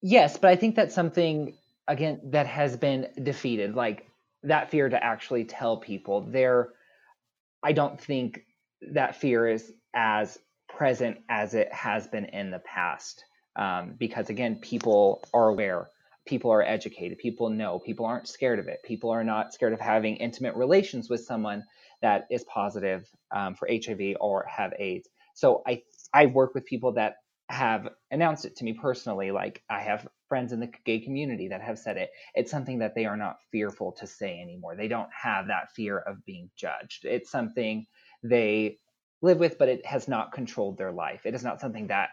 Yes, 0.03 0.37
but 0.37 0.51
I 0.51 0.57
think 0.57 0.77
that's 0.77 0.95
something 0.95 1.55
again 1.89 2.21
that 2.25 2.47
has 2.47 2.77
been 2.77 3.09
defeated. 3.23 3.75
Like 3.75 4.07
that 4.45 4.71
fear 4.71 4.89
to 4.89 5.03
actually 5.03 5.45
tell 5.45 5.77
people 5.79 6.23
there. 6.23 6.71
I 7.63 7.73
don't 7.73 8.01
think 8.01 8.43
that 8.93 9.17
fear 9.17 9.49
is 9.49 9.73
as 9.95 10.39
present 10.69 11.19
as 11.29 11.55
it 11.55 11.73
has 11.73 12.07
been 12.07 12.27
in 12.27 12.51
the 12.51 12.61
past. 12.61 13.25
Um, 13.57 13.95
because 13.99 14.31
again, 14.31 14.57
people 14.57 15.23
are 15.35 15.49
aware, 15.49 15.91
people 16.27 16.53
are 16.53 16.63
educated, 16.63 17.19
people 17.19 17.51
know, 17.51 17.81
people 17.81 18.07
aren't 18.07 18.29
scared 18.29 18.61
of 18.61 18.69
it. 18.69 18.79
People 18.85 19.11
are 19.11 19.25
not 19.25 19.53
scared 19.53 19.73
of 19.73 19.81
having 19.81 20.17
intimate 20.17 20.55
relations 20.55 21.11
with 21.11 21.25
someone 21.25 21.65
that 22.03 22.27
is 22.31 22.45
positive 22.45 23.09
um, 23.33 23.55
for 23.57 23.69
HIV 23.69 24.17
or 24.21 24.47
have 24.49 24.73
AIDS. 24.79 25.09
So 25.35 25.63
I 25.67 25.83
I 26.15 26.27
work 26.27 26.55
with 26.55 26.65
people 26.67 26.93
that 26.93 27.17
have 27.49 27.89
announced 28.11 28.45
it 28.45 28.57
to 28.57 28.65
me 28.65 28.75
personally. 28.75 29.31
Like 29.31 29.63
I 29.71 29.81
have 29.81 30.07
friends 30.29 30.53
in 30.53 30.61
the 30.61 30.71
gay 30.85 31.01
community 31.01 31.49
that 31.49 31.63
have 31.63 31.79
said 31.79 31.97
it. 31.97 32.11
It's 32.35 32.51
something 32.51 32.79
that 32.81 32.95
they 32.95 33.07
are 33.07 33.17
not 33.17 33.39
fearful 33.51 33.93
to 33.93 34.07
say 34.07 34.41
anymore. 34.41 34.77
They 34.77 34.89
don't 34.89 35.09
have 35.13 35.47
that 35.47 35.73
fear 35.75 35.99
of 35.99 36.25
being 36.25 36.51
judged. 36.57 37.05
It's 37.05 37.31
something 37.31 37.87
they 38.23 38.79
live 39.23 39.39
with, 39.39 39.59
but 39.59 39.69
it 39.69 39.85
has 39.87 40.09
not 40.09 40.33
controlled 40.33 40.77
their 40.77 40.93
life. 40.93 41.25
It 41.25 41.35
is 41.35 41.43
not 41.43 41.61
something 41.61 41.87
that 41.89 42.11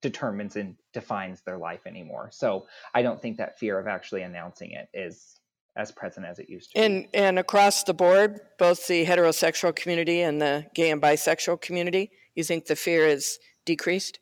determines 0.00 0.56
and 0.56 0.76
defines 0.92 1.42
their 1.42 1.58
life 1.58 1.86
anymore. 1.86 2.28
So 2.32 2.66
I 2.94 3.02
don't 3.02 3.20
think 3.20 3.38
that 3.38 3.58
fear 3.58 3.78
of 3.78 3.86
actually 3.86 4.22
announcing 4.22 4.72
it 4.72 4.88
is 4.94 5.40
as 5.76 5.90
present 5.90 6.26
as 6.26 6.38
it 6.38 6.48
used 6.48 6.70
to. 6.72 6.78
And 6.78 7.10
be. 7.10 7.18
and 7.18 7.38
across 7.38 7.82
the 7.84 7.94
board, 7.94 8.40
both 8.58 8.86
the 8.86 9.06
heterosexual 9.06 9.74
community 9.74 10.20
and 10.20 10.40
the 10.40 10.66
gay 10.74 10.90
and 10.90 11.00
bisexual 11.00 11.60
community, 11.62 12.10
you 12.34 12.44
think 12.44 12.66
the 12.66 12.76
fear 12.76 13.06
is 13.06 13.38
decreased? 13.64 14.18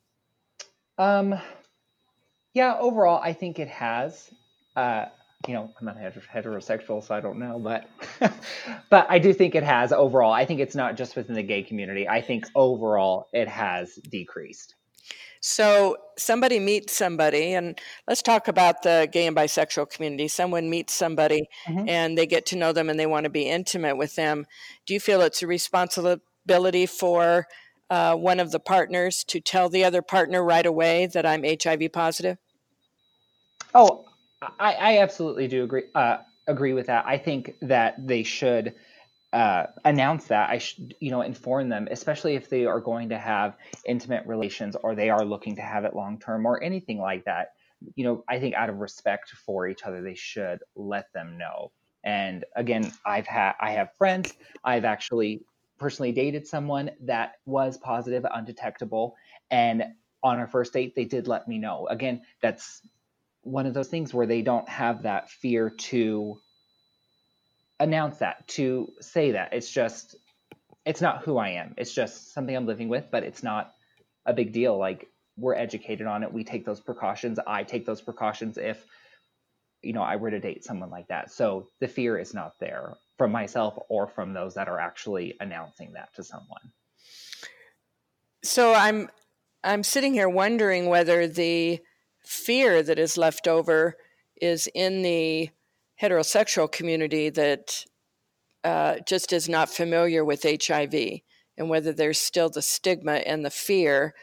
Um, 1.01 1.41
yeah, 2.53 2.77
overall, 2.79 3.21
I 3.23 3.33
think 3.33 3.59
it 3.59 3.69
has. 3.69 4.31
Uh, 4.77 5.07
you 5.49 5.55
know, 5.55 5.71
I'm 5.81 5.87
not 5.87 5.97
heterosexual, 5.97 7.03
so 7.03 7.15
I 7.15 7.21
don't 7.21 7.39
know, 7.39 7.59
but 7.59 7.89
but 8.91 9.07
I 9.09 9.19
do 9.19 9.33
think 9.33 9.55
it 9.55 9.63
has 9.63 9.93
overall. 9.93 10.31
I 10.31 10.45
think 10.45 10.61
it's 10.61 10.75
not 10.75 10.99
just 10.99 11.17
within 11.17 11.35
the 11.35 11.43
gay 11.43 11.63
community. 11.63 12.07
I 12.07 12.21
think 12.21 12.45
overall 12.55 13.29
it 13.33 13.49
has 13.49 13.95
decreased. 13.95 14.75
So 15.41 15.97
somebody 16.19 16.59
meets 16.59 16.93
somebody, 16.93 17.55
and 17.55 17.81
let's 18.07 18.21
talk 18.21 18.49
about 18.49 18.83
the 18.83 19.09
gay 19.11 19.27
and 19.27 19.35
bisexual 19.35 19.89
community. 19.89 20.29
Someone 20.29 20.69
meets 20.69 20.93
somebody, 20.93 21.49
mm-hmm. 21.67 21.89
and 21.89 22.19
they 22.19 22.27
get 22.27 22.45
to 22.47 22.57
know 22.57 22.75
them, 22.75 22.91
and 22.91 23.01
they 23.01 23.07
want 23.07 23.25
to 23.25 23.31
be 23.31 23.49
intimate 23.49 23.97
with 23.97 24.17
them. 24.17 24.47
Do 24.85 24.93
you 24.93 25.01
feel 25.01 25.23
it's 25.23 25.43
a 25.43 25.47
responsibility 25.47 26.85
for 26.85 27.47
uh, 27.91 28.15
one 28.15 28.41
of 28.41 28.53
the 28.53 28.61
partners 28.61 29.25
to 29.25 29.41
tell 29.41 29.69
the 29.69 29.85
other 29.85 30.01
partner 30.01 30.43
right 30.43 30.65
away 30.65 31.07
that 31.07 31.27
I'm 31.27 31.45
HIV 31.45 31.93
positive? 31.93 32.39
Oh, 33.75 34.05
I, 34.41 34.75
I 34.75 34.99
absolutely 34.99 35.49
do 35.49 35.65
agree 35.65 35.85
uh, 35.95 36.19
agree 36.47 36.73
with 36.73 36.87
that. 36.87 37.05
I 37.07 37.19
think 37.19 37.57
that 37.63 38.07
they 38.07 38.23
should 38.23 38.75
uh, 39.33 39.67
announce 39.85 40.27
that. 40.27 40.51
I 40.51 40.59
should, 40.59 40.95
you 41.01 41.11
know, 41.11 41.23
inform 41.23 41.69
them, 41.69 41.89
especially 41.91 42.35
if 42.35 42.49
they 42.49 42.67
are 42.67 42.81
going 42.81 43.11
to 43.11 43.19
have 43.19 43.57
intimate 43.85 44.27
relations 44.27 44.77
or 44.83 44.95
they 44.95 45.11
are 45.11 45.25
looking 45.25 45.57
to 45.57 45.63
have 45.63 45.85
it 45.85 45.95
long 45.95 46.19
term 46.19 46.47
or 46.47 46.63
anything 46.63 46.99
like 46.99 47.25
that. 47.25 47.49
You 47.95 48.05
know, 48.05 48.25
I 48.29 48.39
think 48.39 48.55
out 48.55 48.71
of 48.71 48.79
respect 48.79 49.31
for 49.31 49.69
each 49.69 49.83
other, 49.85 50.03
they 50.03 50.15
should 50.15 50.61
let 50.75 51.13
them 51.13 51.39
know. 51.39 51.73
And 52.05 52.45
again, 52.57 52.93
I've 53.05 53.27
had 53.27 53.55
I 53.61 53.73
have 53.73 53.91
friends. 53.99 54.35
I've 54.65 54.85
actually 54.85 55.43
personally 55.81 56.13
dated 56.13 56.47
someone 56.47 56.91
that 57.01 57.37
was 57.47 57.79
positive, 57.79 58.25
undetectable, 58.33 59.17
and 59.51 59.83
on 60.23 60.39
our 60.39 60.47
first 60.47 60.75
date, 60.75 60.95
they 60.95 61.07
did 61.07 61.27
let 61.27 61.49
me 61.49 61.59
know. 61.59 61.89
Again, 61.89 62.21
that's 62.43 62.83
one 63.43 63.65
of 63.65 63.73
those 63.73 63.89
things 63.89 64.13
where 64.13 64.27
they 64.27 64.43
don't 64.43 64.69
have 64.69 65.03
that 65.05 65.31
fear 65.31 65.71
to 65.71 66.39
announce 67.81 68.19
that, 68.19 68.47
to 68.47 68.93
say 69.01 69.33
that. 69.33 69.55
It's 69.55 69.71
just, 69.71 70.15
it's 70.85 71.01
not 71.01 71.25
who 71.25 71.39
I 71.39 71.49
am. 71.51 71.75
It's 71.79 71.95
just 71.95 72.35
something 72.35 72.55
I'm 72.55 72.67
living 72.67 72.91
with, 72.91 73.07
but 73.11 73.25
it's 73.25 73.43
not 73.43 73.73
a 74.27 74.35
big 74.35 74.53
deal. 74.53 74.79
Like, 74.79 75.09
we're 75.39 75.55
educated 75.55 76.07
on 76.07 76.23
it. 76.23 76.31
We 76.31 76.45
take 76.45 76.67
those 76.67 76.81
precautions. 76.81 77.39
I 77.47 77.63
take 77.63 77.87
those 77.87 78.03
precautions 78.03 78.59
if, 78.59 78.85
you 79.83 79.93
know, 79.93 80.03
I 80.03 80.17
were 80.17 80.31
to 80.31 80.41
date 80.41 80.65
someone 80.65 80.91
like 80.91 81.09
that. 81.09 81.33
So 81.33 81.67
the 81.81 81.89
fear 81.89 82.19
is 82.19 82.35
not 82.35 82.53
there 82.61 82.95
from 83.19 83.33
myself 83.33 83.79
or 83.89 84.09
from 84.09 84.33
those 84.33 84.55
that 84.55 84.69
are 84.69 84.79
actually 84.79 85.37
announcing 85.41 85.93
that 85.93 86.15
to 86.15 86.25
someone. 86.25 86.73
So 88.43 88.73
I'm 88.75 89.09
I'm 89.63 89.83
sitting 89.83 90.15
here 90.15 90.29
wondering 90.29 90.87
whether 90.87 91.27
the 91.27 91.81
fear 92.25 92.83
that 92.83 92.99
is 92.99 93.19
left 93.19 93.47
over 93.47 93.97
is 94.41 94.69
in 94.75 95.03
the 95.03 95.51
heterosexual 96.01 96.71
community 96.71 97.29
that 97.29 97.85
uh, 98.65 98.97
just 99.07 99.33
is 99.33 99.49
not 99.49 99.69
familiar 99.69 100.25
with 100.25 100.45
HIV, 100.45 101.21
and 101.59 101.69
whether 101.69 101.93
there's 101.93 102.19
still 102.19 102.49
the 102.49 102.63
stigma 102.63 103.15
and 103.15 103.45
the 103.45 103.51
fear 103.51 104.15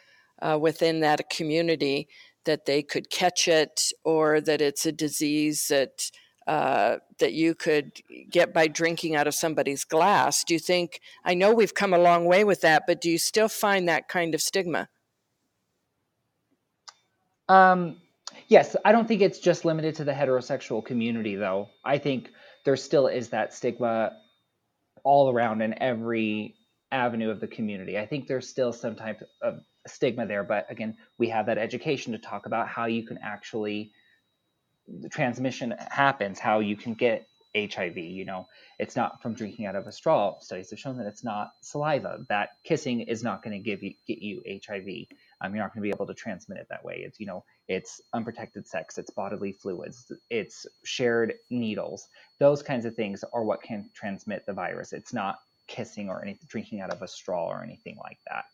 uh, 0.41 0.57
within 0.59 0.99
that 1.01 1.29
community 1.29 2.07
that 2.47 2.65
they 2.65 2.81
could 2.81 3.11
catch 3.11 3.47
it 3.47 3.93
or 4.03 4.41
that 4.41 4.59
it's 4.59 4.85
a 4.85 4.91
disease 4.91 5.67
that 5.67 6.09
uh, 6.47 6.97
that 7.19 7.33
you 7.33 7.53
could 7.53 7.91
get 8.31 8.53
by 8.53 8.67
drinking 8.67 9.15
out 9.15 9.27
of 9.27 9.35
somebody's 9.35 9.83
glass. 9.83 10.45
Do 10.45 10.53
you 10.53 10.59
think, 10.61 11.01
I 11.25 11.33
know 11.33 11.53
we've 11.53 11.73
come 11.73 11.93
a 11.93 11.99
long 11.99 12.23
way 12.25 12.45
with 12.45 12.61
that, 12.61 12.83
but 12.87 13.01
do 13.01 13.09
you 13.09 13.17
still 13.17 13.49
find 13.49 13.89
that 13.89 14.07
kind 14.07 14.33
of 14.33 14.41
stigma? 14.41 14.87
Um, 17.49 17.97
yes, 18.47 18.77
I 18.85 18.93
don't 18.93 19.09
think 19.09 19.21
it's 19.21 19.39
just 19.39 19.65
limited 19.65 19.95
to 19.95 20.05
the 20.05 20.13
heterosexual 20.13 20.85
community, 20.85 21.35
though. 21.35 21.67
I 21.83 21.97
think 21.97 22.29
there 22.63 22.77
still 22.77 23.07
is 23.07 23.29
that 23.29 23.53
stigma 23.53 24.13
all 25.03 25.29
around 25.29 25.61
in 25.61 25.81
every 25.83 26.55
avenue 26.93 27.29
of 27.29 27.41
the 27.41 27.47
community. 27.47 27.97
I 27.97 28.05
think 28.05 28.27
there's 28.27 28.47
still 28.47 28.71
some 28.71 28.95
type 28.95 29.21
of 29.41 29.59
stigma 29.87 30.25
there, 30.25 30.43
but 30.43 30.69
again, 30.69 30.97
we 31.17 31.29
have 31.29 31.45
that 31.47 31.57
education 31.57 32.13
to 32.13 32.19
talk 32.19 32.45
about 32.45 32.67
how 32.67 32.85
you 32.85 33.03
can 33.05 33.17
actually 33.21 33.91
the 34.87 35.09
transmission 35.09 35.75
happens, 35.89 36.39
how 36.39 36.59
you 36.59 36.75
can 36.75 36.93
get 36.93 37.27
HIV. 37.55 37.97
You 37.97 38.25
know, 38.25 38.47
it's 38.79 38.95
not 38.95 39.21
from 39.21 39.33
drinking 39.33 39.65
out 39.65 39.75
of 39.75 39.87
a 39.87 39.91
straw. 39.91 40.39
Studies 40.39 40.69
have 40.69 40.79
shown 40.79 40.97
that 40.97 41.07
it's 41.07 41.23
not 41.23 41.51
saliva. 41.61 42.19
That 42.29 42.49
kissing 42.63 43.01
is 43.01 43.23
not 43.23 43.43
going 43.43 43.57
to 43.57 43.63
give 43.63 43.83
you 43.83 43.93
get 44.07 44.19
you 44.19 44.41
HIV. 44.45 45.07
Um, 45.41 45.53
you're 45.53 45.63
not 45.63 45.73
going 45.73 45.81
to 45.81 45.81
be 45.81 45.89
able 45.89 46.07
to 46.07 46.13
transmit 46.13 46.59
it 46.59 46.67
that 46.69 46.83
way. 46.83 47.03
It's 47.05 47.19
you 47.19 47.25
know, 47.25 47.43
it's 47.67 48.01
unprotected 48.13 48.67
sex, 48.67 48.97
it's 48.97 49.11
bodily 49.11 49.51
fluids, 49.51 50.11
it's 50.29 50.65
shared 50.83 51.33
needles. 51.49 52.07
Those 52.39 52.63
kinds 52.63 52.85
of 52.85 52.95
things 52.95 53.23
are 53.33 53.43
what 53.43 53.61
can 53.61 53.89
transmit 53.93 54.45
the 54.45 54.53
virus. 54.53 54.93
It's 54.93 55.13
not 55.13 55.39
kissing 55.67 56.09
or 56.09 56.21
anything, 56.21 56.47
drinking 56.47 56.81
out 56.81 56.91
of 56.91 57.01
a 57.01 57.07
straw 57.07 57.47
or 57.47 57.63
anything 57.63 57.97
like 58.01 58.19
that. 58.29 58.45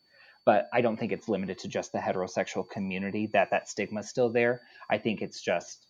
But 0.46 0.68
I 0.74 0.82
don't 0.82 0.98
think 0.98 1.12
it's 1.12 1.30
limited 1.30 1.58
to 1.60 1.68
just 1.68 1.92
the 1.92 2.00
heterosexual 2.00 2.70
community 2.70 3.28
that 3.34 3.50
that 3.52 3.70
stigma 3.70 4.02
is 4.02 4.10
still 4.10 4.30
there. 4.30 4.62
I 4.90 4.98
think 4.98 5.22
it's 5.22 5.42
just 5.42 5.88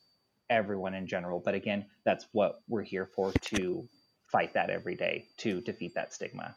everyone 0.49 0.93
in 0.93 1.07
general. 1.07 1.41
But 1.43 1.55
again, 1.55 1.85
that's 2.05 2.27
what 2.31 2.59
we're 2.67 2.83
here 2.83 3.05
for 3.05 3.31
to 3.31 3.87
fight 4.31 4.53
that 4.53 4.69
every 4.69 4.95
day 4.95 5.25
to 5.37 5.61
defeat 5.61 5.95
that 5.95 6.13
stigma. 6.13 6.55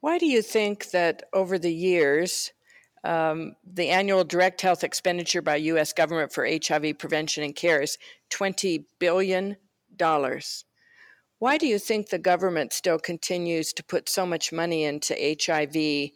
Why 0.00 0.18
do 0.18 0.26
you 0.26 0.42
think 0.42 0.90
that 0.90 1.24
over 1.32 1.58
the 1.58 1.72
years, 1.72 2.52
um, 3.04 3.54
the 3.64 3.88
annual 3.88 4.24
direct 4.24 4.60
health 4.60 4.84
expenditure 4.84 5.42
by 5.42 5.56
U.S. 5.56 5.92
government 5.92 6.32
for 6.32 6.46
HIV 6.46 6.98
prevention 6.98 7.44
and 7.44 7.54
care 7.54 7.82
is 7.82 7.98
$20 8.30 8.84
billion? 8.98 9.56
Why 11.38 11.58
do 11.58 11.66
you 11.66 11.78
think 11.78 12.08
the 12.08 12.18
government 12.18 12.72
still 12.72 12.98
continues 12.98 13.72
to 13.74 13.84
put 13.84 14.08
so 14.08 14.26
much 14.26 14.52
money 14.52 14.84
into 14.84 15.14
HIV 15.44 16.10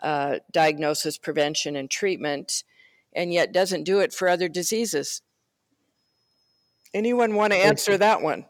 uh, 0.00 0.38
diagnosis, 0.52 1.18
prevention, 1.18 1.76
and 1.76 1.90
treatment, 1.90 2.64
and 3.14 3.32
yet 3.32 3.52
doesn't 3.52 3.84
do 3.84 4.00
it 4.00 4.12
for 4.12 4.28
other 4.28 4.48
diseases? 4.48 5.22
Anyone 6.94 7.34
want 7.34 7.52
to 7.52 7.58
answer 7.58 7.98
that 7.98 8.22
one? 8.22 8.46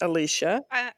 Alicia? 0.00 0.62
Uh, 0.70 0.90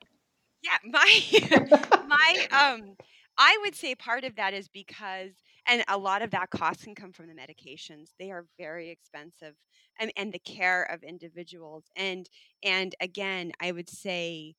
yeah, 0.63 0.79
my 0.85 2.07
my 2.09 2.47
um 2.51 2.97
I 3.39 3.59
would 3.63 3.75
say 3.75 3.95
part 3.95 4.25
of 4.25 4.37
that 4.37 4.55
is 4.55 4.69
because, 4.69 5.33
and 5.67 5.85
a 5.89 5.99
lot 5.99 6.23
of 6.23 6.31
that 6.31 6.51
cost 6.51 6.85
can 6.85 6.95
come 6.95 7.13
from 7.13 7.27
the 7.27 7.35
medications. 7.35 8.13
They 8.19 8.31
are 8.31 8.47
very 8.59 8.91
expensive, 8.91 9.55
and, 9.99 10.11
and 10.17 10.33
the 10.33 10.39
care 10.39 10.85
of 10.85 11.03
individuals. 11.03 11.85
And 11.97 12.29
and 12.63 12.95
again, 13.01 13.53
I 13.61 13.73
would 13.73 13.91
say, 13.91 14.55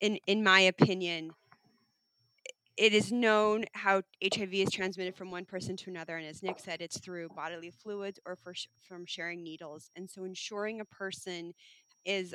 in 0.00 0.18
in 0.26 0.42
my 0.42 0.60
opinion, 0.60 1.30
it 2.78 2.92
is 2.94 3.10
known 3.10 3.64
how 3.74 4.02
HIV 4.22 4.54
is 4.54 4.70
transmitted 4.70 5.16
from 5.16 5.32
one 5.32 5.44
person 5.44 5.76
to 5.78 5.90
another, 5.90 6.16
and 6.16 6.26
as 6.26 6.42
Nick 6.42 6.60
said, 6.60 6.80
it's 6.80 7.00
through 7.00 7.28
bodily 7.34 7.70
fluids 7.70 8.20
or 8.24 8.36
for, 8.36 8.54
from 8.88 9.04
sharing 9.04 9.42
needles. 9.42 9.90
And 9.96 10.08
so, 10.08 10.24
ensuring 10.24 10.80
a 10.80 10.84
person 10.84 11.54
is 12.04 12.34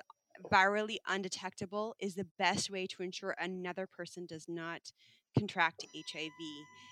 virally 0.52 0.98
undetectable 1.08 1.96
is 2.00 2.16
the 2.16 2.28
best 2.38 2.70
way 2.70 2.88
to 2.88 3.04
ensure 3.04 3.36
another 3.40 3.88
person 3.88 4.26
does 4.26 4.46
not 4.50 4.92
contract 5.38 5.86
HIV. 5.96 6.32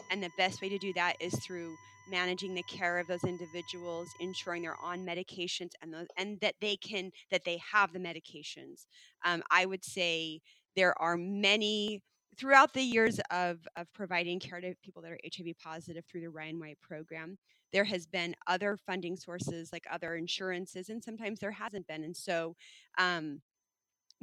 And 0.10 0.24
the 0.24 0.30
best 0.38 0.62
way 0.62 0.70
to 0.70 0.78
do 0.78 0.94
that 0.94 1.16
is 1.20 1.34
through 1.46 1.76
managing 2.10 2.56
the 2.56 2.64
care 2.64 3.00
of 3.00 3.08
those 3.08 3.24
individuals, 3.24 4.08
ensuring 4.20 4.62
they're 4.62 4.80
on 4.82 5.06
medications 5.06 5.72
and 5.82 5.94
those, 5.94 6.08
and 6.18 6.40
that 6.40 6.56
they 6.62 6.78
can 6.78 7.12
that 7.32 7.44
they 7.44 7.60
have 7.74 7.92
the 7.92 8.00
medications. 8.00 8.86
Um, 9.26 9.44
I 9.52 9.66
would 9.66 9.84
say 9.84 10.40
there 10.76 11.00
are 11.02 11.18
many 11.18 12.02
throughout 12.38 12.74
the 12.74 12.82
years 12.82 13.20
of, 13.30 13.60
of 13.76 13.92
providing 13.94 14.40
care 14.40 14.62
to 14.62 14.74
people 14.84 15.02
that 15.02 15.12
are 15.12 15.20
HIV 15.24 15.56
positive 15.64 16.06
through 16.06 16.22
the 16.22 16.30
Ryan 16.30 16.60
White 16.60 16.80
program, 16.82 17.38
there 17.74 17.84
has 17.86 18.06
been 18.06 18.36
other 18.48 18.78
funding 18.78 19.16
sources 19.16 19.70
like 19.72 19.86
other 19.92 20.16
insurances, 20.16 20.90
and 20.90 21.04
sometimes 21.04 21.40
there 21.40 21.52
hasn't 21.52 21.88
been. 21.88 22.04
And 22.04 22.16
so, 22.16 22.56
um, 22.98 23.42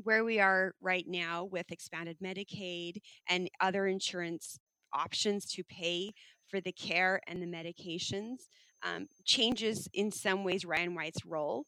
where 0.04 0.24
we 0.24 0.38
are 0.38 0.74
right 0.80 1.06
now 1.08 1.44
with 1.44 1.72
expanded 1.72 2.18
Medicaid 2.22 2.98
and 3.28 3.50
other 3.60 3.86
insurance 3.86 4.58
options 4.92 5.44
to 5.46 5.64
pay 5.64 6.12
for 6.48 6.60
the 6.60 6.72
care 6.72 7.20
and 7.26 7.42
the 7.42 7.46
medications 7.46 8.46
um, 8.82 9.08
changes 9.24 9.88
in 9.92 10.10
some 10.12 10.44
ways 10.44 10.64
Ryan 10.64 10.94
White's 10.94 11.26
role, 11.26 11.66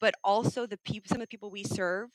but 0.00 0.14
also 0.22 0.66
the 0.66 0.78
people, 0.78 1.08
some 1.08 1.16
of 1.16 1.22
the 1.22 1.26
people 1.28 1.50
we 1.50 1.64
serve 1.64 2.10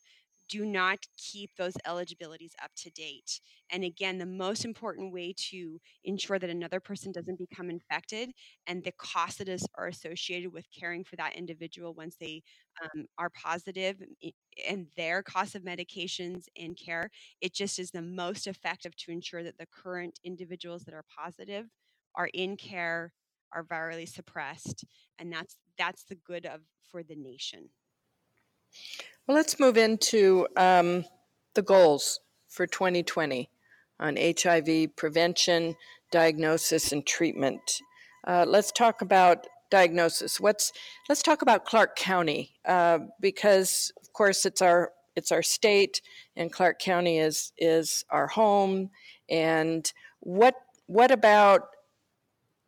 do 0.49 0.65
not 0.65 0.99
keep 1.17 1.51
those 1.57 1.73
eligibilities 1.85 2.53
up 2.63 2.71
to 2.77 2.89
date. 2.91 3.39
And 3.71 3.83
again, 3.83 4.17
the 4.17 4.25
most 4.25 4.65
important 4.65 5.13
way 5.13 5.33
to 5.49 5.79
ensure 6.03 6.39
that 6.39 6.49
another 6.49 6.79
person 6.79 7.11
doesn't 7.11 7.39
become 7.39 7.69
infected 7.69 8.31
and 8.67 8.83
the 8.83 8.93
costs 8.93 9.37
that 9.39 9.49
is, 9.49 9.65
are 9.77 9.87
associated 9.87 10.53
with 10.53 10.65
caring 10.77 11.03
for 11.03 11.15
that 11.17 11.35
individual 11.35 11.93
once 11.93 12.15
they 12.19 12.41
um, 12.83 13.05
are 13.17 13.29
positive 13.29 13.97
and 14.67 14.87
their 14.95 15.21
cost 15.23 15.55
of 15.55 15.63
medications 15.63 16.45
and 16.57 16.77
care, 16.77 17.09
it 17.41 17.53
just 17.53 17.79
is 17.79 17.91
the 17.91 18.01
most 18.01 18.47
effective 18.47 18.95
to 18.97 19.11
ensure 19.11 19.43
that 19.43 19.57
the 19.57 19.67
current 19.67 20.19
individuals 20.23 20.83
that 20.83 20.93
are 20.93 21.05
positive 21.17 21.65
are 22.15 22.29
in 22.33 22.55
care, 22.57 23.13
are 23.53 23.63
virally 23.63 24.07
suppressed, 24.07 24.83
and 25.19 25.31
that's 25.31 25.57
that's 25.77 26.03
the 26.05 26.15
good 26.15 26.45
of 26.45 26.61
for 26.91 27.03
the 27.03 27.15
nation. 27.15 27.69
Well, 29.27 29.35
let's 29.35 29.59
move 29.59 29.77
into 29.77 30.47
um, 30.55 31.05
the 31.53 31.61
goals 31.61 32.21
for 32.47 32.65
2020 32.65 33.49
on 33.99 34.15
HIV 34.17 34.95
prevention, 34.95 35.75
diagnosis, 36.11 36.91
and 36.91 37.05
treatment. 37.05 37.81
Uh, 38.25 38.45
let's 38.47 38.71
talk 38.71 39.01
about 39.01 39.47
diagnosis. 39.69 40.39
What's 40.39 40.71
let's 41.09 41.21
talk 41.21 41.41
about 41.41 41.65
Clark 41.65 41.97
County 41.97 42.55
uh, 42.65 42.99
because, 43.19 43.91
of 44.01 44.13
course, 44.13 44.45
it's 44.45 44.61
our 44.61 44.91
it's 45.17 45.31
our 45.31 45.43
state, 45.43 46.01
and 46.35 46.51
Clark 46.51 46.79
County 46.79 47.17
is 47.17 47.51
is 47.57 48.05
our 48.09 48.27
home. 48.27 48.91
And 49.29 49.91
what 50.21 50.55
what 50.85 51.11
about 51.11 51.63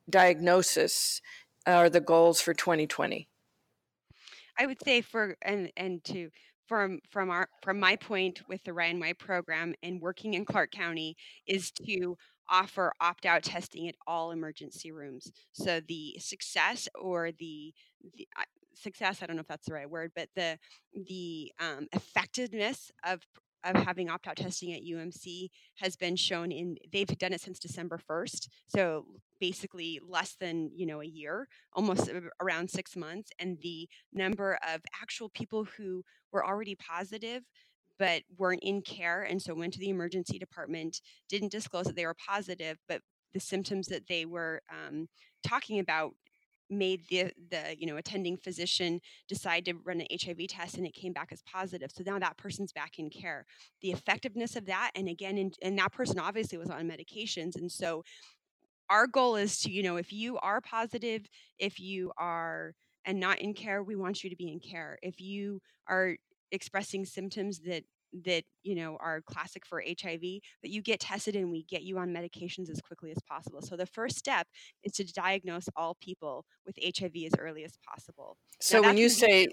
diagnosis 0.09 1.21
are 1.65 1.89
the 1.89 2.01
goals 2.01 2.41
for 2.41 2.53
2020? 2.53 3.28
I 4.59 4.65
would 4.65 4.83
say 4.83 5.01
for 5.01 5.37
and 5.41 5.71
and 5.77 6.03
to 6.05 6.29
from 6.67 6.99
from 7.09 7.31
our 7.31 7.49
from 7.63 7.79
my 7.79 7.95
point 7.95 8.41
with 8.47 8.63
the 8.63 8.73
Ryan 8.73 8.99
White 8.99 9.17
program 9.17 9.73
and 9.81 10.01
working 10.01 10.33
in 10.35 10.45
Clark 10.45 10.71
County 10.71 11.15
is 11.47 11.71
to 11.85 12.17
offer 12.49 12.93
opt-out 12.99 13.43
testing 13.43 13.87
at 13.87 13.95
all 14.07 14.31
emergency 14.31 14.91
rooms. 14.91 15.31
So 15.51 15.81
the 15.87 16.15
success 16.19 16.87
or 16.99 17.31
the, 17.31 17.73
the 18.15 18.27
uh, 18.37 18.43
success, 18.73 19.21
I 19.21 19.27
don't 19.27 19.35
know 19.35 19.41
if 19.41 19.47
that's 19.47 19.67
the 19.67 19.75
right 19.75 19.89
word, 19.89 20.11
but 20.15 20.29
the 20.35 20.57
the 20.93 21.51
um, 21.59 21.87
effectiveness 21.93 22.91
of 23.05 23.21
of 23.63 23.75
having 23.75 24.09
opt-out 24.09 24.37
testing 24.37 24.73
at 24.73 24.83
UMC 24.83 25.49
has 25.75 25.95
been 25.95 26.15
shown 26.15 26.51
in 26.51 26.77
they've 26.91 27.07
done 27.17 27.33
it 27.33 27.41
since 27.41 27.59
December 27.59 27.99
1st. 28.09 28.47
So 28.67 29.05
basically 29.39 29.99
less 30.07 30.35
than, 30.39 30.71
you 30.75 30.85
know, 30.85 31.01
a 31.01 31.05
year, 31.05 31.47
almost 31.73 32.09
around 32.41 32.69
6 32.69 32.95
months 32.95 33.29
and 33.39 33.57
the 33.61 33.87
number 34.13 34.57
of 34.73 34.81
actual 35.01 35.29
people 35.29 35.65
who 35.77 36.03
were 36.31 36.45
already 36.45 36.75
positive 36.75 37.43
but 37.97 38.23
weren't 38.37 38.63
in 38.63 38.81
care 38.81 39.23
and 39.23 39.41
so 39.41 39.53
went 39.53 39.73
to 39.73 39.79
the 39.79 39.89
emergency 39.89 40.39
department, 40.39 41.01
didn't 41.27 41.51
disclose 41.51 41.85
that 41.85 41.97
they 41.97 42.05
were 42.05 42.15
positive, 42.27 42.77
but 42.87 43.01
the 43.33 43.39
symptoms 43.39 43.87
that 43.87 44.07
they 44.07 44.25
were 44.25 44.61
um, 44.71 45.07
talking 45.45 45.79
about 45.79 46.13
made 46.69 47.01
the 47.09 47.31
the 47.49 47.75
you 47.77 47.87
know 47.87 47.97
attending 47.97 48.37
physician 48.37 48.99
decide 49.27 49.65
to 49.65 49.73
run 49.83 50.01
an 50.01 50.07
HIV 50.11 50.47
test 50.49 50.77
and 50.77 50.85
it 50.85 50.93
came 50.93 51.13
back 51.13 51.31
as 51.31 51.41
positive. 51.43 51.91
So 51.91 52.03
now 52.05 52.19
that 52.19 52.37
person's 52.37 52.71
back 52.71 52.99
in 52.99 53.09
care. 53.09 53.45
The 53.81 53.91
effectiveness 53.91 54.55
of 54.55 54.65
that, 54.67 54.91
and 54.95 55.07
again, 55.07 55.37
in, 55.37 55.51
and 55.61 55.77
that 55.79 55.91
person 55.91 56.19
obviously 56.19 56.57
was 56.57 56.69
on 56.69 56.89
medications, 56.89 57.55
and 57.55 57.71
so 57.71 58.03
our 58.89 59.07
goal 59.07 59.35
is 59.35 59.59
to 59.61 59.71
you 59.71 59.83
know 59.83 59.97
if 59.97 60.11
you 60.11 60.37
are 60.39 60.61
positive, 60.61 61.27
if 61.57 61.79
you 61.79 62.11
are 62.17 62.73
and 63.05 63.19
not 63.19 63.39
in 63.39 63.53
care, 63.53 63.81
we 63.81 63.95
want 63.95 64.23
you 64.23 64.29
to 64.29 64.35
be 64.35 64.51
in 64.51 64.59
care. 64.59 64.99
If 65.01 65.19
you 65.19 65.61
are 65.87 66.15
expressing 66.51 67.05
symptoms 67.05 67.59
that 67.61 67.83
that 68.25 68.43
you 68.63 68.75
know 68.75 68.97
are 68.99 69.21
classic 69.21 69.65
for 69.65 69.81
hiv 69.81 70.21
that 70.21 70.69
you 70.69 70.81
get 70.81 70.99
tested 70.99 71.35
and 71.35 71.51
we 71.51 71.63
get 71.63 71.83
you 71.83 71.97
on 71.97 72.09
medications 72.09 72.69
as 72.69 72.81
quickly 72.81 73.11
as 73.11 73.17
possible. 73.27 73.61
So 73.61 73.75
the 73.75 73.85
first 73.85 74.17
step 74.17 74.47
is 74.83 74.93
to 74.93 75.03
diagnose 75.03 75.69
all 75.75 75.95
people 76.01 76.45
with 76.65 76.77
hiv 76.83 77.11
as 77.25 77.33
early 77.37 77.63
as 77.63 77.77
possible. 77.87 78.37
So 78.59 78.81
when 78.81 78.97
you 78.97 79.09
say 79.09 79.47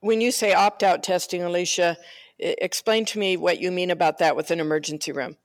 when 0.00 0.20
you 0.20 0.30
say 0.30 0.52
opt-out 0.52 1.02
testing 1.02 1.42
alicia 1.42 1.96
explain 2.38 3.04
to 3.06 3.18
me 3.18 3.36
what 3.36 3.60
you 3.60 3.70
mean 3.70 3.90
about 3.90 4.18
that 4.18 4.36
with 4.36 4.50
an 4.50 4.60
emergency 4.60 5.12
room. 5.12 5.36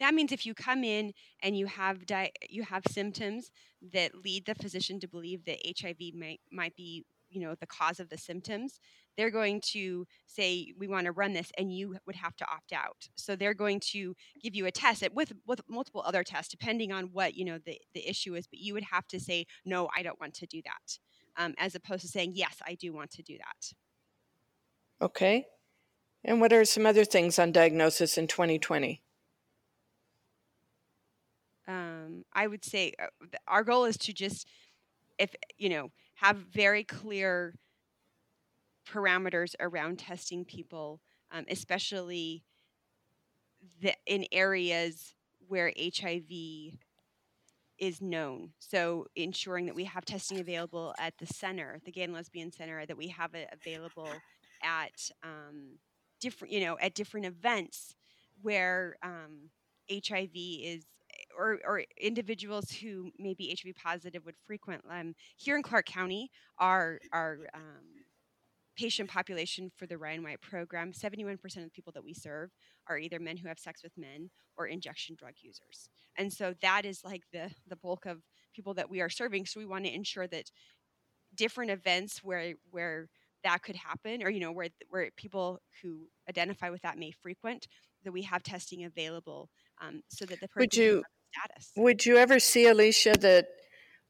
That 0.00 0.14
means 0.14 0.32
if 0.32 0.44
you 0.44 0.52
come 0.52 0.82
in 0.82 1.12
and 1.42 1.56
you 1.56 1.66
have 1.66 2.06
di- 2.06 2.32
you 2.50 2.64
have 2.64 2.82
symptoms 2.90 3.52
that 3.92 4.14
lead 4.14 4.46
the 4.46 4.54
physician 4.54 4.98
to 5.00 5.08
believe 5.08 5.44
that 5.44 5.58
hiv 5.80 5.96
might 6.14 6.40
might 6.50 6.74
be 6.76 7.04
you 7.30 7.40
know 7.40 7.54
the 7.54 7.66
cause 7.66 8.00
of 8.00 8.08
the 8.08 8.18
symptoms 8.18 8.78
they're 9.16 9.30
going 9.30 9.60
to 9.72 10.06
say 10.26 10.72
we 10.78 10.88
want 10.88 11.06
to 11.06 11.12
run 11.12 11.32
this 11.32 11.50
and 11.58 11.72
you 11.72 11.96
would 12.06 12.16
have 12.16 12.36
to 12.36 12.44
opt 12.44 12.72
out. 12.72 13.08
So 13.16 13.36
they're 13.36 13.54
going 13.54 13.80
to 13.92 14.14
give 14.42 14.54
you 14.54 14.66
a 14.66 14.70
test 14.70 15.04
with 15.12 15.32
with 15.46 15.60
multiple 15.68 16.02
other 16.04 16.22
tests 16.22 16.50
depending 16.50 16.92
on 16.92 17.10
what 17.12 17.34
you 17.34 17.44
know 17.44 17.58
the, 17.64 17.78
the 17.94 18.08
issue 18.08 18.34
is 18.34 18.46
but 18.46 18.58
you 18.58 18.74
would 18.74 18.84
have 18.84 19.06
to 19.08 19.18
say 19.18 19.46
no 19.64 19.88
i 19.96 20.02
don't 20.02 20.20
want 20.20 20.34
to 20.34 20.46
do 20.46 20.60
that 20.64 20.98
um, 21.42 21.54
as 21.58 21.74
opposed 21.74 22.02
to 22.02 22.08
saying 22.08 22.32
yes 22.34 22.56
i 22.66 22.74
do 22.74 22.92
want 22.92 23.10
to 23.10 23.22
do 23.22 23.36
that. 23.38 23.72
Okay. 25.04 25.46
And 26.24 26.40
what 26.40 26.52
are 26.52 26.64
some 26.64 26.86
other 26.86 27.04
things 27.04 27.38
on 27.38 27.52
diagnosis 27.52 28.16
in 28.16 28.26
2020 28.26 29.02
um, 31.68 32.24
i 32.32 32.46
would 32.46 32.64
say 32.64 32.92
uh, 33.00 33.06
our 33.46 33.64
goal 33.64 33.84
is 33.84 33.96
to 33.96 34.12
just 34.12 34.46
if 35.18 35.34
you 35.58 35.68
know 35.68 35.90
have 36.14 36.36
very 36.52 36.84
clear 36.84 37.54
parameters 38.90 39.54
around 39.60 39.98
testing 39.98 40.44
people, 40.44 41.00
um, 41.30 41.44
especially 41.50 42.42
the, 43.80 43.94
in 44.06 44.26
areas 44.32 45.14
where 45.48 45.72
HIV 45.76 46.30
is 47.78 48.00
known. 48.00 48.50
So 48.58 49.06
ensuring 49.16 49.66
that 49.66 49.74
we 49.74 49.84
have 49.84 50.04
testing 50.04 50.40
available 50.40 50.94
at 50.98 51.14
the 51.18 51.26
center, 51.26 51.80
the 51.84 51.90
Gay 51.90 52.04
and 52.04 52.12
Lesbian 52.12 52.52
Center, 52.52 52.86
that 52.86 52.96
we 52.96 53.08
have 53.08 53.34
it 53.34 53.48
available 53.52 54.08
at 54.62 55.10
um, 55.22 55.78
different, 56.20 56.52
you 56.52 56.64
know, 56.64 56.78
at 56.80 56.94
different 56.94 57.26
events 57.26 57.94
where 58.40 58.96
um, 59.02 59.50
HIV 59.90 60.30
is 60.34 60.86
or, 61.36 61.58
or 61.64 61.84
individuals 62.00 62.70
who 62.70 63.10
may 63.18 63.34
be 63.34 63.56
HIV 63.62 63.74
positive 63.76 64.24
would 64.24 64.36
frequent. 64.46 64.82
Um, 64.88 65.14
here 65.36 65.56
in 65.56 65.62
Clark 65.62 65.86
County, 65.86 66.30
our 66.58 67.00
our 67.12 67.38
um, 67.54 68.01
patient 68.76 69.10
population 69.10 69.70
for 69.76 69.86
the 69.86 69.98
Ryan 69.98 70.22
White 70.22 70.40
program, 70.40 70.92
71% 70.92 71.34
of 71.44 71.64
the 71.64 71.70
people 71.70 71.92
that 71.92 72.04
we 72.04 72.14
serve 72.14 72.50
are 72.88 72.98
either 72.98 73.20
men 73.20 73.36
who 73.36 73.48
have 73.48 73.58
sex 73.58 73.82
with 73.82 73.92
men 73.96 74.30
or 74.56 74.66
injection 74.66 75.16
drug 75.18 75.34
users. 75.40 75.88
And 76.16 76.32
so 76.32 76.54
that 76.62 76.84
is 76.84 77.02
like 77.04 77.22
the 77.32 77.50
the 77.66 77.76
bulk 77.76 78.06
of 78.06 78.22
people 78.54 78.74
that 78.74 78.90
we 78.90 79.00
are 79.00 79.08
serving. 79.08 79.46
So 79.46 79.60
we 79.60 79.66
want 79.66 79.84
to 79.84 79.94
ensure 79.94 80.26
that 80.26 80.50
different 81.34 81.70
events 81.70 82.22
where 82.22 82.54
where 82.70 83.08
that 83.44 83.62
could 83.62 83.76
happen 83.76 84.22
or 84.22 84.30
you 84.30 84.40
know 84.40 84.52
where 84.52 84.68
where 84.90 85.10
people 85.16 85.58
who 85.82 86.08
identify 86.28 86.70
with 86.70 86.82
that 86.82 86.98
may 86.98 87.10
frequent 87.10 87.66
that 88.04 88.12
we 88.12 88.22
have 88.22 88.42
testing 88.42 88.84
available 88.84 89.48
um, 89.80 90.02
so 90.08 90.24
that 90.26 90.40
the 90.40 90.48
person 90.48 90.60
would 90.60 90.76
you 90.76 91.02
status. 91.32 91.72
Would 91.76 92.06
you 92.06 92.16
ever 92.16 92.38
see, 92.38 92.66
Alicia, 92.66 93.14
that 93.20 93.46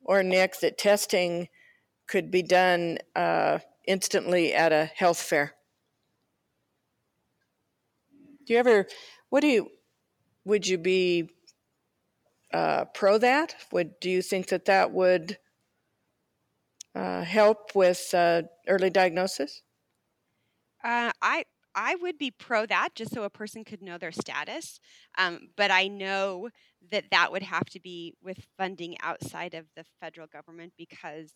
or 0.05 0.23
Nick, 0.23 0.61
that 0.61 0.79
testing 0.79 1.49
could 2.09 2.31
be 2.31 2.43
done 2.43 2.99
uh, 3.15 3.61
instantly 3.87 4.55
at 4.55 4.73
a 4.73 4.87
health 4.87 5.21
fair? 5.21 5.55
Do 8.45 8.53
you 8.53 8.59
ever? 8.59 8.87
What 9.31 9.41
do 9.41 9.49
you? 9.49 9.71
Would 10.45 10.67
you 10.67 10.79
be 10.79 11.31
uh, 12.53 12.87
pro 12.87 13.19
that? 13.19 13.55
Would 13.73 14.01
do 14.01 14.11
you 14.11 14.23
think 14.23 14.49
that 14.49 14.65
that 14.67 14.93
would 14.93 15.39
uh, 16.95 17.23
help 17.23 17.75
with 17.75 18.13
uh, 18.13 18.43
early 18.69 18.91
diagnosis? 18.91 19.63
Uh, 20.85 21.13
I 21.23 21.45
I 21.75 21.95
would 21.95 22.19
be 22.19 22.31
pro 22.31 22.67
that 22.67 22.91
just 22.95 23.15
so 23.15 23.23
a 23.23 23.31
person 23.31 23.65
could 23.65 23.83
know 23.83 23.97
their 23.97 24.13
status. 24.13 24.79
Um, 25.17 25.49
but 25.57 25.71
I 25.71 25.89
know 25.89 26.51
that 26.91 27.05
that 27.11 27.33
would 27.33 27.43
have 27.43 27.65
to 27.71 27.81
be 27.81 28.15
with 28.23 28.47
funding 28.59 28.97
outside 29.01 29.55
of 29.55 29.67
the 29.75 29.85
federal 30.01 30.27
government 30.27 30.75
because 30.77 31.35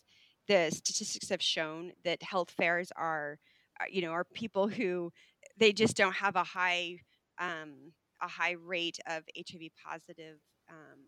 the 0.49 0.71
statistics 0.71 1.29
have 1.31 1.43
shown 1.43 1.93
that 2.05 2.23
health 2.23 2.51
fairs 2.51 2.93
are, 2.97 3.39
are 3.81 3.89
you 3.89 4.03
know, 4.03 4.11
are 4.11 4.25
people 4.25 4.69
who 4.69 5.13
they 5.59 5.73
just 5.73 5.97
don't 5.97 6.15
have 6.15 6.37
a 6.37 6.45
high 6.45 6.99
um, 7.39 7.93
a 8.23 8.29
high 8.29 8.53
rate 8.65 8.99
of 9.07 9.25
HIV 9.37 9.71
positive. 9.85 10.39
Um, 10.71 10.99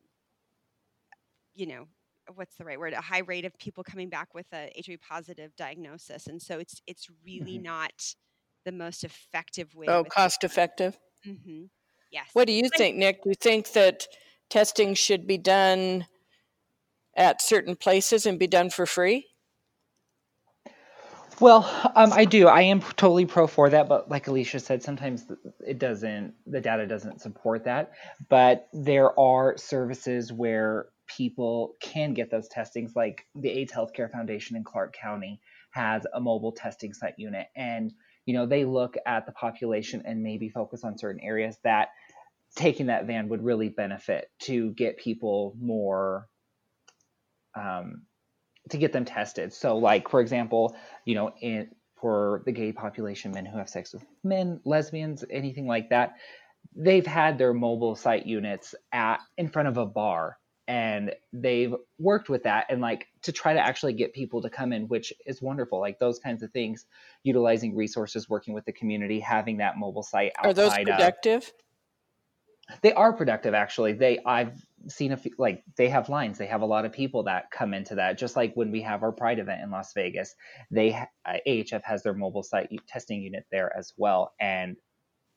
you 1.55 1.67
know, 1.67 1.87
what's 2.35 2.57
the 2.57 2.65
right 2.65 2.79
word? 2.79 2.93
A 2.93 3.01
high 3.01 3.21
rate 3.21 3.45
of 3.45 3.57
people 3.59 3.83
coming 3.83 4.09
back 4.09 4.35
with 4.35 4.47
a 4.53 4.71
HIV 4.87 5.01
positive 5.01 5.55
diagnosis, 5.57 6.27
and 6.27 6.41
so 6.41 6.59
it's 6.59 6.81
it's 6.87 7.09
really 7.25 7.55
mm-hmm. 7.55 7.65
not 7.65 8.15
the 8.65 8.73
most 8.73 9.05
effective 9.05 9.75
way. 9.75 9.87
Oh, 9.89 10.05
cost 10.05 10.45
effective. 10.45 10.99
Mm-hmm. 11.27 11.65
Yes. 12.11 12.29
What 12.33 12.47
do 12.47 12.53
you 12.53 12.69
think, 12.77 12.97
Nick? 12.97 13.23
Do 13.23 13.31
you 13.31 13.35
think 13.35 13.73
that 13.73 14.07
testing 14.49 14.95
should 14.95 15.27
be 15.27 15.39
done 15.39 16.07
at 17.17 17.43
certain 17.43 17.77
places 17.77 18.25
and 18.25 18.39
be 18.39 18.47
done 18.47 18.71
for 18.71 18.87
free? 18.87 19.27
Well, 21.41 21.71
um, 21.95 22.13
I 22.13 22.25
do. 22.25 22.49
I 22.49 22.63
am 22.63 22.81
totally 22.81 23.27
pro 23.27 23.47
for 23.47 23.71
that, 23.71 23.89
but 23.89 24.11
like 24.11 24.27
Alicia 24.27 24.61
said, 24.61 24.83
sometimes 24.83 25.25
it 25.67 25.79
doesn't. 25.79 26.35
The 26.47 26.61
data 26.61 26.87
doesn't 26.87 27.21
support 27.21 27.65
that. 27.65 27.93
But 28.29 28.69
there 28.73 29.19
are 29.19 29.57
services 29.57 30.33
where 30.33 30.87
people 31.07 31.75
can 31.81 32.15
get 32.15 32.31
those 32.31 32.49
testings, 32.49 32.97
like 32.97 33.25
the 33.35 33.51
AIDS 33.51 33.73
Healthcare 33.73 34.11
Foundation 34.11 34.57
in 34.57 34.65
Clark 34.65 34.95
County 35.01 35.41
has 35.71 36.07
a 36.13 36.21
mobile 36.21 36.53
testing 36.53 36.93
site 36.93 37.15
unit, 37.19 37.47
and 37.55 37.93
you 38.27 38.35
know 38.35 38.47
they 38.47 38.65
look 38.65 38.97
at 39.07 39.27
the 39.27 39.33
population 39.33 40.03
and 40.05 40.23
maybe 40.23 40.49
focus 40.49 40.83
on 40.83 40.99
certain 40.99 41.21
areas 41.23 41.57
that 41.63 41.91
taking 42.57 42.87
that 42.87 43.07
van 43.07 43.29
would 43.29 43.45
really 43.45 43.69
benefit 43.69 44.31
to 44.41 44.73
get 44.73 44.99
people 44.99 45.55
more 45.61 46.27
um, 47.55 48.03
to 48.71 48.79
get 48.79 48.93
them 48.93 49.05
tested. 49.05 49.53
So, 49.53 49.77
like 49.77 50.09
for 50.09 50.21
example, 50.21 50.77
you 51.05 51.15
know, 51.15 51.33
in 51.41 51.71
for 52.01 52.43
the 52.47 52.53
gay 52.53 52.73
population, 52.73 53.33
men 53.33 53.45
who 53.45 53.59
have 53.59 53.69
sex 53.69 53.93
with 53.93 54.05
men, 54.23 54.61
lesbians, 54.65 55.25
anything 55.31 55.67
like 55.67 55.91
that, 55.91 56.15
they've 56.75 57.07
had 57.07 57.39
their 57.39 57.53
mobile 57.53 57.97
site 57.97 58.27
units 58.27 58.75
at 58.93 59.21
in 59.37 59.49
front 59.49 59.69
of 59.69 59.77
a 59.77 59.87
bar 59.87 60.39
and 60.69 61.15
they've 61.33 61.75
worked 61.99 62.29
with 62.29 62.43
that 62.43 62.67
and 62.69 62.81
like 62.83 63.07
to 63.23 63.33
try 63.33 63.55
to 63.55 63.59
actually 63.59 63.95
get 63.95 64.13
people 64.13 64.43
to 64.43 64.51
come 64.51 64.73
in 64.73 64.87
which 64.87 65.13
is 65.27 65.41
wonderful 65.41 65.81
like 65.81 65.99
those 65.99 66.19
kinds 66.19 66.43
of 66.43 66.53
things 66.53 66.85
utilizing 67.25 67.75
resources 67.75 68.29
working 68.29 68.55
with 68.55 68.65
the 68.67 68.73
community 68.73 69.19
having 69.19 69.57
that 69.57 69.79
mobile 69.79 70.03
site 70.03 70.33
outside 70.37 70.51
are 70.51 70.55
those 70.55 70.75
productive 70.75 71.53
of, 72.71 72.81
they 72.83 72.93
are 72.93 73.15
productive 73.15 73.55
actually 73.55 73.95
they 73.95 74.19
i've 74.27 74.53
seen 74.87 75.13
a 75.13 75.17
few 75.17 75.33
like 75.39 75.63
they 75.77 75.89
have 75.89 76.09
lines 76.09 76.39
they 76.39 76.47
have 76.47 76.63
a 76.63 76.67
lot 76.67 76.85
of 76.85 76.93
people 76.93 77.25
that 77.25 77.51
come 77.51 77.75
into 77.75 77.97
that 77.97 78.19
just 78.19 78.37
like 78.37 78.55
when 78.55 78.71
we 78.71 78.81
have 78.81 79.03
our 79.03 79.13
pride 79.13 79.39
event 79.39 79.63
in 79.63 79.71
las 79.71 79.93
vegas 79.93 80.35
they 80.71 80.97
ahf 81.27 81.83
has 81.83 82.03
their 82.03 82.15
mobile 82.15 82.43
site 82.43 82.71
testing 82.87 83.23
unit 83.23 83.45
there 83.51 83.75
as 83.77 83.93
well 83.97 84.33
and 84.41 84.77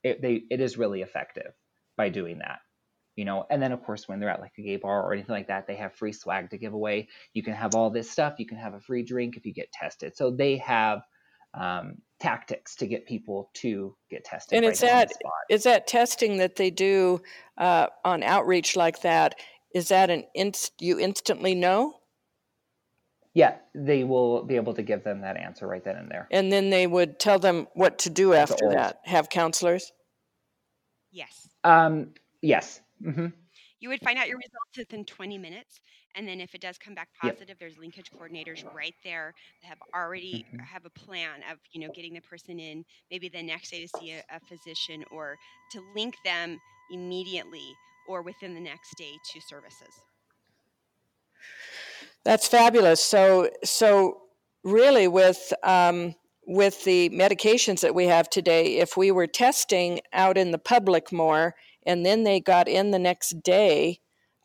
it, 0.03 0.21
they, 0.21 0.43
it 0.49 0.61
is 0.61 0.77
really 0.77 1.01
effective 1.01 1.53
by 1.97 2.09
doing 2.09 2.39
that 2.39 2.59
you 3.15 3.25
know? 3.25 3.45
And 3.49 3.61
then 3.61 3.71
of 3.71 3.83
course 3.83 4.07
when 4.07 4.19
they're 4.19 4.29
at 4.29 4.41
like 4.41 4.53
a 4.57 4.61
gay 4.61 4.77
bar 4.77 5.03
or 5.03 5.13
anything 5.13 5.35
like 5.35 5.47
that 5.47 5.67
they 5.67 5.75
have 5.75 5.93
free 5.93 6.13
swag 6.13 6.49
to 6.51 6.57
give 6.57 6.73
away. 6.73 7.09
You 7.33 7.43
can 7.43 7.53
have 7.53 7.75
all 7.75 7.89
this 7.89 8.09
stuff 8.09 8.39
you 8.39 8.45
can 8.45 8.57
have 8.57 8.73
a 8.73 8.79
free 8.79 9.03
drink 9.03 9.37
if 9.37 9.45
you 9.45 9.53
get 9.53 9.71
tested. 9.71 10.15
So 10.15 10.31
they 10.31 10.57
have 10.57 11.01
um, 11.53 11.97
tactics 12.21 12.75
to 12.75 12.85
get 12.85 13.05
people 13.07 13.49
to 13.53 13.95
get 14.11 14.23
tested 14.23 14.55
and 14.55 14.63
right 14.63 14.71
it's 14.71 14.81
that 14.81 15.11
is 15.49 15.63
that 15.63 15.87
testing 15.87 16.37
that 16.37 16.55
they 16.55 16.69
do 16.69 17.19
uh, 17.57 17.87
on 18.05 18.21
outreach 18.21 18.75
like 18.75 19.01
that 19.01 19.35
is 19.73 19.87
that 19.87 20.09
an 20.09 20.23
inst 20.35 20.73
you 20.79 20.99
instantly 20.99 21.55
know? 21.55 21.97
Yeah 23.33 23.55
they 23.73 24.03
will 24.03 24.43
be 24.43 24.55
able 24.55 24.73
to 24.73 24.83
give 24.83 25.03
them 25.03 25.21
that 25.21 25.37
answer 25.37 25.65
right 25.65 25.83
then 25.83 25.95
and 25.95 26.11
there. 26.11 26.27
And 26.31 26.51
then 26.51 26.69
they 26.69 26.85
would 26.85 27.19
tell 27.19 27.39
them 27.39 27.67
what 27.73 27.99
to 27.99 28.09
do 28.09 28.33
after 28.33 28.69
that. 28.71 28.99
Have 29.05 29.29
counselors? 29.29 29.91
Yes. 31.11 31.49
Um 31.63 32.09
yes. 32.41 32.81
Mm-hmm. 33.03 33.27
You 33.79 33.89
would 33.89 34.01
find 34.01 34.19
out 34.19 34.27
your 34.27 34.37
results 34.37 34.77
within 34.77 35.05
20 35.05 35.37
minutes. 35.39 35.79
And 36.15 36.27
then 36.27 36.41
if 36.41 36.53
it 36.53 36.61
does 36.61 36.77
come 36.77 36.93
back 36.93 37.09
positive, 37.21 37.49
yep. 37.49 37.59
there's 37.59 37.77
linkage 37.77 38.11
coordinators 38.11 38.63
right 38.73 38.95
there 39.03 39.33
that 39.61 39.67
have 39.67 39.77
already 39.95 40.45
mm-hmm. 40.47 40.59
have 40.59 40.85
a 40.85 40.89
plan 40.89 41.41
of, 41.51 41.57
you 41.71 41.81
know, 41.81 41.91
getting 41.93 42.13
the 42.13 42.21
person 42.21 42.59
in 42.59 42.83
maybe 43.09 43.29
the 43.29 43.41
next 43.41 43.71
day 43.71 43.81
to 43.85 43.99
see 43.99 44.11
a, 44.11 44.23
a 44.35 44.39
physician 44.47 45.03
or 45.11 45.37
to 45.71 45.81
link 45.95 46.15
them 46.25 46.59
immediately 46.91 47.73
or 48.07 48.21
within 48.21 48.53
the 48.53 48.59
next 48.59 48.95
day 48.97 49.13
to 49.33 49.41
services. 49.41 50.01
That's 52.23 52.47
fabulous. 52.47 53.03
So, 53.03 53.49
so 53.63 54.21
really, 54.63 55.07
with 55.07 55.53
um, 55.63 56.15
with 56.45 56.83
the 56.83 57.09
medications 57.09 57.81
that 57.81 57.95
we 57.95 58.05
have 58.05 58.29
today, 58.29 58.77
if 58.77 58.97
we 58.97 59.11
were 59.11 59.27
testing 59.27 60.01
out 60.13 60.37
in 60.37 60.51
the 60.51 60.57
public 60.57 61.11
more, 61.11 61.55
and 61.85 62.05
then 62.05 62.23
they 62.23 62.39
got 62.39 62.67
in 62.67 62.91
the 62.91 62.99
next 62.99 63.41
day 63.43 63.99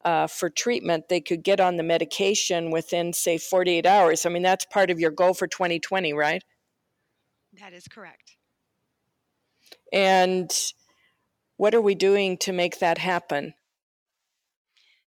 uh, 0.06 0.28
for 0.28 0.48
treatment, 0.48 1.08
they 1.08 1.20
could 1.20 1.42
get 1.42 1.58
on 1.58 1.76
the 1.76 1.82
medication 1.82 2.70
within, 2.70 3.12
say, 3.12 3.38
48 3.38 3.84
hours. 3.84 4.24
I 4.24 4.28
mean, 4.28 4.44
that's 4.44 4.64
part 4.64 4.88
of 4.88 5.00
your 5.00 5.10
goal 5.10 5.34
for 5.34 5.48
2020, 5.48 6.12
right? 6.12 6.44
That 7.60 7.72
is 7.72 7.88
correct. 7.88 8.36
And 9.92 10.48
what 11.56 11.74
are 11.74 11.80
we 11.80 11.96
doing 11.96 12.38
to 12.38 12.52
make 12.52 12.78
that 12.78 12.98
happen? 12.98 13.54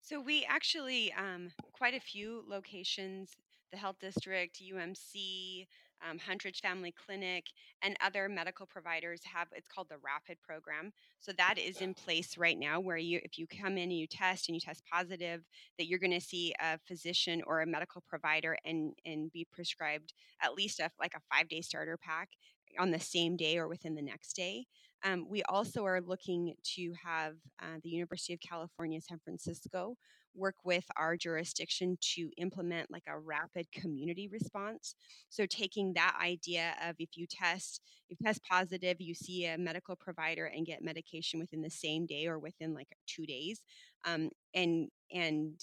So, 0.02 0.20
we 0.20 0.45
actually, 0.50 1.14
um, 1.14 1.52
quite 1.72 1.93
a 1.93 2.00
few 2.02 2.43
locations, 2.50 3.38
the 3.72 3.78
health 3.78 4.00
district, 4.02 4.62
UMC, 4.62 5.68
um, 6.08 6.20
Huntridge 6.20 6.62
Family 6.62 6.93
Clinic, 7.06 7.45
and 7.82 7.95
other 8.04 8.30
medical 8.30 8.66
providers 8.66 9.22
have 9.34 9.47
it's 9.56 9.68
called 9.68 9.88
the 9.89 9.97
Rapid 10.04 10.38
program. 10.41 10.91
So 11.20 11.32
that 11.38 11.58
is 11.58 11.82
in 11.82 11.93
place 11.93 12.38
right 12.38 12.58
now, 12.58 12.80
where 12.80 12.97
you, 12.97 13.20
if 13.24 13.38
you 13.38 13.47
come 13.47 13.74
in 13.74 13.89
and 13.89 13.97
you 13.97 14.08
test 14.08 14.47
and 14.47 14.56
you 14.56 14.62
test 14.62 14.84
positive, 14.91 15.41
that 15.78 15.88
you're 15.88 16.00
going 16.00 16.12
to 16.12 16.22
see 16.22 16.54
a 16.62 16.78
physician 16.88 17.41
or 17.45 17.62
a 17.62 17.68
medical 17.68 18.02
provider 18.08 18.58
and 18.66 18.93
and 19.06 19.32
be 19.32 19.45
prescribed 19.52 20.14
at 20.41 20.54
least 20.54 20.80
a, 20.80 20.89
like 21.00 21.14
a 21.16 21.36
five 21.36 21.47
day 21.50 21.62
starter 21.62 21.97
pack 21.97 22.30
on 22.78 22.91
the 22.91 23.00
same 23.00 23.36
day 23.36 23.58
or 23.58 23.68
within 23.68 23.95
the 23.95 24.02
next 24.02 24.34
day. 24.34 24.66
Um, 25.04 25.28
we 25.30 25.43
also 25.43 25.86
are 25.86 26.02
looking 26.02 26.56
to 26.76 26.93
have 27.04 27.36
uh, 27.62 27.78
the 27.82 27.89
University 27.89 28.34
of 28.34 28.39
California, 28.41 29.00
San 29.00 29.20
Francisco 29.24 29.95
work 30.40 30.56
with 30.64 30.86
our 30.98 31.18
jurisdiction 31.18 31.98
to 32.16 32.32
implement 32.38 32.92
like 32.92 33.04
a 33.08 33.20
rapid 33.20 33.72
community 33.72 34.28
response. 34.28 34.96
So 35.30 35.46
taking 35.46 35.94
that 35.94 36.18
idea 36.24 36.76
of 36.88 36.96
if 37.00 37.10
you 37.18 37.28
test, 37.28 37.82
if 38.10 38.20
you 38.20 38.26
test 38.26 38.42
positive, 38.50 38.98
you 39.00 39.14
see 39.14 39.46
a 39.46 39.58
medical 39.58 39.96
provider 39.96 40.46
and 40.46 40.66
get 40.66 40.84
medication 40.84 41.40
within 41.40 41.62
the 41.62 41.70
same 41.70 42.06
day 42.06 42.28
or 42.28 42.40
within 42.40 42.74
like 42.74 42.88
two 43.08 43.26
days, 43.26 43.62
um, 44.06 44.30
and 44.54 44.90
and 45.14 45.60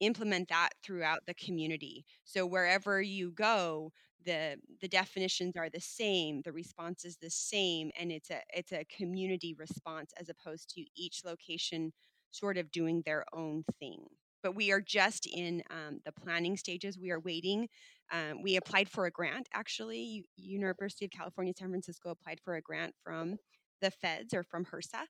implement 0.00 0.48
that 0.48 0.70
throughout 0.84 1.20
the 1.26 1.34
community. 1.34 2.04
So 2.24 2.46
wherever 2.46 3.00
you 3.00 3.30
go, 3.32 3.92
the 4.24 4.56
the 4.80 4.88
definitions 4.88 5.54
are 5.56 5.68
the 5.70 5.80
same, 5.80 6.42
the 6.44 6.52
response 6.52 7.04
is 7.04 7.18
the 7.18 7.30
same, 7.30 7.90
and 7.98 8.10
it's 8.10 8.30
a 8.30 8.40
it's 8.54 8.72
a 8.72 8.86
community 8.86 9.54
response 9.58 10.12
as 10.18 10.28
opposed 10.28 10.70
to 10.70 10.84
each 10.96 11.22
location 11.24 11.92
sort 12.34 12.56
of 12.56 12.70
doing 12.70 13.02
their 13.04 13.24
own 13.32 13.64
thing. 13.78 14.04
But 14.42 14.54
we 14.54 14.72
are 14.72 14.80
just 14.80 15.26
in 15.26 15.62
um, 15.70 16.00
the 16.04 16.12
planning 16.12 16.56
stages. 16.56 16.98
We 16.98 17.10
are 17.10 17.20
waiting. 17.20 17.68
Um, 18.12 18.42
we 18.42 18.56
applied 18.56 18.90
for 18.90 19.06
a 19.06 19.10
grant, 19.10 19.48
actually. 19.54 20.26
University 20.36 21.06
of 21.06 21.10
California, 21.12 21.54
San 21.56 21.70
Francisco 21.70 22.10
applied 22.10 22.40
for 22.44 22.56
a 22.56 22.60
grant 22.60 22.94
from 23.02 23.38
the 23.80 23.90
feds 23.90 24.34
or 24.34 24.42
from 24.42 24.64
HRSA, 24.64 25.02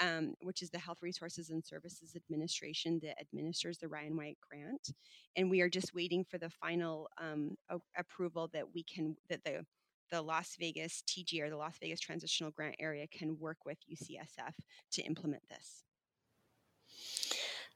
um, 0.00 0.34
which 0.42 0.62
is 0.62 0.70
the 0.70 0.78
Health 0.78 0.98
Resources 1.02 1.50
and 1.50 1.64
Services 1.64 2.16
Administration 2.16 3.00
that 3.02 3.20
administers 3.20 3.78
the 3.78 3.88
Ryan 3.88 4.16
White 4.16 4.38
grant. 4.48 4.90
And 5.36 5.50
we 5.50 5.60
are 5.60 5.68
just 5.68 5.94
waiting 5.94 6.24
for 6.28 6.38
the 6.38 6.50
final 6.50 7.08
um, 7.20 7.56
approval 7.96 8.48
that 8.52 8.74
we 8.74 8.82
can, 8.82 9.16
that 9.28 9.44
the 9.44 9.64
the 10.10 10.20
Las 10.20 10.56
Vegas 10.58 11.04
TG 11.06 11.40
or 11.40 11.50
the 11.50 11.56
Las 11.56 11.76
Vegas 11.80 12.00
Transitional 12.00 12.50
Grant 12.50 12.74
Area 12.80 13.06
can 13.06 13.38
work 13.38 13.58
with 13.64 13.78
UCSF 13.88 14.54
to 14.92 15.02
implement 15.02 15.42
this. 15.48 15.84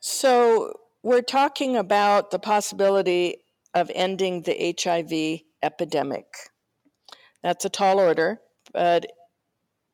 So, 0.01 0.73
we're 1.03 1.23
talking 1.23 1.77
about 1.77 2.31
the 2.31 2.39
possibility 2.39 3.37
of 3.75 3.91
ending 3.95 4.43
the 4.43 4.75
HIV 4.81 5.41
epidemic. 5.63 6.27
That's 7.43 7.65
a 7.65 7.71
tall 7.71 8.01
order, 8.01 8.41
but 8.73 9.07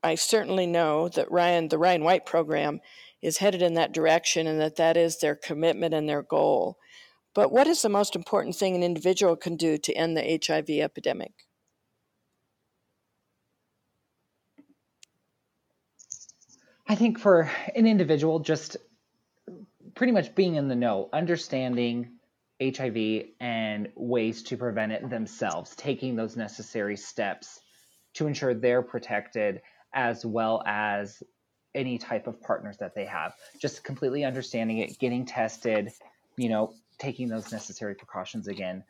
I 0.02 0.14
certainly 0.14 0.66
know 0.66 1.08
that 1.08 1.30
Ryan, 1.30 1.68
the 1.68 1.78
Ryan 1.78 2.04
White 2.04 2.26
program, 2.26 2.80
is 3.20 3.38
headed 3.38 3.60
in 3.60 3.74
that 3.74 3.92
direction 3.92 4.46
and 4.46 4.60
that 4.60 4.76
that 4.76 4.96
is 4.96 5.18
their 5.18 5.34
commitment 5.34 5.94
and 5.94 6.08
their 6.08 6.22
goal. 6.22 6.78
But 7.34 7.52
what 7.52 7.66
is 7.66 7.82
the 7.82 7.88
most 7.88 8.16
important 8.16 8.56
thing 8.56 8.74
an 8.74 8.82
individual 8.82 9.36
can 9.36 9.56
do 9.56 9.78
to 9.78 9.92
end 9.92 10.16
the 10.16 10.40
HIV 10.46 10.70
epidemic? 10.70 11.32
I 16.88 16.94
think 16.96 17.18
for 17.20 17.50
an 17.76 17.86
individual, 17.86 18.40
just 18.40 18.76
pretty 20.00 20.14
much 20.14 20.34
being 20.34 20.54
in 20.54 20.66
the 20.66 20.74
know, 20.74 21.10
understanding 21.12 22.08
HIV 22.58 23.24
and 23.38 23.86
ways 23.94 24.42
to 24.44 24.56
prevent 24.56 24.92
it 24.92 25.10
themselves, 25.10 25.76
taking 25.76 26.16
those 26.16 26.38
necessary 26.38 26.96
steps 26.96 27.60
to 28.14 28.26
ensure 28.26 28.54
they're 28.54 28.80
protected 28.80 29.60
as 29.92 30.24
well 30.24 30.62
as 30.64 31.22
any 31.74 31.98
type 31.98 32.26
of 32.26 32.40
partners 32.40 32.78
that 32.78 32.94
they 32.94 33.04
have. 33.04 33.34
Just 33.60 33.84
completely 33.84 34.24
understanding 34.24 34.78
it, 34.78 34.98
getting 34.98 35.26
tested, 35.26 35.90
you 36.38 36.48
know, 36.48 36.72
taking 36.98 37.28
those 37.28 37.52
necessary 37.52 37.94
precautions 37.94 38.48
again, 38.48 38.82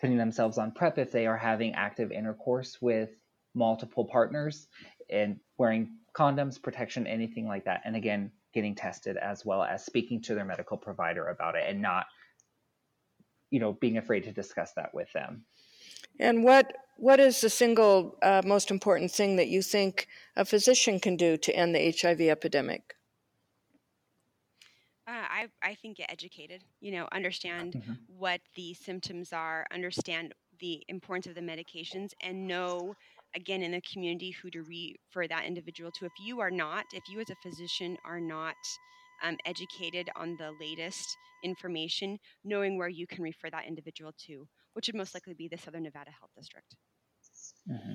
putting 0.00 0.16
themselves 0.16 0.58
on 0.58 0.72
PrEP 0.72 0.98
if 0.98 1.12
they 1.12 1.28
are 1.28 1.36
having 1.36 1.74
active 1.74 2.10
intercourse 2.10 2.76
with 2.82 3.10
multiple 3.54 4.04
partners, 4.04 4.66
and 5.08 5.38
wearing 5.58 5.90
condoms, 6.12 6.60
protection, 6.60 7.06
anything 7.06 7.46
like 7.46 7.66
that. 7.66 7.82
And 7.84 7.94
again, 7.94 8.32
getting 8.52 8.74
tested 8.74 9.16
as 9.16 9.44
well 9.44 9.62
as 9.62 9.84
speaking 9.84 10.20
to 10.22 10.34
their 10.34 10.44
medical 10.44 10.76
provider 10.76 11.28
about 11.28 11.54
it 11.54 11.64
and 11.68 11.80
not, 11.80 12.06
you 13.50 13.60
know, 13.60 13.72
being 13.74 13.98
afraid 13.98 14.24
to 14.24 14.32
discuss 14.32 14.72
that 14.72 14.92
with 14.94 15.12
them. 15.12 15.44
And 16.18 16.44
what 16.44 16.72
what 16.96 17.18
is 17.18 17.40
the 17.40 17.48
single 17.48 18.18
uh, 18.22 18.42
most 18.44 18.70
important 18.70 19.10
thing 19.10 19.36
that 19.36 19.48
you 19.48 19.62
think 19.62 20.06
a 20.36 20.44
physician 20.44 21.00
can 21.00 21.16
do 21.16 21.38
to 21.38 21.56
end 21.56 21.74
the 21.74 21.96
HIV 21.98 22.20
epidemic? 22.20 22.94
Uh, 25.08 25.12
I, 25.12 25.46
I 25.62 25.74
think 25.74 25.96
get 25.96 26.12
educated, 26.12 26.62
you 26.80 26.92
know, 26.92 27.08
understand 27.10 27.72
mm-hmm. 27.72 27.92
what 28.06 28.42
the 28.54 28.74
symptoms 28.74 29.32
are, 29.32 29.66
understand 29.72 30.34
the 30.60 30.84
importance 30.88 31.26
of 31.26 31.34
the 31.34 31.40
medications, 31.40 32.10
and 32.20 32.46
know, 32.46 32.94
again, 33.34 33.62
in 33.62 33.72
the 33.72 33.80
community 33.82 34.30
who 34.30 34.50
to 34.50 34.62
refer 34.62 35.26
that 35.28 35.44
individual 35.44 35.90
to. 35.92 36.06
If 36.06 36.12
you 36.20 36.40
are 36.40 36.50
not, 36.50 36.84
if 36.92 37.02
you 37.08 37.20
as 37.20 37.30
a 37.30 37.36
physician 37.42 37.96
are 38.04 38.20
not 38.20 38.56
um, 39.22 39.36
educated 39.44 40.10
on 40.16 40.36
the 40.36 40.52
latest 40.60 41.16
information, 41.44 42.18
knowing 42.44 42.78
where 42.78 42.88
you 42.88 43.06
can 43.06 43.22
refer 43.22 43.50
that 43.50 43.66
individual 43.66 44.12
to, 44.26 44.46
which 44.74 44.88
would 44.88 44.96
most 44.96 45.14
likely 45.14 45.34
be 45.34 45.48
the 45.48 45.58
Southern 45.58 45.82
Nevada 45.82 46.10
Health 46.10 46.30
District. 46.36 46.74
Mm-hmm. 47.70 47.92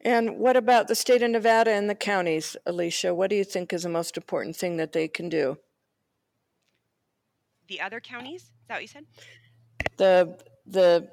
And 0.00 0.38
what 0.38 0.56
about 0.56 0.88
the 0.88 0.94
state 0.94 1.22
of 1.22 1.30
Nevada 1.30 1.70
and 1.70 1.88
the 1.88 1.94
counties, 1.94 2.56
Alicia? 2.66 3.14
What 3.14 3.30
do 3.30 3.36
you 3.36 3.44
think 3.44 3.72
is 3.72 3.84
the 3.84 3.88
most 3.88 4.16
important 4.16 4.56
thing 4.56 4.76
that 4.76 4.92
they 4.92 5.08
can 5.08 5.28
do? 5.28 5.58
The 7.68 7.80
other 7.80 8.00
counties? 8.00 8.42
Is 8.42 8.50
that 8.68 8.74
what 8.74 8.82
you 8.82 8.88
said? 8.88 9.06
The 9.96 10.38
the 10.66 11.08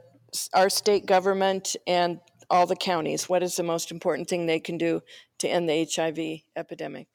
our 0.53 0.69
state 0.69 1.05
government 1.05 1.75
and 1.87 2.19
all 2.51 2.67
the 2.67 2.75
counties. 2.75 3.29
What 3.29 3.41
is 3.41 3.55
the 3.55 3.63
most 3.63 3.91
important 3.91 4.27
thing 4.27 4.45
they 4.45 4.59
can 4.59 4.77
do 4.77 5.01
to 5.39 5.47
end 5.47 5.69
the 5.69 5.89
HIV 5.95 6.41
epidemic? 6.55 7.07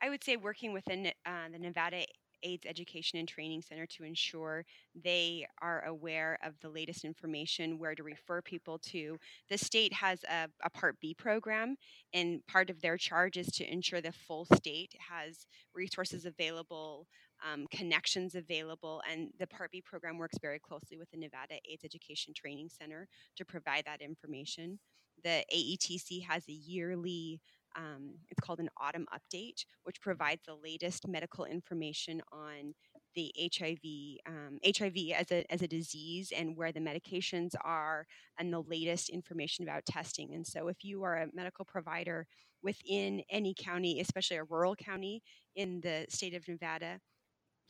I 0.00 0.08
would 0.08 0.24
say 0.24 0.36
working 0.36 0.72
within 0.72 1.12
uh, 1.24 1.48
the 1.52 1.58
Nevada 1.58 2.04
AIDS 2.42 2.66
Education 2.66 3.18
and 3.18 3.28
Training 3.28 3.62
Center 3.62 3.86
to 3.86 4.02
ensure 4.02 4.64
they 5.04 5.46
are 5.60 5.84
aware 5.84 6.38
of 6.42 6.54
the 6.60 6.68
latest 6.68 7.04
information, 7.04 7.78
where 7.78 7.94
to 7.94 8.02
refer 8.02 8.42
people 8.42 8.78
to. 8.78 9.16
The 9.48 9.58
state 9.58 9.92
has 9.92 10.24
a, 10.24 10.48
a 10.64 10.70
Part 10.70 10.98
B 11.00 11.14
program, 11.14 11.76
and 12.12 12.44
part 12.48 12.70
of 12.70 12.80
their 12.80 12.96
charge 12.96 13.36
is 13.36 13.46
to 13.52 13.72
ensure 13.72 14.00
the 14.00 14.10
full 14.10 14.46
state 14.56 14.94
has 15.10 15.46
resources 15.74 16.24
available. 16.26 17.06
Um, 17.44 17.66
connections 17.72 18.34
available, 18.36 19.02
and 19.10 19.30
the 19.38 19.48
Part 19.48 19.72
B 19.72 19.82
program 19.84 20.16
works 20.16 20.38
very 20.40 20.60
closely 20.60 20.96
with 20.96 21.10
the 21.10 21.16
Nevada 21.16 21.54
AIDS 21.68 21.84
Education 21.84 22.32
Training 22.34 22.68
Center 22.68 23.08
to 23.36 23.44
provide 23.44 23.84
that 23.86 24.00
information. 24.00 24.78
The 25.24 25.44
AETC 25.52 26.24
has 26.24 26.44
a 26.48 26.52
yearly 26.52 27.40
um, 27.76 28.14
it's 28.28 28.40
called 28.40 28.60
an 28.60 28.68
autumn 28.80 29.06
update, 29.14 29.64
which 29.84 30.00
provides 30.00 30.42
the 30.46 30.54
latest 30.54 31.06
medical 31.08 31.44
information 31.44 32.20
on 32.32 32.74
the 33.14 33.32
HIV, 33.38 33.78
um, 34.26 34.58
HIV 34.64 35.12
as 35.14 35.30
a, 35.30 35.44
as 35.52 35.62
a 35.62 35.68
disease 35.68 36.32
and 36.36 36.56
where 36.56 36.72
the 36.72 36.80
medications 36.80 37.54
are 37.62 38.06
and 38.38 38.52
the 38.52 38.62
latest 38.62 39.10
information 39.10 39.64
about 39.64 39.84
testing. 39.84 40.34
And 40.34 40.46
so, 40.46 40.68
if 40.68 40.78
you 40.82 41.02
are 41.02 41.16
a 41.16 41.28
medical 41.34 41.64
provider 41.64 42.26
within 42.62 43.22
any 43.28 43.54
county, 43.58 44.00
especially 44.00 44.38
a 44.38 44.44
rural 44.44 44.76
county 44.76 45.22
in 45.56 45.80
the 45.82 46.06
state 46.08 46.34
of 46.34 46.46
Nevada, 46.48 47.00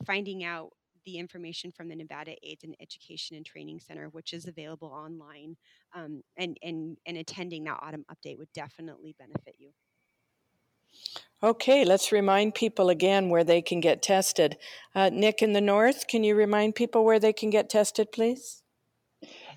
finding 0.05 0.43
out 0.43 0.71
the 1.05 1.17
information 1.17 1.71
from 1.71 1.89
the 1.89 1.95
Nevada 1.95 2.35
AIDS 2.43 2.63
and 2.63 2.75
Education 2.79 3.35
and 3.35 3.45
Training 3.45 3.79
Center, 3.79 4.07
which 4.09 4.33
is 4.33 4.47
available 4.47 4.87
online, 4.87 5.57
um, 5.93 6.21
and, 6.37 6.57
and, 6.63 6.97
and 7.05 7.17
attending 7.17 7.65
that 7.65 7.79
autumn 7.81 8.05
update 8.11 8.37
would 8.37 8.51
definitely 8.53 9.15
benefit 9.19 9.55
you. 9.59 9.71
Okay, 11.41 11.83
let's 11.83 12.11
remind 12.11 12.55
people 12.55 12.89
again 12.89 13.29
where 13.29 13.43
they 13.43 13.61
can 13.61 13.81
get 13.81 14.01
tested. 14.01 14.57
Uh, 14.95 15.09
Nick 15.11 15.41
in 15.41 15.53
the 15.53 15.61
north, 15.61 16.07
can 16.07 16.23
you 16.23 16.35
remind 16.35 16.75
people 16.75 17.03
where 17.03 17.19
they 17.19 17.33
can 17.33 17.49
get 17.49 17.69
tested, 17.69 18.11
please? 18.13 18.63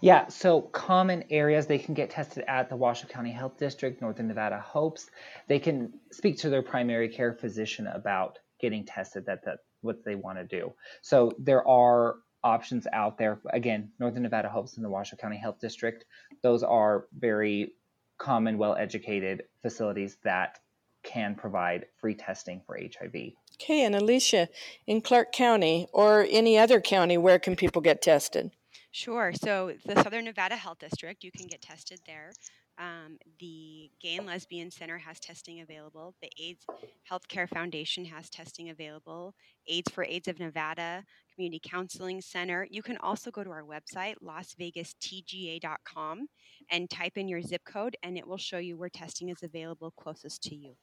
Yeah, 0.01 0.28
so 0.28 0.62
common 0.62 1.24
areas 1.30 1.66
they 1.66 1.78
can 1.78 1.94
get 1.94 2.11
tested 2.11 2.44
at 2.49 2.68
the 2.68 2.76
Washoe 2.76 3.07
County 3.07 3.32
Health 3.32 3.57
District, 3.59 4.01
Northern 4.01 4.28
Nevada 4.28 4.59
Hopes. 4.59 5.11
They 5.49 5.59
can 5.59 5.92
speak 6.11 6.38
to 6.38 6.51
their 6.51 6.62
primary 6.62 7.09
care 7.09 7.32
physician 7.32 7.86
about 7.86 8.38
getting 8.61 8.84
tested 8.84 9.26
that 9.26 9.44
that 9.44 9.59
what 9.81 10.05
they 10.05 10.14
want 10.14 10.39
to 10.39 10.45
do. 10.45 10.72
So 11.03 11.33
there 11.39 11.66
are 11.66 12.16
options 12.43 12.87
out 12.93 13.18
there. 13.18 13.41
Again, 13.51 13.91
Northern 13.99 14.22
Nevada 14.22 14.49
Hopes 14.49 14.77
and 14.77 14.85
the 14.85 14.89
Washoe 14.89 15.16
County 15.16 15.37
Health 15.37 15.59
District. 15.61 16.05
Those 16.43 16.62
are 16.62 17.07
very 17.18 17.72
common, 18.18 18.59
well 18.59 18.77
educated 18.77 19.45
facilities 19.62 20.16
that 20.24 20.59
can 21.03 21.35
provide 21.35 21.87
free 21.99 22.14
testing 22.14 22.61
for 22.66 22.79
HIV. 22.79 23.33
Okay, 23.55 23.85
and 23.85 23.95
Alicia, 23.95 24.49
in 24.87 25.01
Clark 25.01 25.33
County 25.33 25.89
or 25.93 26.27
any 26.31 26.59
other 26.59 26.81
county, 26.81 27.16
where 27.16 27.39
can 27.39 27.57
people 27.57 27.81
get 27.81 28.03
tested? 28.03 28.51
Sure. 28.91 29.33
So, 29.35 29.72
the 29.85 30.03
Southern 30.03 30.24
Nevada 30.24 30.57
Health 30.57 30.79
District, 30.79 31.22
you 31.22 31.31
can 31.31 31.47
get 31.47 31.62
tested 31.62 32.01
there. 32.07 32.33
Um, 32.79 33.18
the 33.41 33.91
Gay 34.01 34.16
and 34.16 34.27
Lesbian 34.27 34.70
Center 34.70 34.99
has 34.99 35.18
testing 35.18 35.61
available. 35.61 36.14
The 36.20 36.31
AIDS 36.39 36.66
Healthcare 37.11 37.49
Foundation 37.49 38.05
has 38.05 38.29
testing 38.29 38.68
available. 38.70 39.35
Aid 39.66 39.91
for 39.93 40.05
AIDS 40.05 40.29
of 40.29 40.39
Nevada 40.39 41.03
Community 41.35 41.61
Counseling 41.64 42.20
Center. 42.20 42.68
You 42.70 42.83
can 42.83 42.99
also 42.99 43.31
go 43.31 43.43
to 43.43 43.51
our 43.51 43.64
website, 43.64 44.16
lasvegastga.com, 44.22 46.27
and 46.70 46.91
type 46.91 47.16
in 47.16 47.29
your 47.29 47.43
zip 47.43 47.64
code, 47.64 47.97
and 48.03 48.18
it 48.18 48.27
will 48.27 48.37
show 48.37 48.59
you 48.59 48.77
where 48.77 48.91
testing 48.91 49.31
is 49.31 49.43
available 49.43 49.93
closest 49.97 50.43
to 50.45 50.55
you. 50.55 50.77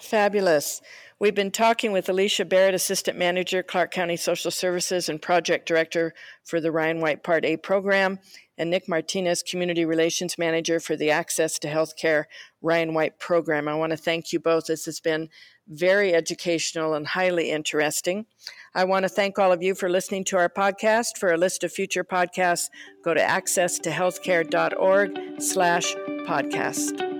Fabulous. 0.00 0.80
We've 1.18 1.34
been 1.34 1.50
talking 1.50 1.92
with 1.92 2.08
Alicia 2.08 2.46
Barrett, 2.46 2.74
Assistant 2.74 3.18
Manager, 3.18 3.62
Clark 3.62 3.90
County 3.90 4.16
Social 4.16 4.50
Services 4.50 5.10
and 5.10 5.20
Project 5.20 5.68
Director 5.68 6.14
for 6.42 6.58
the 6.58 6.72
Ryan 6.72 7.00
White 7.00 7.22
Part 7.22 7.44
A 7.44 7.58
program, 7.58 8.18
and 8.60 8.70
Nick 8.70 8.86
Martinez, 8.86 9.42
Community 9.42 9.86
Relations 9.86 10.36
Manager 10.36 10.78
for 10.78 10.94
the 10.94 11.10
Access 11.10 11.58
to 11.60 11.68
Healthcare 11.68 12.24
Ryan 12.60 12.92
White 12.92 13.18
program. 13.18 13.66
I 13.66 13.74
want 13.74 13.92
to 13.92 13.96
thank 13.96 14.34
you 14.34 14.38
both. 14.38 14.66
This 14.66 14.84
has 14.84 15.00
been 15.00 15.30
very 15.66 16.14
educational 16.14 16.92
and 16.92 17.06
highly 17.06 17.50
interesting. 17.50 18.26
I 18.74 18.84
want 18.84 19.04
to 19.04 19.08
thank 19.08 19.38
all 19.38 19.50
of 19.50 19.62
you 19.62 19.74
for 19.74 19.88
listening 19.88 20.24
to 20.26 20.36
our 20.36 20.50
podcast. 20.50 21.16
For 21.16 21.32
a 21.32 21.38
list 21.38 21.64
of 21.64 21.72
future 21.72 22.04
podcasts, 22.04 22.68
go 23.02 23.14
to 23.14 23.20
accesstohealthcare.org 23.20 25.40
slash 25.40 25.94
podcast. 26.26 27.19